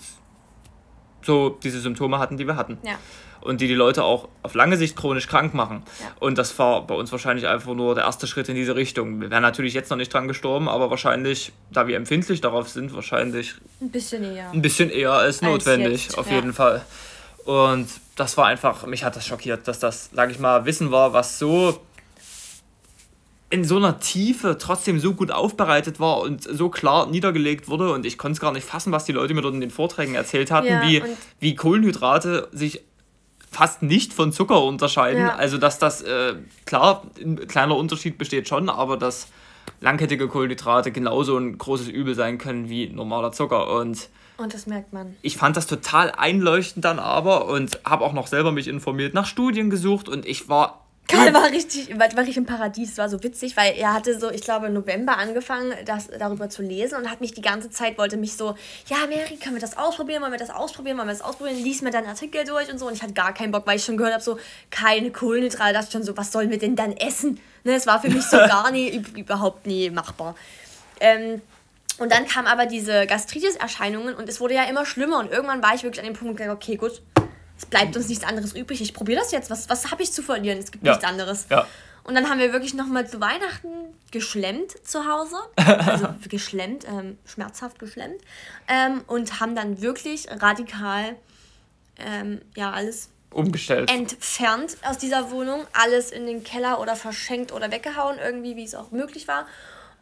so 1.23 1.51
diese 1.63 1.81
Symptome 1.81 2.19
hatten, 2.19 2.37
die 2.37 2.47
wir 2.47 2.57
hatten. 2.57 2.79
Ja 2.83 2.99
und 3.41 3.61
die 3.61 3.69
die 3.69 3.75
Leute 3.75 4.05
auch 4.05 4.29
auf 4.43 4.55
lange 4.55 4.77
Sicht 4.77 4.97
chronisch 4.97 5.27
krank 5.27 5.55
machen. 5.55 5.83
Ja. 6.01 6.07
Und 6.21 6.39
das 6.39 6.59
war 6.59 6.87
bei 6.87 6.95
uns 6.95 7.11
wahrscheinlich 7.13 7.47
einfach 7.47 7.75
nur 7.75 7.95
der 7.95 8.05
erste 8.05 8.27
Schritt 8.27 8.49
in 8.49 8.55
diese 8.55 8.77
Richtung. 8.77 9.21
Wir 9.21 9.31
wären 9.31 9.43
natürlich 9.43 9.75
jetzt 9.75 9.91
noch 9.91 9.97
nicht 9.97 10.13
dran 10.13 10.29
gestorben, 10.29 10.69
aber 10.69 10.91
wahrscheinlich, 10.91 11.53
da 11.71 11.87
wir 11.87 11.97
empfindlich 11.97 12.41
darauf 12.41 12.69
sind, 12.69 12.95
wahrscheinlich 12.95 13.55
ein 13.81 13.91
bisschen 13.91 14.25
eher. 14.25 14.51
Ein 14.51 14.63
bisschen 14.63 14.91
eher 14.91 15.13
als 15.13 15.43
notwendig, 15.43 16.07
jetzt, 16.07 16.19
auf 16.19 16.29
ja. 16.29 16.37
jeden 16.37 16.53
Fall. 16.53 16.83
Und 17.45 17.89
das 18.17 18.37
war 18.37 18.47
einfach, 18.47 18.87
mich 18.87 19.03
hat 19.03 19.17
das 19.17 19.27
schockiert, 19.27 19.67
dass 19.67 19.79
das, 19.79 20.11
sage 20.13 20.33
ich 20.33 20.39
mal, 20.39 20.67
Wissen 20.67 20.91
war, 20.91 21.15
was 21.15 21.39
so 21.39 21.81
in 23.51 23.65
so 23.65 23.77
einer 23.77 23.99
Tiefe 23.99 24.57
trotzdem 24.59 25.01
so 25.01 25.15
gut 25.15 25.33
aufbereitet 25.33 25.99
war 25.99 26.21
und 26.21 26.45
so 26.45 26.69
klar 26.69 27.07
niedergelegt 27.07 27.69
wurde 27.69 27.93
und 27.93 28.07
ich 28.07 28.17
konnte 28.17 28.35
es 28.35 28.41
gar 28.41 28.53
nicht 28.53 28.65
fassen, 28.65 28.93
was 28.93 29.05
die 29.05 29.13
Leute 29.13 29.35
mir 29.35 29.43
dort 29.43 29.55
in 29.55 29.61
den 29.61 29.71
Vorträgen 29.71 30.15
erzählt 30.15 30.53
hatten, 30.53 30.69
ja, 30.69 30.83
wie, 30.83 31.03
wie 31.41 31.57
Kohlenhydrate 31.57 32.49
sich 32.53 32.83
fast 33.51 33.83
nicht 33.83 34.13
von 34.13 34.33
Zucker 34.33 34.63
unterscheiden. 34.63 35.23
Ja. 35.23 35.35
Also, 35.35 35.59
dass 35.59 35.81
das, 35.81 36.03
äh, 36.03 36.35
klar, 36.65 37.03
ein 37.21 37.49
kleiner 37.49 37.77
Unterschied 37.77 38.17
besteht 38.17 38.49
schon, 38.49 38.69
aber 38.69 38.97
dass 38.97 39.27
langkettige 39.81 40.29
Kohlenhydrate 40.29 40.93
genauso 40.93 41.37
ein 41.37 41.59
großes 41.59 41.89
Übel 41.89 42.15
sein 42.15 42.39
können 42.39 42.69
wie 42.69 42.89
normaler 42.89 43.33
Zucker. 43.33 43.75
Und, 43.81 44.09
und 44.37 44.55
das 44.55 44.67
merkt 44.67 44.93
man. 44.93 45.17
Ich 45.23 45.37
fand 45.37 45.57
das 45.57 45.67
total 45.67 46.13
einleuchtend 46.13 46.85
dann 46.85 47.01
aber 47.01 47.47
und 47.47 47.81
habe 47.85 48.05
auch 48.05 48.13
noch 48.13 48.29
selber 48.29 48.53
mich 48.53 48.69
informiert, 48.69 49.15
nach 49.15 49.27
Studien 49.27 49.71
gesucht 49.71 50.09
und 50.09 50.25
ich 50.25 50.49
war 50.49 50.87
Karl 51.11 51.35
war 51.35 51.51
richtig, 51.51 51.99
war 51.99 52.07
richtig 52.07 52.37
im 52.37 52.47
Paradies. 52.47 52.93
Es 52.93 52.99
war 52.99 53.09
so 53.09 53.23
witzig, 53.23 53.57
weil 53.57 53.75
er 53.77 53.93
hatte 53.93 54.19
so, 54.19 54.31
ich 54.31 54.43
glaube, 54.43 54.67
im 54.67 54.75
November 54.75 55.19
angefangen, 55.19 55.75
das 55.85 56.09
darüber 56.19 56.49
zu 56.49 56.63
lesen 56.63 56.97
und 56.97 57.11
hat 57.11 57.21
mich 57.21 57.33
die 57.33 57.43
ganze 57.43 57.71
Zeit, 57.71 57.99
wollte 57.99 58.17
mich 58.17 58.37
so, 58.37 58.55
ja, 58.87 58.99
Mary, 59.09 59.37
können 59.37 59.57
wir 59.57 59.61
das 59.61 59.77
ausprobieren? 59.77 60.23
Wollen 60.23 60.33
wir 60.33 60.39
das 60.39 60.51
ausprobieren? 60.51 60.99
Wollen 60.99 61.09
wir 61.09 61.15
das 61.15 61.23
ausprobieren? 61.23 61.57
Lies 61.63 61.83
mir 61.83 61.91
dann 61.91 62.07
Artikel 62.07 62.45
durch 62.45 62.71
und 62.71 62.79
so. 62.79 62.87
Und 62.87 62.95
ich 62.95 63.03
hatte 63.03 63.15
gar 63.15 63.35
keinen 63.35 63.51
Bock, 63.51 63.67
weil 63.67 63.77
ich 63.77 63.85
schon 63.85 63.97
gehört 63.97 64.15
habe, 64.15 64.25
so, 64.25 64.39
keine 64.71 65.11
Kohlenhydrate. 65.11 65.73
Da 65.73 65.81
dachte 65.81 65.87
ich 65.89 65.93
schon 65.93 66.03
so, 66.05 66.17
was 66.17 66.33
sollen 66.33 66.51
wir 66.51 66.59
denn 66.59 66.77
dann 66.77 66.93
essen? 66.93 67.41
Ne, 67.65 67.75
es 67.75 67.87
war 67.87 68.01
für 68.01 68.09
mich 68.09 68.25
so 68.25 68.37
gar 68.37 68.71
nie, 68.71 69.05
überhaupt 69.17 69.67
nie 69.67 69.91
machbar. 69.91 70.35
Ähm, 71.01 71.43
und 71.99 72.13
dann 72.13 72.27
kamen 72.27 72.47
aber 72.47 72.65
diese 72.65 73.07
Gastritis-Erscheinungen 73.07 74.15
und 74.15 74.27
es 74.29 74.41
wurde 74.41 74.55
ja 74.55 74.65
immer 74.65 74.87
schlimmer. 74.87 75.19
Und 75.19 75.31
irgendwann 75.31 75.63
war 75.63 75.75
ich 75.75 75.83
wirklich 75.83 76.01
an 76.01 76.11
dem 76.11 76.19
Punkt, 76.19 76.41
okay, 76.41 76.77
gut, 76.77 77.03
es 77.61 77.67
bleibt 77.67 77.95
uns 77.95 78.09
nichts 78.09 78.25
anderes 78.25 78.55
übrig. 78.55 78.81
Ich 78.81 78.95
probiere 78.95 79.21
das 79.21 79.33
jetzt. 79.33 79.51
Was, 79.51 79.69
was 79.69 79.91
habe 79.91 80.03
ich 80.03 80.13
zu 80.13 80.23
verlieren? 80.23 80.59
Es 80.59 80.71
gibt 80.71 80.85
ja. 80.85 80.93
nichts 80.93 81.07
anderes. 81.07 81.47
Ja. 81.51 81.67
Und 82.05 82.15
dann 82.15 82.31
haben 82.31 82.39
wir 82.39 82.55
wirklich 82.55 82.73
nochmal 82.73 83.07
zu 83.07 83.21
Weihnachten 83.21 83.69
geschlemmt 84.11 84.73
zu 84.83 85.05
Hause. 85.05 85.37
Also 85.57 86.09
geschlemmt, 86.29 86.87
ähm, 86.89 87.19
schmerzhaft 87.27 87.79
geschlemmt. 87.79 88.21
Ähm, 88.67 89.03
und 89.07 89.41
haben 89.41 89.55
dann 89.55 89.83
wirklich 89.83 90.27
radikal 90.31 91.17
ähm, 91.99 92.41
ja, 92.57 92.71
alles 92.71 93.11
umgestellt. 93.31 93.91
Entfernt 93.91 94.79
aus 94.83 94.97
dieser 94.97 95.31
Wohnung. 95.31 95.67
Alles 95.75 96.13
in 96.13 96.27
den 96.27 96.43
Keller 96.43 96.81
oder 96.81 96.97
verschenkt 96.97 97.53
oder 97.53 97.71
weggehauen, 97.71 98.17
irgendwie, 98.19 98.57
wie 98.57 98.65
es 98.65 98.75
auch 98.75 98.91
möglich 98.91 99.29
war 99.29 99.47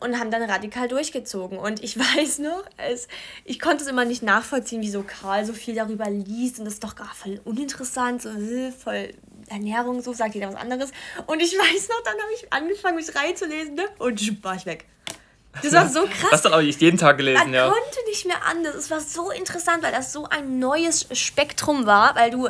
und 0.00 0.18
haben 0.18 0.30
dann 0.30 0.42
radikal 0.42 0.88
durchgezogen. 0.88 1.58
Und 1.58 1.82
ich 1.82 1.98
weiß 1.98 2.40
noch, 2.40 2.64
es, 2.76 3.08
ich 3.44 3.61
konnte 3.61 3.84
es 3.84 3.90
immer 3.90 4.04
nicht 4.04 4.22
nachvollziehen, 4.22 4.80
wieso 4.82 5.02
Karl 5.02 5.44
so 5.44 5.52
viel 5.52 5.74
darüber 5.74 6.08
liest 6.11 6.58
und 6.58 6.64
das 6.64 6.74
ist 6.74 6.84
doch 6.84 6.96
gar 6.96 7.14
voll 7.14 7.40
uninteressant, 7.44 8.22
so 8.22 8.30
voll 8.78 9.11
Ernährung, 9.48 10.02
so 10.02 10.12
sagt 10.12 10.34
jeder 10.34 10.48
was 10.48 10.56
anderes. 10.56 10.90
Und 11.26 11.40
ich 11.40 11.52
weiß 11.58 11.88
noch, 11.88 12.02
dann 12.04 12.14
habe 12.14 12.32
ich 12.34 12.52
angefangen, 12.52 12.96
mich 12.96 13.14
reinzulesen 13.14 13.74
ne? 13.74 13.84
und 13.98 14.44
war 14.44 14.54
ich 14.54 14.66
weg. 14.66 14.87
Das 15.62 15.72
war 15.72 15.88
so 15.88 16.02
krass. 16.02 16.30
Das 16.30 16.42
dann 16.42 16.52
auch 16.52 16.61
ich 16.61 16.80
jeden 16.80 16.98
Tag 16.98 17.16
gelesen, 17.16 17.44
Man 17.44 17.54
ja. 17.54 17.66
Ich 17.66 17.72
konnte 17.72 17.98
nicht 18.06 18.26
mehr 18.26 18.44
anders. 18.46 18.74
Es 18.76 18.90
war 18.90 19.00
so 19.00 19.30
interessant, 19.30 19.82
weil 19.82 19.90
das 19.90 20.12
so 20.12 20.26
ein 20.28 20.58
neues 20.58 21.08
Spektrum 21.12 21.87
war, 21.87 22.14
weil 22.14 22.30
du, 22.30 22.48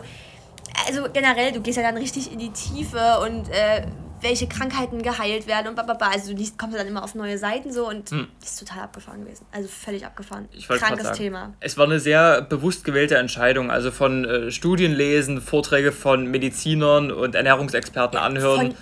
also 0.86 1.08
generell, 1.12 1.52
du 1.52 1.60
gehst 1.60 1.78
ja 1.78 1.82
dann 1.82 1.96
richtig 1.96 2.30
in 2.30 2.38
die 2.38 2.50
Tiefe 2.50 3.20
und 3.20 3.48
äh, 3.50 3.86
welche 4.20 4.46
Krankheiten 4.46 5.02
geheilt 5.02 5.46
werden 5.46 5.68
und 5.68 5.76
bababa. 5.76 6.08
Also 6.08 6.32
du 6.32 6.38
liest, 6.38 6.58
kommst 6.58 6.76
dann 6.76 6.86
immer 6.86 7.02
auf 7.02 7.14
neue 7.14 7.38
Seiten 7.38 7.72
so 7.72 7.88
und 7.88 8.10
hm. 8.10 8.28
ist 8.42 8.58
total 8.58 8.84
abgefahren 8.84 9.24
gewesen. 9.24 9.46
Also 9.52 9.68
völlig 9.68 10.04
abgefahren. 10.04 10.48
Ich 10.52 10.68
Krankes 10.68 11.04
sagen, 11.04 11.16
Thema. 11.16 11.54
Es 11.60 11.76
war 11.76 11.86
eine 11.86 12.00
sehr 12.00 12.42
bewusst 12.42 12.84
gewählte 12.84 13.16
Entscheidung. 13.16 13.70
Also 13.70 13.90
von 13.90 14.24
äh, 14.24 14.50
Studien 14.50 14.92
lesen, 14.92 15.40
Vorträge 15.40 15.92
von 15.92 16.26
Medizinern 16.30 17.10
und 17.10 17.34
Ernährungsexperten 17.34 18.18
ja, 18.18 18.24
anhören, 18.24 18.74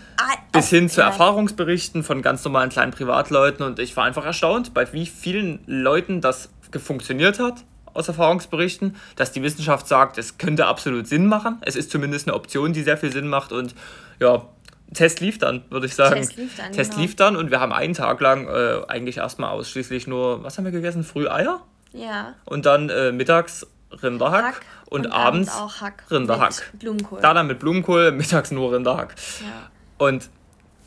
bis 0.52 0.70
hin 0.70 0.88
zu 0.88 1.00
Erfahrungsberichten 1.00 2.02
von 2.02 2.22
ganz 2.22 2.44
normalen 2.44 2.70
kleinen 2.70 2.92
Privatleuten. 2.92 3.64
Und 3.64 3.78
ich 3.78 3.96
war 3.96 4.04
einfach 4.04 4.24
erstaunt, 4.24 4.74
bei 4.74 4.92
wie 4.92 5.06
vielen 5.06 5.60
Leuten 5.66 6.20
das 6.20 6.50
funktioniert 6.78 7.38
hat 7.38 7.64
aus 7.96 8.08
Erfahrungsberichten, 8.08 8.96
dass 9.16 9.32
die 9.32 9.42
Wissenschaft 9.42 9.88
sagt, 9.88 10.18
es 10.18 10.38
könnte 10.38 10.66
absolut 10.66 11.06
Sinn 11.06 11.26
machen. 11.26 11.58
Es 11.62 11.76
ist 11.76 11.90
zumindest 11.90 12.28
eine 12.28 12.36
Option, 12.36 12.72
die 12.72 12.82
sehr 12.82 12.96
viel 12.96 13.10
Sinn 13.10 13.28
macht 13.28 13.52
und 13.52 13.74
ja, 14.20 14.46
Test 14.94 15.20
lief 15.20 15.38
dann, 15.38 15.64
würde 15.70 15.86
ich 15.86 15.94
sagen. 15.94 16.16
Test 16.16 16.36
lief 16.36 16.56
dann. 16.56 16.72
Test 16.72 16.90
genau. 16.92 17.02
lief 17.02 17.16
dann 17.16 17.36
und 17.36 17.50
wir 17.50 17.60
haben 17.60 17.72
einen 17.72 17.94
Tag 17.94 18.20
lang 18.20 18.48
äh, 18.48 18.82
eigentlich 18.88 19.18
erstmal 19.18 19.50
ausschließlich 19.50 20.06
nur, 20.06 20.42
was 20.44 20.56
haben 20.56 20.64
wir 20.64 20.72
gegessen? 20.72 21.04
Früh 21.04 21.28
Eier? 21.28 21.60
Ja. 21.92 22.34
Und 22.44 22.66
dann 22.66 22.88
äh, 22.88 23.12
mittags 23.12 23.66
Rinderhack 24.02 24.44
Hack 24.44 24.60
und, 24.86 25.06
und, 25.06 25.12
abends, 25.12 25.52
auch 25.54 25.80
Hack 25.80 26.04
Rinderhack. 26.10 26.70
Mit 26.72 26.80
Blumenkohl. 26.80 27.20
Da 27.20 27.34
dann 27.34 27.46
mit 27.46 27.58
Blumenkohl, 27.58 28.12
mittags 28.12 28.50
nur 28.50 28.72
Rinderhack. 28.72 29.14
Ja. 29.42 29.70
Und 29.98 30.28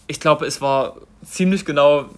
ich 0.08 0.20
glaube, 0.20 0.46
es 0.46 0.62
war 0.62 0.96
ziemlich 1.24 1.66
genau 1.66 2.10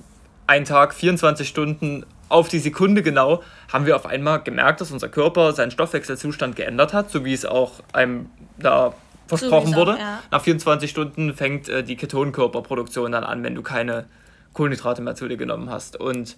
ein 0.48 0.66
Tag, 0.66 0.94
24 0.94 1.48
Stunden 1.48 2.06
auf 2.30 2.48
die 2.48 2.60
Sekunde 2.60 3.04
genau 3.04 3.44
haben 3.72 3.86
wir 3.86 3.96
auf 3.96 4.06
einmal 4.06 4.42
gemerkt, 4.42 4.82
dass 4.82 4.92
unser 4.92 5.10
Körper 5.10 5.54
seinen 5.54 5.72
Stoffwechselzustand 5.72 6.56
geändert 6.56 6.94
hat, 6.94 7.12
so 7.12 7.26
wie 7.26 7.34
es 7.34 7.46
auch 7.46 7.82
einem 7.94 8.30
da 8.58 8.94
versprochen 9.38 9.72
so 9.72 9.76
wurde. 9.78 9.94
Auch, 9.94 10.00
ja. 10.00 10.20
Nach 10.32 10.42
24 10.42 10.90
Stunden 10.90 11.34
fängt 11.34 11.70
äh, 11.70 11.84
die 11.84 11.96
Ketonkörperproduktion 11.96 13.12
dann 13.12 13.24
an, 13.24 13.44
wenn 13.44 13.56
du 13.56 13.62
keine 13.62 14.06
Kohlenhydrate 14.54 15.02
mehr 15.02 15.16
zu 15.16 15.28
dir 15.28 15.38
genommen 15.38 15.70
hast. 15.70 16.00
Und 16.00 16.38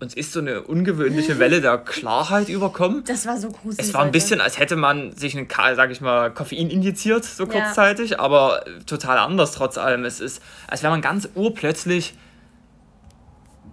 uns 0.00 0.14
ist 0.14 0.32
so 0.32 0.40
eine 0.40 0.62
ungewöhnliche 0.62 1.38
Welle 1.38 1.60
der 1.60 1.78
Klarheit 1.84 2.48
überkommen. 2.48 3.04
Das 3.04 3.26
war 3.26 3.36
so 3.36 3.50
gruselig. 3.50 3.88
Es 3.88 3.94
war 3.94 4.02
ein 4.02 4.12
bisschen, 4.12 4.40
als 4.40 4.58
hätte 4.58 4.76
man 4.76 5.12
sich 5.12 5.36
ein, 5.36 5.46
sag 5.74 5.90
ich 5.90 6.00
mal, 6.00 6.32
Koffein 6.32 6.70
injiziert, 6.70 7.24
so 7.24 7.46
kurzzeitig, 7.46 8.12
ja. 8.12 8.20
aber 8.20 8.64
total 8.86 9.18
anders 9.18 9.52
trotz 9.52 9.76
allem. 9.76 10.04
Es 10.04 10.20
ist, 10.20 10.42
als 10.68 10.82
wäre 10.82 10.90
man 10.90 11.02
ganz 11.02 11.28
urplötzlich 11.34 12.14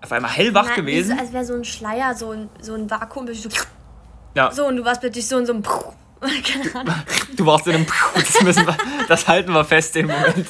auf 0.01 0.11
einmal 0.11 0.31
hellwach 0.31 0.67
Na, 0.69 0.75
gewesen. 0.75 1.15
So, 1.15 1.21
als 1.21 1.33
wäre 1.33 1.45
so 1.45 1.53
ein 1.53 1.63
Schleier, 1.63 2.13
so 2.13 2.31
ein, 2.31 2.49
so 2.61 2.73
ein 2.73 2.89
Vakuum. 2.89 3.33
So, 3.33 3.49
ja. 4.35 4.51
so, 4.51 4.67
und 4.67 4.77
du 4.77 4.85
warst 4.85 5.01
plötzlich 5.01 5.27
so 5.27 5.37
in 5.37 5.45
so 5.45 5.53
einem. 5.53 5.63
Du 7.37 7.45
warst 7.45 7.67
in 7.67 7.75
einem. 7.75 7.85
Das, 8.15 8.41
müssen 8.41 8.65
wir, 8.65 8.77
das 9.07 9.27
halten 9.27 9.51
wir 9.51 9.63
fest 9.63 9.95
im 9.95 10.07
Moment. 10.07 10.47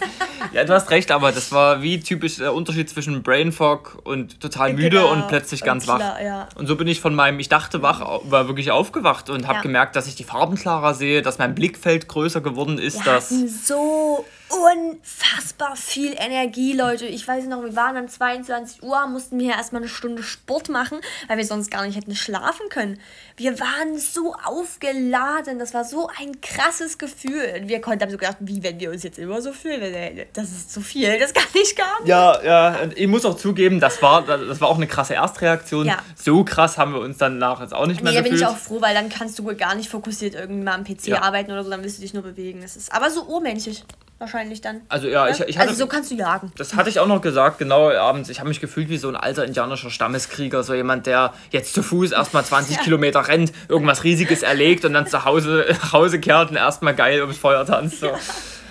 Ja, 0.54 0.64
du 0.64 0.74
hast 0.74 0.90
recht, 0.90 1.12
aber 1.12 1.32
das 1.32 1.52
war 1.52 1.82
wie 1.82 2.00
typisch 2.00 2.38
der 2.38 2.54
Unterschied 2.54 2.90
zwischen 2.90 3.22
Brain 3.22 3.52
Fog 3.52 4.00
und 4.04 4.40
total 4.40 4.74
müde 4.74 4.90
genau. 4.90 5.12
und 5.12 5.28
plötzlich 5.28 5.64
ganz 5.64 5.88
und 5.88 5.98
klar, 5.98 6.16
wach. 6.16 6.22
Ja. 6.22 6.50
Und 6.56 6.68
so 6.68 6.76
bin 6.76 6.88
ich 6.88 7.02
von 7.02 7.14
meinem, 7.14 7.40
ich 7.40 7.50
dachte 7.50 7.82
wach, 7.82 8.22
war 8.24 8.48
wirklich 8.48 8.72
aufgewacht 8.72 9.30
und 9.30 9.48
habe 9.48 9.58
ja. 9.58 9.62
gemerkt, 9.62 9.96
dass 9.96 10.08
ich 10.08 10.16
die 10.16 10.24
Farben 10.24 10.56
klarer 10.56 10.94
sehe, 10.94 11.22
dass 11.22 11.38
mein 11.38 11.54
Blickfeld 11.54 12.08
größer 12.08 12.42
geworden 12.42 12.78
ist. 12.78 13.06
Wir 13.06 13.14
dass 13.14 13.30
so 13.30 14.26
unfassbar 14.50 15.76
viel 15.76 16.16
Energie, 16.18 16.74
Leute. 16.74 17.06
Ich 17.06 17.28
weiß 17.28 17.46
noch, 17.46 17.64
wir 17.64 17.76
waren 17.76 17.96
dann 17.96 18.10
22 18.10 18.84
Uhr, 18.84 19.08
mussten 19.08 19.40
wir 19.40 19.52
erstmal 19.52 19.82
eine 19.82 19.90
Stunde 19.90 20.24
Sport 20.24 20.70
machen, 20.70 21.00
weil 21.28 21.38
wir 21.38 21.46
sonst 21.46 21.72
gar 21.72 21.86
nicht 21.86 21.96
hätten 21.96 22.16
schlafen 22.16 22.70
können. 22.70 23.00
Wir 23.36 23.60
waren 23.60 23.98
so 23.98 24.34
aufgeladen, 24.44 25.60
das 25.60 25.74
war 25.74 25.84
so 25.84 26.10
ein 26.20 26.42
krasses 26.42 26.98
Gefühl. 26.98 27.64
Wir 27.66 27.82
konnten 27.82 28.04
haben 28.04 28.12
so 28.12 28.18
gedacht, 28.18 28.38
wie 28.40 28.64
wenn 28.64 28.80
wir 28.80 28.92
uns 28.92 29.04
jetzt 29.04 29.20
immer 29.20 29.42
so 29.42 29.52
fühlen. 29.52 30.26
Das 30.34 30.50
ist 30.50 30.72
zu 30.72 30.82
viel, 30.82 31.20
das 31.20 31.34
kann 31.34 31.46
ich 31.54 31.76
gar 31.76 32.00
nicht. 32.00 32.10
Ja, 32.10 32.42
ja, 32.44 32.80
ich 32.96 33.08
muss 33.08 33.26
auch 33.26 33.36
zugeben, 33.36 33.80
das 33.80 34.02
war, 34.02 34.24
das 34.24 34.62
war 34.62 34.70
auch 34.70 34.78
eine 34.78 34.88
krasse 34.88 35.16
Erstreaktion. 35.16 35.86
Ja. 35.88 36.00
So 36.16 36.44
krass 36.44 36.78
haben 36.78 36.94
wir 36.94 37.02
uns 37.02 37.18
dann 37.18 37.38
nachher 37.38 37.64
jetzt 37.64 37.74
auch 37.74 37.86
nicht 37.86 38.02
mehr 38.02 38.14
nee, 38.14 38.20
gefühlt. 38.20 38.42
Da 38.42 38.48
bin 38.48 38.56
ich 38.56 38.62
auch 38.62 38.64
froh, 38.64 38.82
weil 38.82 38.94
dann 38.94 39.10
kannst 39.10 39.38
du 39.38 39.44
gar 39.56 39.76
nicht 39.76 39.90
fokussiert 39.90 40.36
irgendwie 40.36 40.64
mal 40.64 40.74
am 40.74 40.84
PC 40.84 41.08
ja. 41.08 41.22
arbeiten 41.22 41.52
oder 41.52 41.64
so, 41.64 41.70
dann 41.70 41.84
willst 41.84 41.98
du 41.98 42.02
dich 42.02 42.14
nur 42.14 42.24
bewegen. 42.24 42.62
Das 42.62 42.76
ist 42.76 42.94
aber 42.94 43.10
so 43.10 43.24
urmenschlich 43.26 43.84
wahrscheinlich 44.20 44.62
dann. 44.62 44.82
Also 44.90 45.08
ja, 45.08 45.28
ich, 45.28 45.40
ich 45.42 45.58
hatte, 45.58 45.70
Also 45.70 45.80
so 45.80 45.88
kannst 45.88 46.12
du 46.12 46.16
jagen. 46.16 46.52
Das 46.58 46.76
hatte 46.76 46.90
ich 46.90 47.00
auch 47.00 47.08
noch 47.08 47.22
gesagt, 47.22 47.60
genau 47.60 47.92
abends. 47.92 48.30
Ich 48.30 48.40
habe 48.40 48.50
mich 48.50 48.60
gefühlt 48.60 48.90
wie 48.90 48.98
so 48.98 49.08
ein 49.10 49.16
alter 49.16 49.46
indianischer 49.46 49.90
Stammeskrieger, 49.90 50.64
so 50.64 50.74
jemand, 50.74 51.06
der 51.06 51.34
jetzt 51.52 51.74
zu 51.74 51.84
Fuß 51.84 52.12
erstmal 52.12 52.44
20 52.44 52.76
ja. 52.78 52.84
Kilometer 52.84 53.28
rennt, 53.28 53.52
irgendwas 53.70 54.04
Riesiges 54.04 54.44
erlegt 54.44 54.86
und 54.86 54.94
dann 54.94 55.08
zu 55.08 55.26
Hause 55.26 55.66
nach 55.82 55.94
Hause 55.94 56.20
kehrt 56.20 56.50
und 56.50 56.58
erstmal 56.58 56.96
geil 56.96 57.22
ums 57.22 57.38
Feuer 57.38 57.66
tanzt. 57.66 58.00
So. 58.00 58.12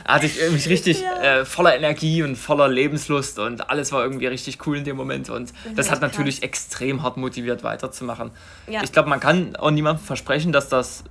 hatte 0.04 0.26
ich 0.26 0.50
mich 0.50 0.68
richtig 0.68 1.02
ja. 1.02 1.40
äh, 1.40 1.44
voller 1.44 1.76
Energie 1.76 2.22
und 2.22 2.37
voller 2.37 2.68
Lebenslust 2.68 3.38
und 3.38 3.70
alles 3.70 3.92
war 3.92 4.02
irgendwie 4.02 4.26
richtig 4.26 4.64
cool 4.66 4.78
in 4.78 4.85
dem 4.85 4.96
Moment 4.96 5.30
und 5.30 5.52
das, 5.74 5.90
hat 5.90 6.00
natürlich 6.00 6.40
krass. 6.40 6.48
extrem 6.48 7.02
hart 7.02 7.16
motiviert 7.16 7.64
weiterzumachen. 7.64 8.30
Ja. 8.68 8.82
Ich 8.82 8.92
glaube, 8.92 9.09
man 9.09 9.20
kann 9.20 9.56
auch 9.56 9.70
niemandem 9.70 10.04
versprechen, 10.04 10.52
dass 10.52 10.68
das 10.68 11.04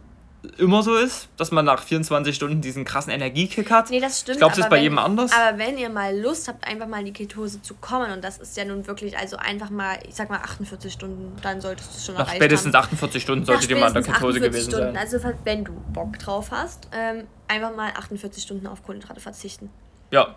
immer 0.57 0.83
so 0.83 0.95
ist, 0.95 1.27
dass 1.37 1.51
man 1.51 1.65
nach 1.65 1.81
24 1.81 2.35
Stunden 2.35 2.61
diesen 2.61 2.85
krassen 2.85 3.11
Energiekick 3.11 3.71
hat. 3.71 3.89
Nee, 3.89 3.99
das 3.99 4.21
stimmt. 4.21 4.35
Ich 4.35 4.39
glaube, 4.39 4.55
das 4.55 4.65
ist 4.65 4.69
bei 4.69 4.77
wenn, 4.77 4.83
jedem 4.83 4.99
anders. 4.99 5.31
Aber 5.31 5.57
wenn 5.57 5.77
ihr 5.77 5.89
mal 5.89 6.17
Lust 6.17 6.47
habt, 6.47 6.67
einfach 6.67 6.87
mal 6.87 6.99
in 6.99 7.05
die 7.05 7.13
Ketose 7.13 7.61
zu 7.61 7.75
kommen, 7.75 8.11
und 8.11 8.23
das 8.23 8.37
ist 8.37 8.55
ja 8.57 8.65
nun 8.65 8.85
wirklich, 8.87 9.17
also 9.17 9.37
einfach 9.37 9.69
mal, 9.69 9.97
ich 10.07 10.15
sag 10.15 10.29
mal 10.29 10.39
48 10.39 10.91
Stunden, 10.91 11.35
dann 11.41 11.61
solltest 11.61 11.93
du 11.93 11.97
es 11.97 12.05
schon 12.05 12.15
nach 12.15 12.21
erreicht 12.21 12.37
spätestens 12.37 12.73
haben. 12.73 12.83
48 12.83 13.21
Stunden 13.21 13.45
solltet 13.45 13.69
ihr 13.69 13.77
mal 13.77 13.87
in 13.87 13.93
der 13.93 14.03
Ketose 14.03 14.39
gewesen 14.39 14.71
Stunden, 14.71 14.93
sein. 14.93 14.97
Also 14.97 15.19
wenn 15.43 15.63
du 15.63 15.73
Bock 15.93 16.17
drauf 16.19 16.51
hast, 16.51 16.87
ähm, 16.91 17.27
einfach 17.47 17.75
mal 17.75 17.91
48 17.95 18.41
Stunden 18.41 18.67
auf 18.67 18.83
Kohlenhydrate 18.83 19.19
verzichten. 19.19 19.69
Ja. 20.11 20.35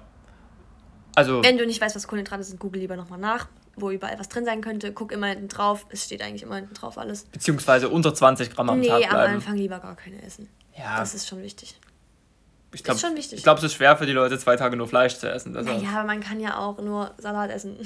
Also. 1.14 1.42
Wenn 1.42 1.58
du 1.58 1.66
nicht 1.66 1.80
weißt, 1.80 1.96
was 1.96 2.06
Kohlenhydrate 2.06 2.44
sind, 2.44 2.60
google 2.60 2.80
lieber 2.80 2.96
nochmal 2.96 3.18
nach 3.18 3.48
wo 3.80 3.90
überall 3.90 4.18
was 4.18 4.28
drin 4.28 4.44
sein 4.44 4.60
könnte. 4.60 4.92
Guck 4.92 5.12
immer 5.12 5.26
hinten 5.28 5.48
drauf. 5.48 5.86
Es 5.90 6.04
steht 6.04 6.22
eigentlich 6.22 6.42
immer 6.42 6.56
hinten 6.56 6.74
drauf 6.74 6.98
alles. 6.98 7.24
Beziehungsweise 7.24 7.88
unter 7.88 8.14
20 8.14 8.54
Gramm 8.54 8.70
am 8.70 8.80
nee, 8.80 8.88
Tag 8.88 8.98
bleiben. 8.98 9.14
Nee, 9.14 9.18
am 9.18 9.34
Anfang 9.36 9.56
lieber 9.56 9.78
gar 9.80 9.96
keine 9.96 10.22
essen. 10.22 10.48
Ja. 10.76 10.98
Das 10.98 11.14
ist 11.14 11.28
schon 11.28 11.42
wichtig. 11.42 11.76
Ich 12.74 12.84
glaub, 12.84 12.96
ist 12.96 13.00
schon 13.00 13.16
wichtig. 13.16 13.38
Ich 13.38 13.44
glaube, 13.44 13.58
es 13.58 13.64
ist 13.64 13.74
schwer 13.74 13.96
für 13.96 14.04
die 14.04 14.12
Leute, 14.12 14.38
zwei 14.38 14.56
Tage 14.56 14.76
nur 14.76 14.86
Fleisch 14.86 15.16
zu 15.16 15.30
essen. 15.30 15.56
Also 15.56 15.70
naja, 15.72 15.88
aber 15.94 16.06
man 16.06 16.20
kann 16.20 16.38
ja 16.38 16.58
auch 16.58 16.78
nur 16.78 17.12
Salat 17.16 17.50
essen. 17.50 17.78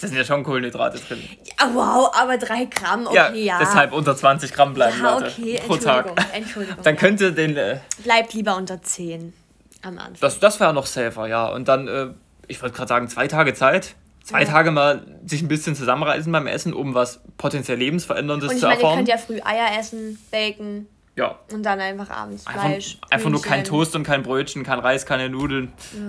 Da 0.00 0.08
sind 0.08 0.16
ja 0.16 0.24
schon 0.24 0.42
Kohlenhydrate 0.42 0.98
drin. 0.98 1.22
Ja, 1.44 1.70
wow, 1.74 2.10
aber 2.14 2.38
drei 2.38 2.64
Gramm, 2.64 3.06
okay, 3.06 3.14
ja. 3.14 3.30
ja. 3.32 3.58
Deshalb 3.58 3.92
unter 3.92 4.16
20 4.16 4.52
Gramm 4.54 4.72
bleiben, 4.72 4.96
ja, 5.02 5.18
Leute. 5.18 5.32
okay, 5.38 5.60
pro 5.66 5.76
Tag. 5.76 6.12
Entschuldigung. 6.32 6.82
Dann 6.82 6.96
könnte 6.96 7.32
den... 7.32 7.56
Äh, 7.58 7.80
Bleibt 8.02 8.32
lieber 8.32 8.56
unter 8.56 8.80
10 8.80 9.34
am 9.82 9.98
Anfang. 9.98 10.16
Das, 10.20 10.40
das 10.40 10.60
wäre 10.60 10.72
noch 10.72 10.86
safer, 10.86 11.26
ja. 11.26 11.48
Und 11.48 11.68
dann, 11.68 11.86
äh, 11.86 12.08
ich 12.48 12.62
wollte 12.62 12.74
gerade 12.74 12.88
sagen, 12.88 13.08
zwei 13.08 13.28
Tage 13.28 13.52
Zeit 13.52 13.96
zwei 14.24 14.42
ja. 14.42 14.48
Tage 14.48 14.70
mal 14.70 15.20
sich 15.24 15.42
ein 15.42 15.48
bisschen 15.48 15.74
zusammenreißen 15.74 16.30
beim 16.30 16.46
Essen, 16.46 16.72
um 16.72 16.94
was 16.94 17.20
potenziell 17.36 17.78
lebensveränderndes 17.78 18.50
und 18.50 18.54
ich 18.54 18.60
zu 18.60 18.66
meine, 18.66 18.80
erfahren. 18.80 18.92
Ihr 18.92 18.96
könnt 18.96 19.08
ja 19.08 19.18
früh 19.18 19.40
Eier 19.42 19.78
essen, 19.78 20.18
Bacon. 20.30 20.86
Ja. 21.16 21.38
Und 21.52 21.62
dann 21.64 21.80
einfach 21.80 22.10
abends 22.10 22.46
einfach, 22.46 22.62
Fleisch. 22.62 22.98
Einfach 23.10 23.30
nur 23.30 23.42
kein 23.42 23.64
Toast 23.64 23.94
und 23.94 24.04
kein 24.04 24.22
Brötchen, 24.22 24.64
kein 24.64 24.78
Reis, 24.78 25.04
keine 25.04 25.28
Nudeln. 25.28 25.72
Ja. 25.92 26.00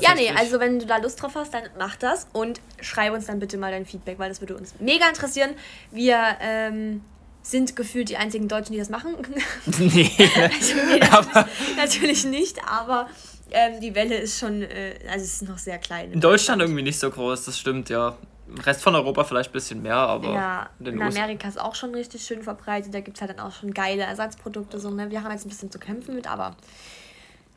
Ja, 0.00 0.14
nee, 0.14 0.30
also 0.30 0.60
wenn 0.60 0.78
du 0.78 0.86
da 0.86 0.98
Lust 0.98 1.20
drauf 1.20 1.34
hast, 1.34 1.52
dann 1.52 1.64
mach 1.76 1.96
das 1.96 2.28
und 2.32 2.60
schreib 2.80 3.12
uns 3.12 3.26
dann 3.26 3.40
bitte 3.40 3.58
mal 3.58 3.72
dein 3.72 3.86
Feedback, 3.86 4.20
weil 4.20 4.28
das 4.28 4.40
würde 4.40 4.56
uns 4.56 4.74
mega 4.78 5.08
interessieren. 5.08 5.50
Wir 5.90 6.18
ähm, 6.40 7.00
sind 7.42 7.74
gefühlt 7.74 8.08
die 8.08 8.16
einzigen 8.16 8.46
Deutschen, 8.46 8.72
die 8.72 8.78
das 8.78 8.90
machen. 8.90 9.16
Nee. 9.78 10.10
also, 10.18 10.74
nee 10.74 10.98
natürlich, 10.98 11.76
natürlich 11.76 12.24
nicht, 12.26 12.58
aber 12.68 13.08
ähm, 13.52 13.80
die 13.80 13.94
Welle 13.94 14.16
ist 14.16 14.38
schon, 14.38 14.62
äh, 14.62 14.94
also 15.10 15.24
es 15.24 15.34
ist 15.34 15.48
noch 15.48 15.58
sehr 15.58 15.78
klein. 15.78 16.12
In 16.12 16.20
Deutschland 16.20 16.62
irgendwie 16.62 16.82
nicht 16.82 16.98
so 16.98 17.10
groß, 17.10 17.44
das 17.44 17.58
stimmt, 17.58 17.88
ja. 17.88 18.16
Im 18.48 18.58
Rest 18.58 18.82
von 18.82 18.94
Europa 18.96 19.22
vielleicht 19.24 19.50
ein 19.50 19.52
bisschen 19.52 19.82
mehr, 19.82 19.96
aber. 19.96 20.32
Ja, 20.32 20.70
in, 20.80 20.86
in 20.86 21.02
Amerika 21.02 21.46
ist 21.46 21.60
auch 21.60 21.76
schon 21.76 21.94
richtig 21.94 22.24
schön 22.24 22.42
verbreitet. 22.42 22.92
Da 22.92 23.00
gibt 23.00 23.16
es 23.16 23.20
halt 23.20 23.30
dann 23.30 23.40
auch 23.40 23.52
schon 23.52 23.72
geile 23.72 24.02
Ersatzprodukte. 24.02 24.80
So, 24.80 24.90
ne? 24.90 25.10
Wir 25.10 25.22
haben 25.22 25.30
jetzt 25.30 25.46
ein 25.46 25.50
bisschen 25.50 25.70
zu 25.70 25.78
kämpfen 25.78 26.16
mit, 26.16 26.28
aber 26.28 26.56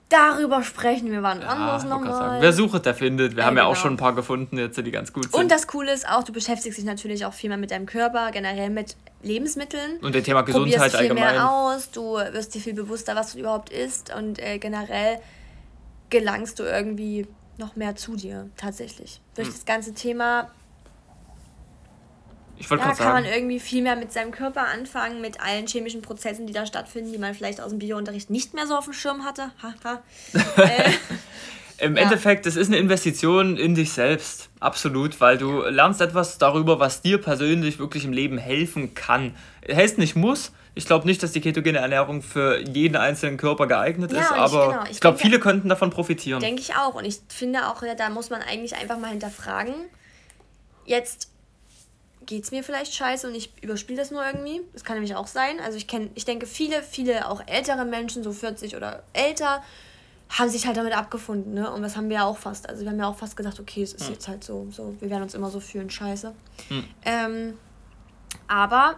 darüber 0.10 0.64
sprechen 0.64 1.12
wir 1.12 1.24
wann 1.24 1.42
ja, 1.42 1.48
anders 1.48 1.84
nochmal. 1.86 2.42
Wer 2.42 2.54
sucht, 2.54 2.86
der 2.86 2.94
findet. 2.94 3.36
Wir 3.36 3.40
ja, 3.40 3.46
haben 3.48 3.58
ja 3.58 3.64
genau. 3.64 3.72
auch 3.72 3.76
schon 3.76 3.94
ein 3.94 3.98
paar 3.98 4.14
gefunden, 4.14 4.58
jetzt, 4.58 4.78
die 4.78 4.92
ganz 4.92 5.12
gut 5.12 5.24
sind. 5.24 5.34
Und 5.34 5.52
das 5.52 5.68
Coole 5.68 5.92
ist 5.92 6.08
auch, 6.08 6.24
du 6.24 6.32
beschäftigst 6.32 6.78
dich 6.78 6.86
natürlich 6.86 7.26
auch 7.26 7.34
viel 7.34 7.50
mehr 7.50 7.58
mit 7.58 7.72
deinem 7.72 7.88
Körper, 7.88 8.30
generell 8.32 8.70
mit 8.70 8.96
Lebensmitteln. 9.24 9.98
Und 10.02 10.14
dem 10.14 10.24
Thema 10.24 10.42
Gesundheit 10.44 10.74
Probierst 10.74 10.96
viel 10.98 11.10
allgemein. 11.10 11.36
mehr 11.36 11.50
aus, 11.50 11.90
du 11.92 12.16
wirst 12.16 12.54
dir 12.54 12.62
viel 12.62 12.74
bewusster, 12.74 13.16
was 13.16 13.34
du 13.34 13.40
überhaupt 13.40 13.70
isst 13.72 14.14
und 14.16 14.40
äh, 14.40 14.60
generell 14.60 15.20
gelangst 16.14 16.60
du 16.60 16.64
irgendwie 16.64 17.28
noch 17.58 17.76
mehr 17.76 17.96
zu 17.96 18.16
dir, 18.16 18.50
tatsächlich. 18.56 19.20
Durch 19.36 19.48
hm. 19.48 19.54
das 19.54 19.66
ganze 19.66 19.94
Thema. 19.94 20.50
Ich 22.56 22.68
da 22.68 22.78
kann 22.78 22.96
sagen. 22.96 23.14
man 23.14 23.26
irgendwie 23.26 23.60
viel 23.60 23.82
mehr 23.82 23.96
mit 23.96 24.14
seinem 24.14 24.32
Körper 24.32 24.68
anfangen, 24.68 25.22
mit 25.22 25.42
allen 25.42 25.66
chemischen 25.66 26.04
Prozessen, 26.04 26.46
die 26.46 26.54
da 26.54 26.68
stattfinden, 26.68 27.12
die 27.12 27.18
man 27.18 27.34
vielleicht 27.34 27.60
aus 27.60 27.72
dem 27.72 27.80
Biounterricht 27.80 28.30
nicht 28.30 28.54
mehr 28.54 28.68
so 28.68 28.78
auf 28.78 28.86
dem 28.86 28.94
Schirm 28.94 29.26
hatte. 29.26 29.52
äh, 30.58 30.92
Im 31.78 31.96
ja. 31.96 32.04
Endeffekt, 32.04 32.46
es 32.46 32.56
ist 32.56 32.68
eine 32.68 32.78
Investition 32.78 33.58
in 33.58 33.76
dich 33.76 33.92
selbst, 33.92 34.50
absolut, 34.60 35.20
weil 35.22 35.38
du 35.38 35.62
lernst 35.62 36.02
etwas 36.02 36.38
darüber, 36.38 36.80
was 36.80 37.02
dir 37.02 37.20
persönlich 37.20 37.80
wirklich 37.80 38.06
im 38.06 38.14
Leben 38.14 38.38
helfen 38.38 38.94
kann. 38.94 39.36
Heißt 39.70 39.98
nicht 39.98 40.16
muss, 40.16 40.52
ich 40.76 40.86
glaube 40.86 41.06
nicht, 41.06 41.22
dass 41.22 41.32
die 41.32 41.42
ketogene 41.42 41.78
Ernährung 41.78 42.22
für 42.22 42.60
jeden 42.60 42.96
einzelnen 42.96 43.38
Körper 43.38 43.68
geeignet 43.68 44.12
ja, 44.12 44.22
ist, 44.22 44.32
aber 44.32 44.68
genau. 44.70 44.84
ich, 44.86 44.92
ich 44.92 45.00
glaube, 45.00 45.20
viele 45.20 45.40
könnten 45.40 45.70
davon 45.70 45.92
profitieren. 45.92 46.40
Denke 46.40 46.62
ich 46.62 46.76
auch. 46.76 46.96
Und 46.96 47.06
ich 47.06 47.20
finde 47.28 47.68
auch, 47.68 47.84
da 47.98 48.10
muss 48.10 48.30
man 48.30 48.42
eigentlich 48.42 48.76
einfach 48.76 48.98
mal 48.98 49.12
hinterfragen. 49.12 49.76
Jetzt 50.86 51.30
geht 52.26 52.44
es 52.44 52.52
mir 52.52 52.64
vielleicht 52.64 52.96
scheiße 52.96 53.28
und 53.28 53.36
ich 53.36 53.52
überspiele 53.62 54.00
das 54.00 54.10
nur 54.10 54.26
irgendwie. 54.26 54.62
Das 54.74 54.84
kann 54.84 54.96
nämlich 54.96 55.16
auch 55.16 55.28
sein. 55.28 55.60
Also 55.60 55.78
ich 55.78 55.88
kenne, 55.88 56.10
ich 56.16 56.26
denke, 56.26 56.48
viele, 56.48 56.82
viele 56.82 57.28
auch 57.28 57.42
ältere 57.46 57.86
Menschen, 57.86 58.24
so 58.24 58.32
40 58.32 58.76
oder 58.76 59.04
älter, 59.14 59.64
haben 60.30 60.50
sich 60.50 60.66
halt 60.66 60.78
damit 60.78 60.94
abgefunden, 60.94 61.54
ne? 61.54 61.72
Und 61.72 61.84
das 61.84 61.96
haben 61.96 62.10
wir 62.10 62.18
ja 62.18 62.26
auch 62.26 62.38
fast. 62.38 62.68
Also 62.70 62.84
wir 62.84 62.90
haben 62.90 63.00
ja 63.00 63.08
auch 63.08 63.18
fast 63.18 63.38
gedacht, 63.38 63.60
okay, 63.60 63.84
es 63.84 63.94
ist 63.94 64.08
hm. 64.08 64.14
jetzt 64.14 64.28
halt 64.28 64.44
so, 64.44 64.68
so, 64.72 64.96
wir 65.00 65.10
werden 65.10 65.24
uns 65.24 65.34
immer 65.34 65.50
so 65.50 65.60
fühlen, 65.60 65.90
scheiße. 65.90 66.34
Hm. 66.70 66.84
Ähm, 67.06 67.58
aber 68.48 68.96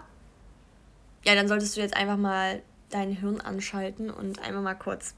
ja, 1.26 1.36
dann 1.36 1.48
solltest 1.48 1.76
du 1.76 1.82
jetzt 1.82 1.96
einfach 1.96 2.18
mal 2.18 2.62
dein 2.90 3.12
Hirn 3.12 3.42
anschalten 3.42 4.10
und 4.10 4.40
einmal 4.40 4.62
mal 4.62 4.76
kurz 4.76 5.16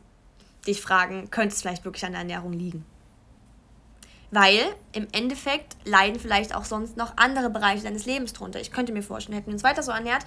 dich 0.65 0.81
fragen, 0.81 1.29
könnte 1.29 1.53
es 1.53 1.61
vielleicht 1.61 1.85
wirklich 1.85 2.05
an 2.05 2.11
der 2.11 2.21
Ernährung 2.21 2.53
liegen? 2.53 2.85
Weil 4.31 4.59
im 4.91 5.07
Endeffekt 5.13 5.77
leiden 5.85 6.19
vielleicht 6.19 6.53
auch 6.53 6.65
sonst 6.65 6.97
noch 6.97 7.15
andere 7.15 7.49
Bereiche 7.49 7.83
deines 7.83 8.05
Lebens 8.05 8.33
drunter. 8.33 8.59
Ich 8.59 8.71
könnte 8.71 8.91
mir 8.91 9.01
vorstellen, 9.01 9.37
hätten 9.37 9.47
wir 9.47 9.53
uns 9.53 9.63
weiter 9.63 9.83
so 9.83 9.91
ernährt, 9.91 10.23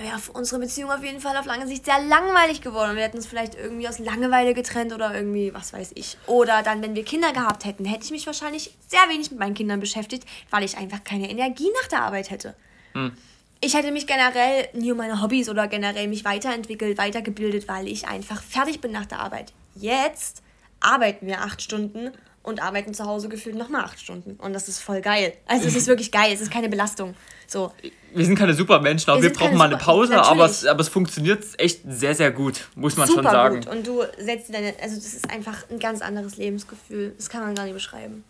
wäre 0.00 0.18
unsere 0.32 0.60
Beziehung 0.60 0.90
auf 0.90 1.02
jeden 1.02 1.20
Fall 1.20 1.36
auf 1.36 1.46
lange 1.46 1.66
Sicht 1.66 1.84
sehr 1.84 2.00
langweilig 2.00 2.60
geworden. 2.60 2.96
Wir 2.96 3.02
hätten 3.02 3.16
uns 3.16 3.26
vielleicht 3.26 3.54
irgendwie 3.54 3.88
aus 3.88 3.98
Langeweile 3.98 4.54
getrennt 4.54 4.92
oder 4.92 5.14
irgendwie, 5.14 5.52
was 5.52 5.72
weiß 5.72 5.92
ich. 5.94 6.16
Oder 6.26 6.62
dann, 6.62 6.82
wenn 6.82 6.94
wir 6.94 7.04
Kinder 7.04 7.32
gehabt 7.32 7.64
hätten, 7.64 7.84
hätte 7.84 8.04
ich 8.04 8.10
mich 8.10 8.26
wahrscheinlich 8.26 8.74
sehr 8.86 9.00
wenig 9.08 9.30
mit 9.30 9.40
meinen 9.40 9.54
Kindern 9.54 9.80
beschäftigt, 9.80 10.24
weil 10.50 10.64
ich 10.64 10.76
einfach 10.76 11.02
keine 11.02 11.30
Energie 11.30 11.68
nach 11.82 11.88
der 11.88 12.02
Arbeit 12.02 12.30
hätte. 12.30 12.54
Hm. 12.92 13.16
Ich 13.60 13.74
hätte 13.74 13.92
mich 13.92 14.06
generell 14.06 14.68
nie 14.74 14.92
um 14.92 14.98
meine 14.98 15.22
Hobbys 15.22 15.48
oder 15.48 15.66
generell 15.68 16.06
mich 16.06 16.24
weiterentwickelt, 16.24 16.98
weitergebildet, 16.98 17.66
weil 17.66 17.88
ich 17.88 18.06
einfach 18.06 18.42
fertig 18.42 18.80
bin 18.80 18.92
nach 18.92 19.06
der 19.06 19.20
Arbeit. 19.20 19.52
Jetzt 19.74 20.42
arbeiten 20.80 21.26
wir 21.26 21.40
acht 21.40 21.62
Stunden 21.62 22.12
und 22.42 22.62
arbeiten 22.62 22.92
zu 22.92 23.06
Hause 23.06 23.28
gefühlt 23.28 23.56
nochmal 23.56 23.84
acht 23.84 23.98
Stunden. 23.98 24.34
Und 24.34 24.52
das 24.52 24.68
ist 24.68 24.80
voll 24.80 25.00
geil. 25.00 25.32
Also 25.46 25.66
es 25.66 25.74
ist 25.74 25.86
wirklich 25.86 26.12
geil, 26.12 26.30
es 26.32 26.42
ist 26.42 26.52
keine 26.52 26.68
Belastung. 26.68 27.14
So. 27.46 27.72
Wir 28.14 28.24
sind 28.24 28.38
keine 28.38 28.54
Supermenschen, 28.54 29.12
auch 29.12 29.16
wir, 29.16 29.24
wir 29.24 29.32
brauchen 29.32 29.56
mal 29.56 29.66
eine 29.66 29.76
Pause, 29.76 30.22
aber 30.22 30.46
es, 30.46 30.64
aber 30.64 30.80
es 30.80 30.88
funktioniert 30.88 31.44
echt 31.58 31.80
sehr, 31.88 32.14
sehr 32.14 32.30
gut, 32.30 32.68
muss 32.74 32.96
man 32.96 33.08
Super 33.08 33.22
schon 33.22 33.30
sagen. 33.32 33.60
Gut. 33.60 33.68
Und 33.68 33.86
du 33.86 34.02
setzt 34.18 34.54
deine, 34.54 34.74
also 34.80 34.96
das 34.96 35.14
ist 35.14 35.30
einfach 35.30 35.68
ein 35.70 35.78
ganz 35.78 36.00
anderes 36.00 36.36
Lebensgefühl. 36.36 37.14
Das 37.16 37.28
kann 37.28 37.42
man 37.42 37.54
gar 37.54 37.64
nicht 37.64 37.74
beschreiben. 37.74 38.24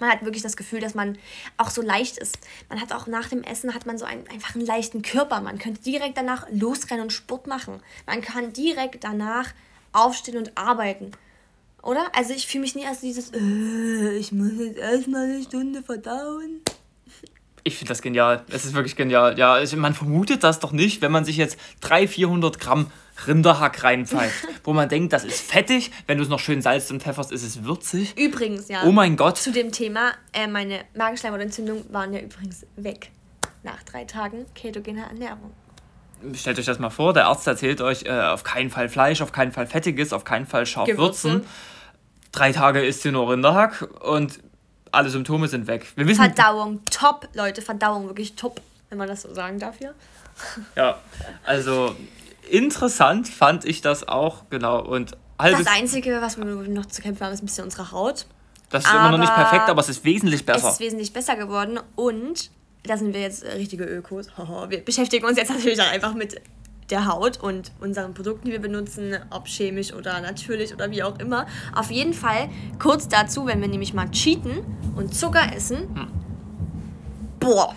Man 0.00 0.10
hat 0.10 0.24
wirklich 0.24 0.42
das 0.42 0.56
Gefühl, 0.56 0.80
dass 0.80 0.94
man 0.94 1.18
auch 1.58 1.70
so 1.70 1.82
leicht 1.82 2.16
ist. 2.16 2.38
Man 2.70 2.80
hat 2.80 2.92
auch 2.92 3.06
nach 3.06 3.28
dem 3.28 3.42
Essen 3.42 3.74
hat 3.74 3.84
man 3.84 3.98
so 3.98 4.06
einen, 4.06 4.26
einfach 4.28 4.54
einen 4.54 4.64
leichten 4.64 5.02
Körper. 5.02 5.40
Man 5.42 5.58
könnte 5.58 5.82
direkt 5.82 6.16
danach 6.16 6.46
losrennen 6.50 7.04
und 7.04 7.10
Sport 7.10 7.46
machen. 7.46 7.80
Man 8.06 8.22
kann 8.22 8.52
direkt 8.54 9.04
danach 9.04 9.48
aufstehen 9.92 10.38
und 10.38 10.56
arbeiten. 10.56 11.12
Oder? 11.82 12.10
Also 12.14 12.32
ich 12.32 12.46
fühle 12.46 12.62
mich 12.62 12.74
nie 12.74 12.86
als 12.86 13.00
dieses, 13.00 13.30
äh, 13.32 14.16
ich 14.16 14.32
muss 14.32 14.52
jetzt 14.58 14.78
erstmal 14.78 15.24
eine 15.24 15.42
Stunde 15.42 15.82
verdauen. 15.82 16.60
Ich 17.62 17.76
finde 17.76 17.90
das 17.90 18.02
genial. 18.02 18.44
Es 18.50 18.64
ist 18.64 18.74
wirklich 18.74 18.96
genial. 18.96 19.38
Ja, 19.38 19.54
also 19.54 19.76
man 19.76 19.94
vermutet 19.94 20.44
das 20.44 20.60
doch 20.60 20.72
nicht, 20.72 21.02
wenn 21.02 21.12
man 21.12 21.24
sich 21.24 21.36
jetzt 21.36 21.58
300, 21.80 22.10
400 22.10 22.60
Gramm 22.60 22.90
Rinderhack 23.26 23.82
reinpfeift, 23.84 24.46
wo 24.64 24.72
man 24.72 24.88
denkt, 24.88 25.12
das 25.12 25.24
ist 25.24 25.40
fettig. 25.40 25.90
Wenn 26.06 26.18
du 26.18 26.24
es 26.24 26.30
noch 26.30 26.40
schön 26.40 26.62
salzt 26.62 26.90
und 26.90 27.02
pfefferst, 27.02 27.32
ist 27.32 27.42
es 27.42 27.64
würzig. 27.64 28.16
Übrigens, 28.18 28.68
ja. 28.68 28.84
Oh 28.84 28.92
mein 28.92 29.16
Gott. 29.16 29.38
Zu 29.38 29.52
dem 29.52 29.72
Thema, 29.72 30.12
äh, 30.32 30.46
meine 30.46 30.80
Magenschleimhautentzündung 30.94 31.84
waren 31.92 32.12
ja 32.12 32.20
übrigens 32.20 32.66
weg. 32.76 33.10
Nach 33.62 33.82
drei 33.82 34.04
Tagen 34.04 34.46
ketogene 34.54 35.02
Ernährung. 35.02 35.52
Stellt 36.34 36.58
euch 36.58 36.66
das 36.66 36.78
mal 36.78 36.90
vor, 36.90 37.12
der 37.14 37.26
Arzt 37.26 37.46
erzählt 37.46 37.80
euch, 37.80 38.04
äh, 38.04 38.10
auf 38.10 38.42
keinen 38.42 38.70
Fall 38.70 38.88
Fleisch, 38.88 39.22
auf 39.22 39.32
keinen 39.32 39.52
Fall 39.52 39.66
Fettiges, 39.66 40.12
auf 40.12 40.24
keinen 40.24 40.46
Fall 40.46 40.66
scharf 40.66 40.86
Gewürze. 40.86 41.30
würzen. 41.30 41.46
Drei 42.32 42.52
Tage 42.52 42.80
isst 42.84 43.04
ihr 43.04 43.12
nur 43.12 43.30
Rinderhack 43.30 43.88
und 44.02 44.38
alle 44.92 45.10
Symptome 45.10 45.48
sind 45.48 45.66
weg. 45.66 45.86
Wir 45.96 46.06
wissen, 46.06 46.22
Verdauung, 46.22 46.84
top, 46.86 47.28
Leute, 47.34 47.62
Verdauung, 47.62 48.06
wirklich 48.06 48.34
top, 48.34 48.60
wenn 48.88 48.98
man 48.98 49.08
das 49.08 49.22
so 49.22 49.34
sagen 49.34 49.58
darf 49.58 49.78
hier. 49.78 49.94
Ja, 50.76 50.98
also 51.44 51.94
interessant 52.48 53.28
fand 53.28 53.66
ich 53.66 53.82
das 53.82 54.08
auch, 54.08 54.44
genau. 54.48 54.82
Und 54.82 55.16
das 55.36 55.66
Einzige, 55.66 56.20
was 56.22 56.38
wir 56.38 56.44
noch 56.44 56.86
zu 56.86 57.02
kämpfen 57.02 57.24
haben, 57.24 57.32
ist 57.32 57.42
ein 57.42 57.46
bisschen 57.46 57.64
unsere 57.64 57.92
Haut. 57.92 58.26
Das 58.70 58.84
ist 58.84 58.90
aber 58.90 59.00
immer 59.00 59.10
noch 59.10 59.18
nicht 59.18 59.34
perfekt, 59.34 59.68
aber 59.68 59.80
es 59.80 59.88
ist 59.88 60.04
wesentlich 60.04 60.46
besser. 60.46 60.68
Es 60.68 60.74
ist 60.74 60.80
wesentlich 60.80 61.12
besser 61.12 61.36
geworden 61.36 61.80
und 61.96 62.50
da 62.84 62.96
sind 62.96 63.12
wir 63.12 63.20
jetzt 63.20 63.44
richtige 63.44 63.84
Ökos. 63.84 64.28
Wir 64.68 64.84
beschäftigen 64.84 65.26
uns 65.26 65.36
jetzt 65.36 65.50
natürlich 65.50 65.80
auch 65.80 65.90
einfach 65.90 66.14
mit 66.14 66.40
der 66.90 67.06
Haut 67.06 67.40
und 67.40 67.72
unseren 67.80 68.14
Produkten, 68.14 68.46
die 68.46 68.52
wir 68.52 68.60
benutzen, 68.60 69.16
ob 69.30 69.46
chemisch 69.46 69.92
oder 69.92 70.20
natürlich 70.20 70.72
oder 70.74 70.90
wie 70.90 71.02
auch 71.02 71.18
immer. 71.18 71.46
Auf 71.74 71.90
jeden 71.90 72.14
Fall 72.14 72.48
kurz 72.78 73.08
dazu, 73.08 73.46
wenn 73.46 73.60
wir 73.60 73.68
nämlich 73.68 73.94
mal 73.94 74.10
cheaten 74.10 74.64
und 74.96 75.14
Zucker 75.14 75.54
essen. 75.54 75.78
Hm. 75.94 76.08
Boah. 77.38 77.74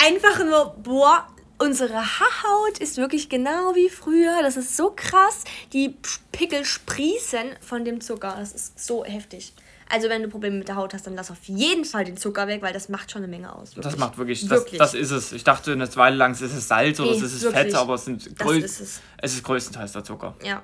Einfach 0.00 0.44
nur, 0.44 0.76
boah, 0.82 1.26
unsere 1.58 1.94
Haarhaut 1.94 2.78
ist 2.78 2.96
wirklich 2.96 3.28
genau 3.28 3.74
wie 3.74 3.88
früher. 3.88 4.42
Das 4.42 4.56
ist 4.56 4.76
so 4.76 4.92
krass. 4.94 5.44
Die 5.72 5.96
Pickel 6.32 6.64
sprießen 6.64 7.56
von 7.60 7.84
dem 7.84 8.00
Zucker. 8.00 8.36
Das 8.38 8.52
ist 8.52 8.84
so 8.84 9.04
heftig. 9.04 9.52
Also 9.90 10.08
wenn 10.08 10.22
du 10.22 10.28
Probleme 10.28 10.58
mit 10.58 10.68
der 10.68 10.76
Haut 10.76 10.92
hast, 10.92 11.06
dann 11.06 11.14
lass 11.14 11.30
auf 11.30 11.42
jeden 11.44 11.84
Fall 11.84 12.04
den 12.04 12.16
Zucker 12.16 12.46
weg, 12.46 12.60
weil 12.62 12.72
das 12.72 12.88
macht 12.88 13.10
schon 13.10 13.22
eine 13.22 13.28
Menge 13.28 13.54
aus. 13.54 13.76
Wirklich. 13.76 13.92
Das 13.92 13.98
macht 13.98 14.18
wirklich, 14.18 14.48
wirklich. 14.48 14.78
Das, 14.78 14.92
das, 14.92 15.00
ist 15.00 15.10
es. 15.10 15.32
Ich 15.32 15.44
dachte 15.44 15.72
eine 15.72 15.96
Weile 15.96 16.16
lang, 16.16 16.32
ist 16.32 16.42
es 16.42 16.68
Salz 16.68 17.00
oder 17.00 17.12
nee, 17.12 17.16
ist 17.16 17.22
es. 17.22 17.46
Fett, 17.46 17.74
aber 17.74 17.94
es, 17.94 18.04
sind 18.04 18.26
ist 18.26 18.80
es. 18.80 19.00
es 19.16 19.34
ist 19.34 19.44
größtenteils 19.44 19.92
der 19.92 20.04
Zucker. 20.04 20.34
Ja. 20.44 20.62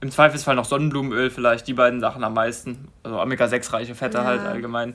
Im 0.00 0.10
Zweifelsfall 0.10 0.54
noch 0.54 0.64
Sonnenblumenöl 0.64 1.30
vielleicht, 1.30 1.66
die 1.66 1.74
beiden 1.74 2.00
Sachen 2.00 2.22
am 2.24 2.34
meisten. 2.34 2.88
Also 3.02 3.20
Omega-6-reiche 3.20 3.94
Fette 3.94 4.18
ja. 4.18 4.24
halt 4.24 4.40
allgemein. 4.42 4.94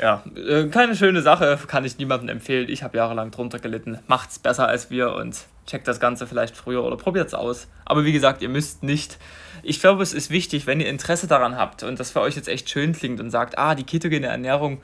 Ja, 0.00 0.22
äh, 0.34 0.68
keine 0.68 0.96
schöne 0.96 1.20
Sache, 1.20 1.58
kann 1.66 1.84
ich 1.84 1.98
niemandem 1.98 2.30
empfehlen. 2.30 2.68
Ich 2.70 2.82
habe 2.82 2.96
jahrelang 2.96 3.30
drunter 3.30 3.58
gelitten. 3.58 3.98
Macht's 4.06 4.38
besser 4.38 4.66
als 4.66 4.90
wir 4.90 5.12
und 5.12 5.36
checkt 5.66 5.86
das 5.86 6.00
Ganze 6.00 6.26
vielleicht 6.26 6.56
früher 6.56 6.84
oder 6.84 6.96
probiert's 6.96 7.34
aus. 7.34 7.68
Aber 7.84 8.04
wie 8.04 8.12
gesagt, 8.12 8.40
ihr 8.40 8.48
müsst 8.48 8.82
nicht 8.82 9.18
ich 9.62 9.80
glaube, 9.80 10.02
es 10.02 10.12
ist 10.12 10.30
wichtig, 10.30 10.66
wenn 10.66 10.80
ihr 10.80 10.88
Interesse 10.88 11.26
daran 11.26 11.56
habt 11.56 11.82
und 11.82 12.00
das 12.00 12.10
für 12.10 12.20
euch 12.20 12.36
jetzt 12.36 12.48
echt 12.48 12.70
schön 12.70 12.92
klingt 12.92 13.20
und 13.20 13.30
sagt, 13.30 13.58
ah, 13.58 13.74
die 13.74 13.84
ketogene 13.84 14.26
Ernährung, 14.26 14.80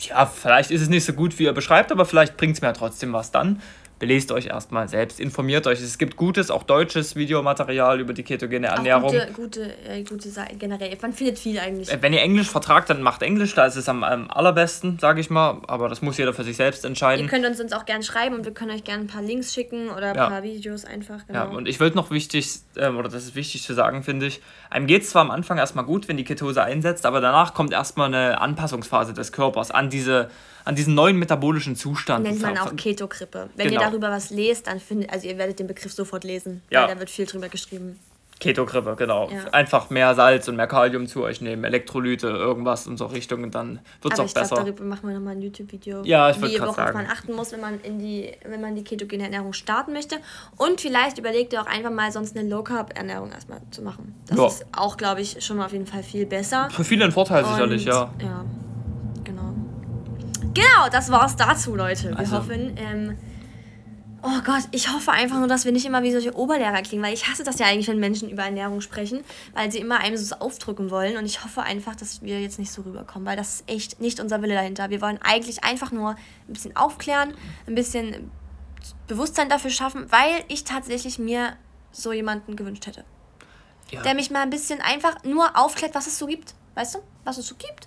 ja, 0.00 0.26
vielleicht 0.26 0.70
ist 0.70 0.80
es 0.80 0.88
nicht 0.88 1.04
so 1.04 1.12
gut, 1.12 1.38
wie 1.38 1.44
ihr 1.44 1.52
beschreibt, 1.52 1.92
aber 1.92 2.04
vielleicht 2.04 2.36
bringt 2.36 2.56
es 2.56 2.62
mir 2.62 2.68
ja 2.68 2.72
trotzdem 2.72 3.12
was 3.12 3.30
dann 3.30 3.60
belest 3.98 4.32
euch 4.32 4.46
erstmal 4.46 4.88
selbst, 4.88 5.20
informiert 5.20 5.66
euch. 5.66 5.80
Es 5.80 5.98
gibt 5.98 6.16
gutes, 6.16 6.50
auch 6.50 6.62
deutsches 6.62 7.16
Videomaterial 7.16 8.00
über 8.00 8.12
die 8.12 8.22
ketogene 8.22 8.68
Ernährung. 8.68 9.04
Auch 9.04 9.12
gute, 9.12 9.32
gute, 9.32 9.88
äh, 9.88 10.02
gute 10.02 10.28
Seiten 10.28 10.58
generell. 10.58 10.96
Man 11.00 11.12
findet 11.12 11.38
viel 11.38 11.58
eigentlich. 11.58 11.92
Äh, 11.92 12.02
wenn 12.02 12.12
ihr 12.12 12.20
Englisch 12.20 12.48
vertragt, 12.48 12.90
dann 12.90 13.02
macht 13.02 13.22
Englisch, 13.22 13.54
da 13.54 13.66
ist 13.66 13.76
es 13.76 13.88
am, 13.88 14.04
am 14.04 14.30
allerbesten, 14.30 14.98
sage 14.98 15.20
ich 15.20 15.30
mal. 15.30 15.62
Aber 15.66 15.88
das 15.88 16.02
muss 16.02 16.18
jeder 16.18 16.34
für 16.34 16.44
sich 16.44 16.56
selbst 16.56 16.84
entscheiden. 16.84 17.24
Ihr 17.24 17.30
könnt 17.30 17.46
uns, 17.46 17.60
uns 17.60 17.72
auch 17.72 17.84
gerne 17.84 18.02
schreiben 18.02 18.34
und 18.34 18.44
wir 18.44 18.52
können 18.52 18.72
euch 18.72 18.84
gerne 18.84 19.04
ein 19.04 19.08
paar 19.08 19.22
Links 19.22 19.54
schicken 19.54 19.88
oder 19.88 20.10
ein 20.10 20.16
ja. 20.16 20.28
paar 20.28 20.42
Videos 20.42 20.84
einfach. 20.84 21.26
Genau. 21.26 21.38
Ja, 21.38 21.44
und 21.50 21.68
ich 21.68 21.80
würde 21.80 21.96
noch 21.96 22.10
wichtig, 22.10 22.48
äh, 22.76 22.88
oder 22.88 23.08
das 23.08 23.24
ist 23.24 23.34
wichtig 23.34 23.62
zu 23.62 23.74
sagen, 23.74 24.02
finde 24.02 24.26
ich, 24.26 24.40
einem 24.74 24.88
geht 24.88 25.02
es 25.02 25.10
zwar 25.10 25.22
am 25.22 25.30
Anfang 25.30 25.56
erstmal 25.56 25.84
gut, 25.84 26.08
wenn 26.08 26.16
die 26.16 26.24
Ketose 26.24 26.60
einsetzt, 26.62 27.06
aber 27.06 27.20
danach 27.20 27.54
kommt 27.54 27.72
erstmal 27.72 28.08
eine 28.08 28.40
Anpassungsphase 28.40 29.14
des 29.14 29.30
Körpers 29.30 29.70
an 29.70 29.88
diese 29.88 30.30
an 30.64 30.74
diesen 30.74 30.94
neuen 30.94 31.18
metabolischen 31.18 31.76
Zustand. 31.76 32.24
Nennt 32.24 32.40
man 32.40 32.56
auch 32.56 32.74
Ketogrippe. 32.74 33.50
Wenn 33.54 33.68
genau. 33.68 33.82
ihr 33.82 33.86
darüber 33.86 34.10
was 34.10 34.30
lest, 34.30 34.66
dann 34.66 34.80
findet, 34.80 35.12
also 35.12 35.28
ihr 35.28 35.36
werdet 35.36 35.58
den 35.58 35.66
Begriff 35.66 35.92
sofort 35.92 36.24
lesen, 36.24 36.62
ja. 36.70 36.82
weil 36.82 36.94
da 36.94 36.98
wird 36.98 37.10
viel 37.10 37.26
drüber 37.26 37.50
geschrieben. 37.50 38.00
Ketogrippe, 38.40 38.96
genau. 38.96 39.30
Ja. 39.30 39.50
Einfach 39.52 39.90
mehr 39.90 40.14
Salz 40.14 40.48
und 40.48 40.56
mehr 40.56 40.66
Kalium 40.66 41.06
zu 41.06 41.22
euch 41.22 41.40
nehmen, 41.40 41.64
Elektrolyte, 41.64 42.28
irgendwas 42.28 42.86
in 42.86 42.96
so 42.96 43.06
Richtung 43.06 43.42
und 43.42 43.54
dann 43.54 43.80
wird 44.02 44.14
es 44.14 44.20
auch 44.20 44.24
ich 44.24 44.34
besser. 44.34 44.56
Glaub, 44.56 44.66
darüber 44.66 44.84
machen 44.84 45.08
wir 45.08 45.14
nochmal 45.14 45.34
ein 45.34 45.42
YouTube-Video. 45.42 46.02
Ja, 46.04 46.30
ich 46.30 46.40
würde 46.40 46.72
sagen. 46.72 46.96
man 46.96 47.06
achten 47.06 47.32
muss, 47.34 47.52
wenn 47.52 47.60
man, 47.60 47.80
in 47.80 47.98
die, 47.98 48.32
wenn 48.44 48.60
man 48.60 48.74
die 48.74 48.84
ketogene 48.84 49.24
Ernährung 49.24 49.52
starten 49.52 49.92
möchte. 49.92 50.16
Und 50.56 50.80
vielleicht 50.80 51.18
überlegt 51.18 51.52
ihr 51.52 51.62
auch 51.62 51.66
einfach 51.66 51.90
mal 51.90 52.10
sonst 52.12 52.36
eine 52.36 52.48
Low-Carb-Ernährung 52.48 53.30
erstmal 53.32 53.60
zu 53.70 53.82
machen. 53.82 54.14
Das 54.26 54.36
ja. 54.36 54.46
ist 54.46 54.66
auch, 54.76 54.96
glaube 54.96 55.20
ich, 55.20 55.44
schon 55.44 55.56
mal 55.56 55.66
auf 55.66 55.72
jeden 55.72 55.86
Fall 55.86 56.02
viel 56.02 56.26
besser. 56.26 56.68
Für 56.70 56.84
viele 56.84 57.04
ein 57.04 57.12
Vorteil 57.12 57.44
und, 57.44 57.50
sicherlich, 57.50 57.84
ja. 57.84 58.10
Ja, 58.20 58.44
Genau, 60.54 60.88
das 60.90 61.10
war's 61.10 61.36
dazu, 61.36 61.74
Leute. 61.74 62.10
Wir 62.10 62.18
also. 62.18 62.36
hoffen, 62.38 62.76
ähm, 62.76 63.16
oh 64.24 64.40
Gott, 64.42 64.62
ich 64.70 64.90
hoffe 64.90 65.12
einfach 65.12 65.38
nur, 65.38 65.48
dass 65.48 65.66
wir 65.66 65.72
nicht 65.72 65.84
immer 65.84 66.02
wie 66.02 66.10
solche 66.10 66.34
Oberlehrer 66.34 66.80
klingen, 66.80 67.04
weil 67.04 67.12
ich 67.12 67.28
hasse 67.28 67.44
das 67.44 67.58
ja 67.58 67.66
eigentlich, 67.66 67.88
wenn 67.88 68.00
Menschen 68.00 68.30
über 68.30 68.42
Ernährung 68.42 68.80
sprechen, 68.80 69.22
weil 69.52 69.70
sie 69.70 69.78
immer 69.78 69.98
einem 69.98 70.16
so 70.16 70.36
aufdrücken 70.36 70.90
wollen. 70.90 71.18
Und 71.18 71.26
ich 71.26 71.44
hoffe 71.44 71.62
einfach, 71.62 71.94
dass 71.94 72.22
wir 72.22 72.40
jetzt 72.40 72.58
nicht 72.58 72.72
so 72.72 72.82
rüberkommen, 72.82 73.26
weil 73.26 73.36
das 73.36 73.56
ist 73.56 73.70
echt 73.70 74.00
nicht 74.00 74.20
unser 74.20 74.40
Wille 74.40 74.54
dahinter. 74.54 74.88
Wir 74.88 75.02
wollen 75.02 75.18
eigentlich 75.22 75.62
einfach 75.62 75.92
nur 75.92 76.12
ein 76.12 76.52
bisschen 76.52 76.74
aufklären, 76.74 77.34
ein 77.66 77.74
bisschen 77.74 78.30
Bewusstsein 79.06 79.50
dafür 79.50 79.70
schaffen, 79.70 80.10
weil 80.10 80.42
ich 80.48 80.64
tatsächlich 80.64 81.18
mir 81.18 81.56
so 81.92 82.12
jemanden 82.12 82.56
gewünscht 82.56 82.86
hätte. 82.86 83.04
Ja. 83.90 84.02
Der 84.02 84.14
mich 84.14 84.30
mal 84.30 84.40
ein 84.40 84.50
bisschen 84.50 84.80
einfach 84.80 85.22
nur 85.24 85.56
aufklärt, 85.56 85.94
was 85.94 86.06
es 86.06 86.18
so 86.18 86.26
gibt. 86.26 86.54
Weißt 86.74 86.94
du? 86.94 87.00
Was 87.24 87.36
es 87.36 87.46
so 87.46 87.54
gibt 87.56 87.86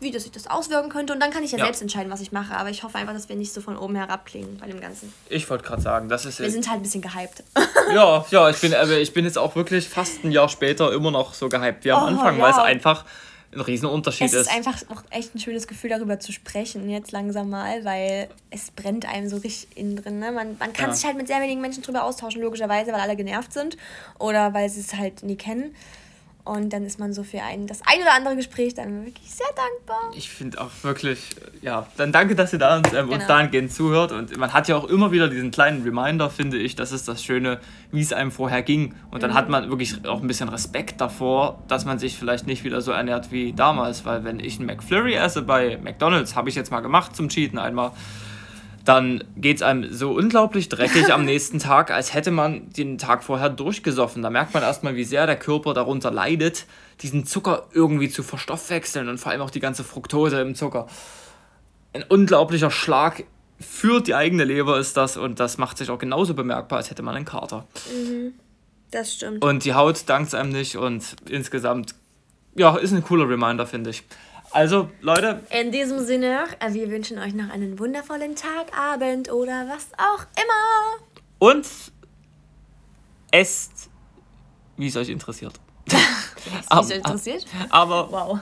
wie 0.00 0.10
das 0.10 0.24
sich 0.24 0.32
das 0.32 0.46
auswirken 0.46 0.90
könnte. 0.90 1.12
Und 1.12 1.20
dann 1.20 1.30
kann 1.30 1.42
ich 1.42 1.52
ja, 1.52 1.58
ja, 1.58 1.64
selbst 1.64 1.82
entscheiden, 1.82 2.12
was 2.12 2.20
ich 2.20 2.32
mache. 2.32 2.54
Aber 2.56 2.70
ich 2.70 2.82
hoffe 2.82 2.98
einfach, 2.98 3.14
dass 3.14 3.28
wir 3.28 3.36
nicht 3.36 3.52
so 3.52 3.60
von 3.60 3.76
oben 3.76 3.96
herab 3.96 4.26
klingen 4.26 4.58
bei 4.58 4.66
dem 4.66 4.80
Ganzen. 4.80 5.12
Ich 5.28 5.48
wollte 5.48 5.64
gerade 5.64 5.82
sagen, 5.82 6.08
das 6.08 6.24
ist. 6.24 6.40
Wir 6.40 6.50
sind 6.50 6.68
halt 6.68 6.80
ein 6.80 6.82
bisschen 6.82 7.02
gehypt. 7.02 7.42
ja, 7.94 8.24
ja, 8.30 8.50
ich 8.50 8.60
bin, 8.60 8.74
ich 9.00 9.12
bin 9.12 9.24
jetzt 9.24 9.38
auch 9.38 9.56
wirklich 9.56 9.88
fast 9.88 10.24
ein 10.24 10.32
Jahr 10.32 10.48
später 10.48 10.92
immer 10.92 11.10
noch 11.10 11.34
so 11.34 11.48
gehypt 11.48 11.84
wie 11.84 11.92
am 11.92 12.02
oh, 12.02 12.06
Anfang, 12.06 12.38
ja. 12.38 12.44
weil 12.44 12.50
es 12.52 12.58
einfach 12.58 13.04
ein 13.54 13.60
Riesenunterschied 13.60 14.26
ist. 14.26 14.34
Es 14.34 14.40
ist 14.42 14.52
einfach 14.52 14.76
auch 14.90 15.02
echt 15.10 15.34
ein 15.34 15.38
schönes 15.38 15.66
Gefühl, 15.66 15.90
darüber 15.90 16.20
zu 16.20 16.32
sprechen, 16.32 16.88
jetzt 16.90 17.12
langsam 17.12 17.50
mal, 17.50 17.84
weil 17.84 18.28
es 18.50 18.70
brennt 18.70 19.08
einem 19.08 19.28
so 19.28 19.36
richtig 19.36 19.76
innen 19.76 19.96
drin. 19.96 20.18
Ne? 20.18 20.32
Man, 20.32 20.56
man 20.58 20.72
kann 20.72 20.90
ja. 20.90 20.94
sich 20.94 21.06
halt 21.06 21.16
mit 21.16 21.28
sehr 21.28 21.40
wenigen 21.40 21.60
Menschen 21.60 21.82
darüber 21.82 22.04
austauschen, 22.04 22.42
logischerweise, 22.42 22.92
weil 22.92 23.00
alle 23.00 23.16
genervt 23.16 23.52
sind 23.52 23.76
oder 24.18 24.52
weil 24.54 24.68
sie 24.68 24.80
es 24.80 24.94
halt 24.94 25.22
nie 25.22 25.36
kennen. 25.36 25.74
Und 26.44 26.74
dann 26.74 26.84
ist 26.84 26.98
man 26.98 27.14
so 27.14 27.22
für 27.22 27.42
ein, 27.42 27.66
das 27.66 27.80
ein 27.86 28.02
oder 28.02 28.12
andere 28.14 28.36
Gespräch 28.36 28.74
dann 28.74 29.06
wirklich 29.06 29.30
sehr 29.30 29.46
dankbar. 29.56 30.10
Ich 30.14 30.28
finde 30.28 30.60
auch 30.60 30.70
wirklich, 30.82 31.30
ja, 31.62 31.86
dann 31.96 32.12
danke, 32.12 32.34
dass 32.34 32.52
ihr 32.52 32.58
da 32.58 32.76
uns, 32.76 32.92
ähm, 32.92 33.06
genau. 33.06 33.14
uns 33.14 33.26
dahingehend 33.26 33.72
zuhört. 33.72 34.12
Und 34.12 34.36
man 34.36 34.52
hat 34.52 34.68
ja 34.68 34.76
auch 34.76 34.84
immer 34.84 35.10
wieder 35.10 35.28
diesen 35.28 35.50
kleinen 35.50 35.82
Reminder, 35.84 36.28
finde 36.28 36.58
ich, 36.58 36.76
das 36.76 36.92
ist 36.92 37.08
das 37.08 37.24
Schöne, 37.24 37.60
wie 37.92 38.02
es 38.02 38.12
einem 38.12 38.30
vorher 38.30 38.62
ging. 38.62 38.94
Und 39.10 39.22
dann 39.22 39.30
mhm. 39.30 39.34
hat 39.34 39.48
man 39.48 39.70
wirklich 39.70 40.06
auch 40.06 40.20
ein 40.20 40.26
bisschen 40.26 40.50
Respekt 40.50 41.00
davor, 41.00 41.62
dass 41.68 41.86
man 41.86 41.98
sich 41.98 42.18
vielleicht 42.18 42.46
nicht 42.46 42.62
wieder 42.62 42.82
so 42.82 42.92
ernährt 42.92 43.32
wie 43.32 43.54
damals. 43.54 44.04
Weil 44.04 44.24
wenn 44.24 44.38
ich 44.38 44.58
einen 44.58 44.66
McFlurry 44.66 45.14
esse 45.14 45.40
bei 45.40 45.78
McDonalds, 45.82 46.36
habe 46.36 46.50
ich 46.50 46.56
jetzt 46.56 46.70
mal 46.70 46.80
gemacht 46.80 47.16
zum 47.16 47.30
Cheaten 47.30 47.58
einmal, 47.58 47.92
dann 48.84 49.24
geht 49.36 49.56
es 49.56 49.62
einem 49.62 49.92
so 49.92 50.12
unglaublich 50.12 50.68
dreckig 50.68 51.12
am 51.12 51.24
nächsten 51.24 51.58
Tag, 51.60 51.90
als 51.90 52.12
hätte 52.12 52.30
man 52.30 52.70
den 52.70 52.98
Tag 52.98 53.24
vorher 53.24 53.48
durchgesoffen. 53.48 54.22
Da 54.22 54.30
merkt 54.30 54.52
man 54.52 54.62
erstmal, 54.62 54.94
wie 54.94 55.04
sehr 55.04 55.26
der 55.26 55.36
Körper 55.36 55.72
darunter 55.72 56.10
leidet, 56.10 56.66
diesen 57.00 57.24
Zucker 57.24 57.66
irgendwie 57.72 58.10
zu 58.10 58.22
verstoffwechseln 58.22 59.08
und 59.08 59.18
vor 59.18 59.32
allem 59.32 59.40
auch 59.40 59.50
die 59.50 59.60
ganze 59.60 59.84
Fructose 59.84 60.40
im 60.40 60.54
Zucker. 60.54 60.86
Ein 61.94 62.02
unglaublicher 62.02 62.70
Schlag 62.70 63.24
für 63.58 64.00
die 64.00 64.14
eigene 64.14 64.44
Leber 64.44 64.78
ist 64.78 64.96
das 64.96 65.16
und 65.16 65.40
das 65.40 65.56
macht 65.56 65.78
sich 65.78 65.88
auch 65.90 65.98
genauso 65.98 66.34
bemerkbar, 66.34 66.78
als 66.78 66.90
hätte 66.90 67.02
man 67.02 67.14
einen 67.14 67.24
Kater. 67.24 67.66
Mhm, 67.90 68.34
das 68.90 69.14
stimmt. 69.14 69.42
Und 69.42 69.64
die 69.64 69.74
Haut 69.74 70.02
dankt 70.06 70.28
es 70.28 70.34
einem 70.34 70.50
nicht 70.50 70.76
und 70.76 71.16
insgesamt, 71.28 71.94
ja, 72.54 72.76
ist 72.76 72.92
ein 72.92 73.02
cooler 73.02 73.28
Reminder, 73.28 73.66
finde 73.66 73.90
ich. 73.90 74.04
Also, 74.54 74.88
Leute. 75.00 75.40
In 75.50 75.72
diesem 75.72 75.98
Sinne, 75.98 76.44
äh, 76.60 76.72
wir 76.72 76.88
wünschen 76.88 77.18
euch 77.18 77.34
noch 77.34 77.50
einen 77.50 77.76
wundervollen 77.80 78.36
Tag, 78.36 78.78
Abend 78.78 79.32
oder 79.32 79.66
was 79.68 79.88
auch 79.98 80.24
immer. 80.40 81.04
Und 81.40 81.66
esst, 83.32 83.90
wie 84.76 84.86
es 84.86 84.96
euch 84.96 85.08
interessiert. 85.08 85.54
wie 85.86 85.96
es 86.60 86.70
euch 86.70 86.96
interessiert? 86.98 87.44
Aber 87.70 88.12
wow. 88.12 88.38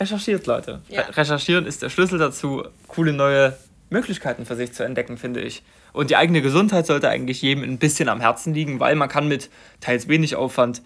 recherchiert, 0.00 0.46
Leute. 0.46 0.80
Ja. 0.88 1.02
Recherchieren 1.02 1.66
ist 1.66 1.82
der 1.82 1.90
Schlüssel 1.90 2.18
dazu, 2.18 2.64
coole 2.88 3.12
neue 3.12 3.58
Möglichkeiten 3.90 4.46
für 4.46 4.56
sich 4.56 4.72
zu 4.72 4.84
entdecken, 4.84 5.18
finde 5.18 5.42
ich. 5.42 5.62
Und 5.92 6.08
die 6.08 6.16
eigene 6.16 6.40
Gesundheit 6.40 6.86
sollte 6.86 7.10
eigentlich 7.10 7.42
jedem 7.42 7.62
ein 7.62 7.76
bisschen 7.76 8.08
am 8.08 8.20
Herzen 8.20 8.54
liegen, 8.54 8.80
weil 8.80 8.94
man 8.96 9.10
kann 9.10 9.28
mit 9.28 9.50
teils 9.82 10.08
wenig 10.08 10.34
Aufwand 10.34 10.80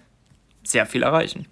sehr 0.64 0.86
viel 0.86 1.04
erreichen. 1.04 1.46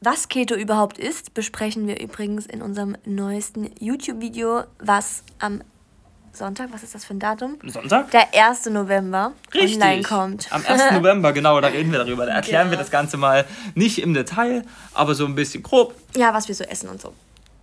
Was 0.00 0.28
Keto 0.28 0.54
überhaupt 0.54 0.96
ist, 0.96 1.34
besprechen 1.34 1.88
wir 1.88 2.00
übrigens 2.00 2.46
in 2.46 2.62
unserem 2.62 2.96
neuesten 3.04 3.68
YouTube-Video, 3.80 4.62
was 4.78 5.24
am 5.40 5.60
Sonntag, 6.32 6.68
was 6.70 6.84
ist 6.84 6.94
das 6.94 7.04
für 7.04 7.14
ein 7.14 7.18
Datum? 7.18 7.58
Sonntag? 7.66 8.12
Der 8.12 8.28
1. 8.32 8.66
November 8.66 9.32
Richtig. 9.52 9.74
online 9.74 10.02
kommt. 10.04 10.52
Am 10.52 10.64
1. 10.64 10.92
November, 10.92 11.32
genau, 11.32 11.60
da 11.60 11.66
reden 11.66 11.90
wir 11.90 11.98
darüber. 11.98 12.26
Da 12.26 12.34
erklären 12.34 12.68
ja. 12.68 12.70
wir 12.70 12.78
das 12.78 12.92
Ganze 12.92 13.16
mal 13.16 13.44
nicht 13.74 14.00
im 14.00 14.14
Detail, 14.14 14.62
aber 14.94 15.16
so 15.16 15.26
ein 15.26 15.34
bisschen 15.34 15.64
grob. 15.64 15.96
Ja, 16.14 16.32
was 16.32 16.46
wir 16.46 16.54
so 16.54 16.62
essen 16.62 16.88
und 16.88 17.00
so. 17.00 17.12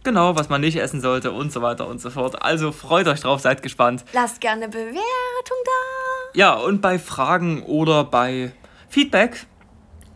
Genau, 0.04 0.36
was 0.36 0.50
man 0.50 0.60
nicht 0.60 0.76
essen 0.76 1.00
sollte 1.00 1.32
und 1.32 1.54
so 1.54 1.62
weiter 1.62 1.88
und 1.88 2.02
so 2.02 2.10
fort. 2.10 2.44
Also 2.44 2.74
freut 2.74 3.08
euch 3.08 3.22
drauf, 3.22 3.40
seid 3.40 3.64
gespannt. 3.64 4.04
Lasst 4.12 4.42
gerne 4.42 4.68
Bewertung 4.68 4.98
da. 5.66 5.72
Ja, 6.34 6.54
und 6.56 6.82
bei 6.82 7.00
Fragen 7.00 7.64
oder 7.64 8.04
bei 8.04 8.52
Feedback 8.90 9.46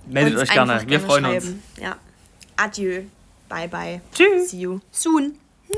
meldet 0.06 0.34
uns 0.34 0.44
euch 0.44 0.54
gerne. 0.54 0.84
Wir 0.86 1.00
freuen 1.00 1.24
schreiben. 1.24 1.64
uns. 1.76 1.82
Ja. 1.82 1.96
Adieu. 2.60 3.10
Bye 3.50 3.68
bye. 3.68 4.02
Tschüss. 4.14 4.50
See 4.50 4.58
you 4.62 4.82
soon. 4.92 5.40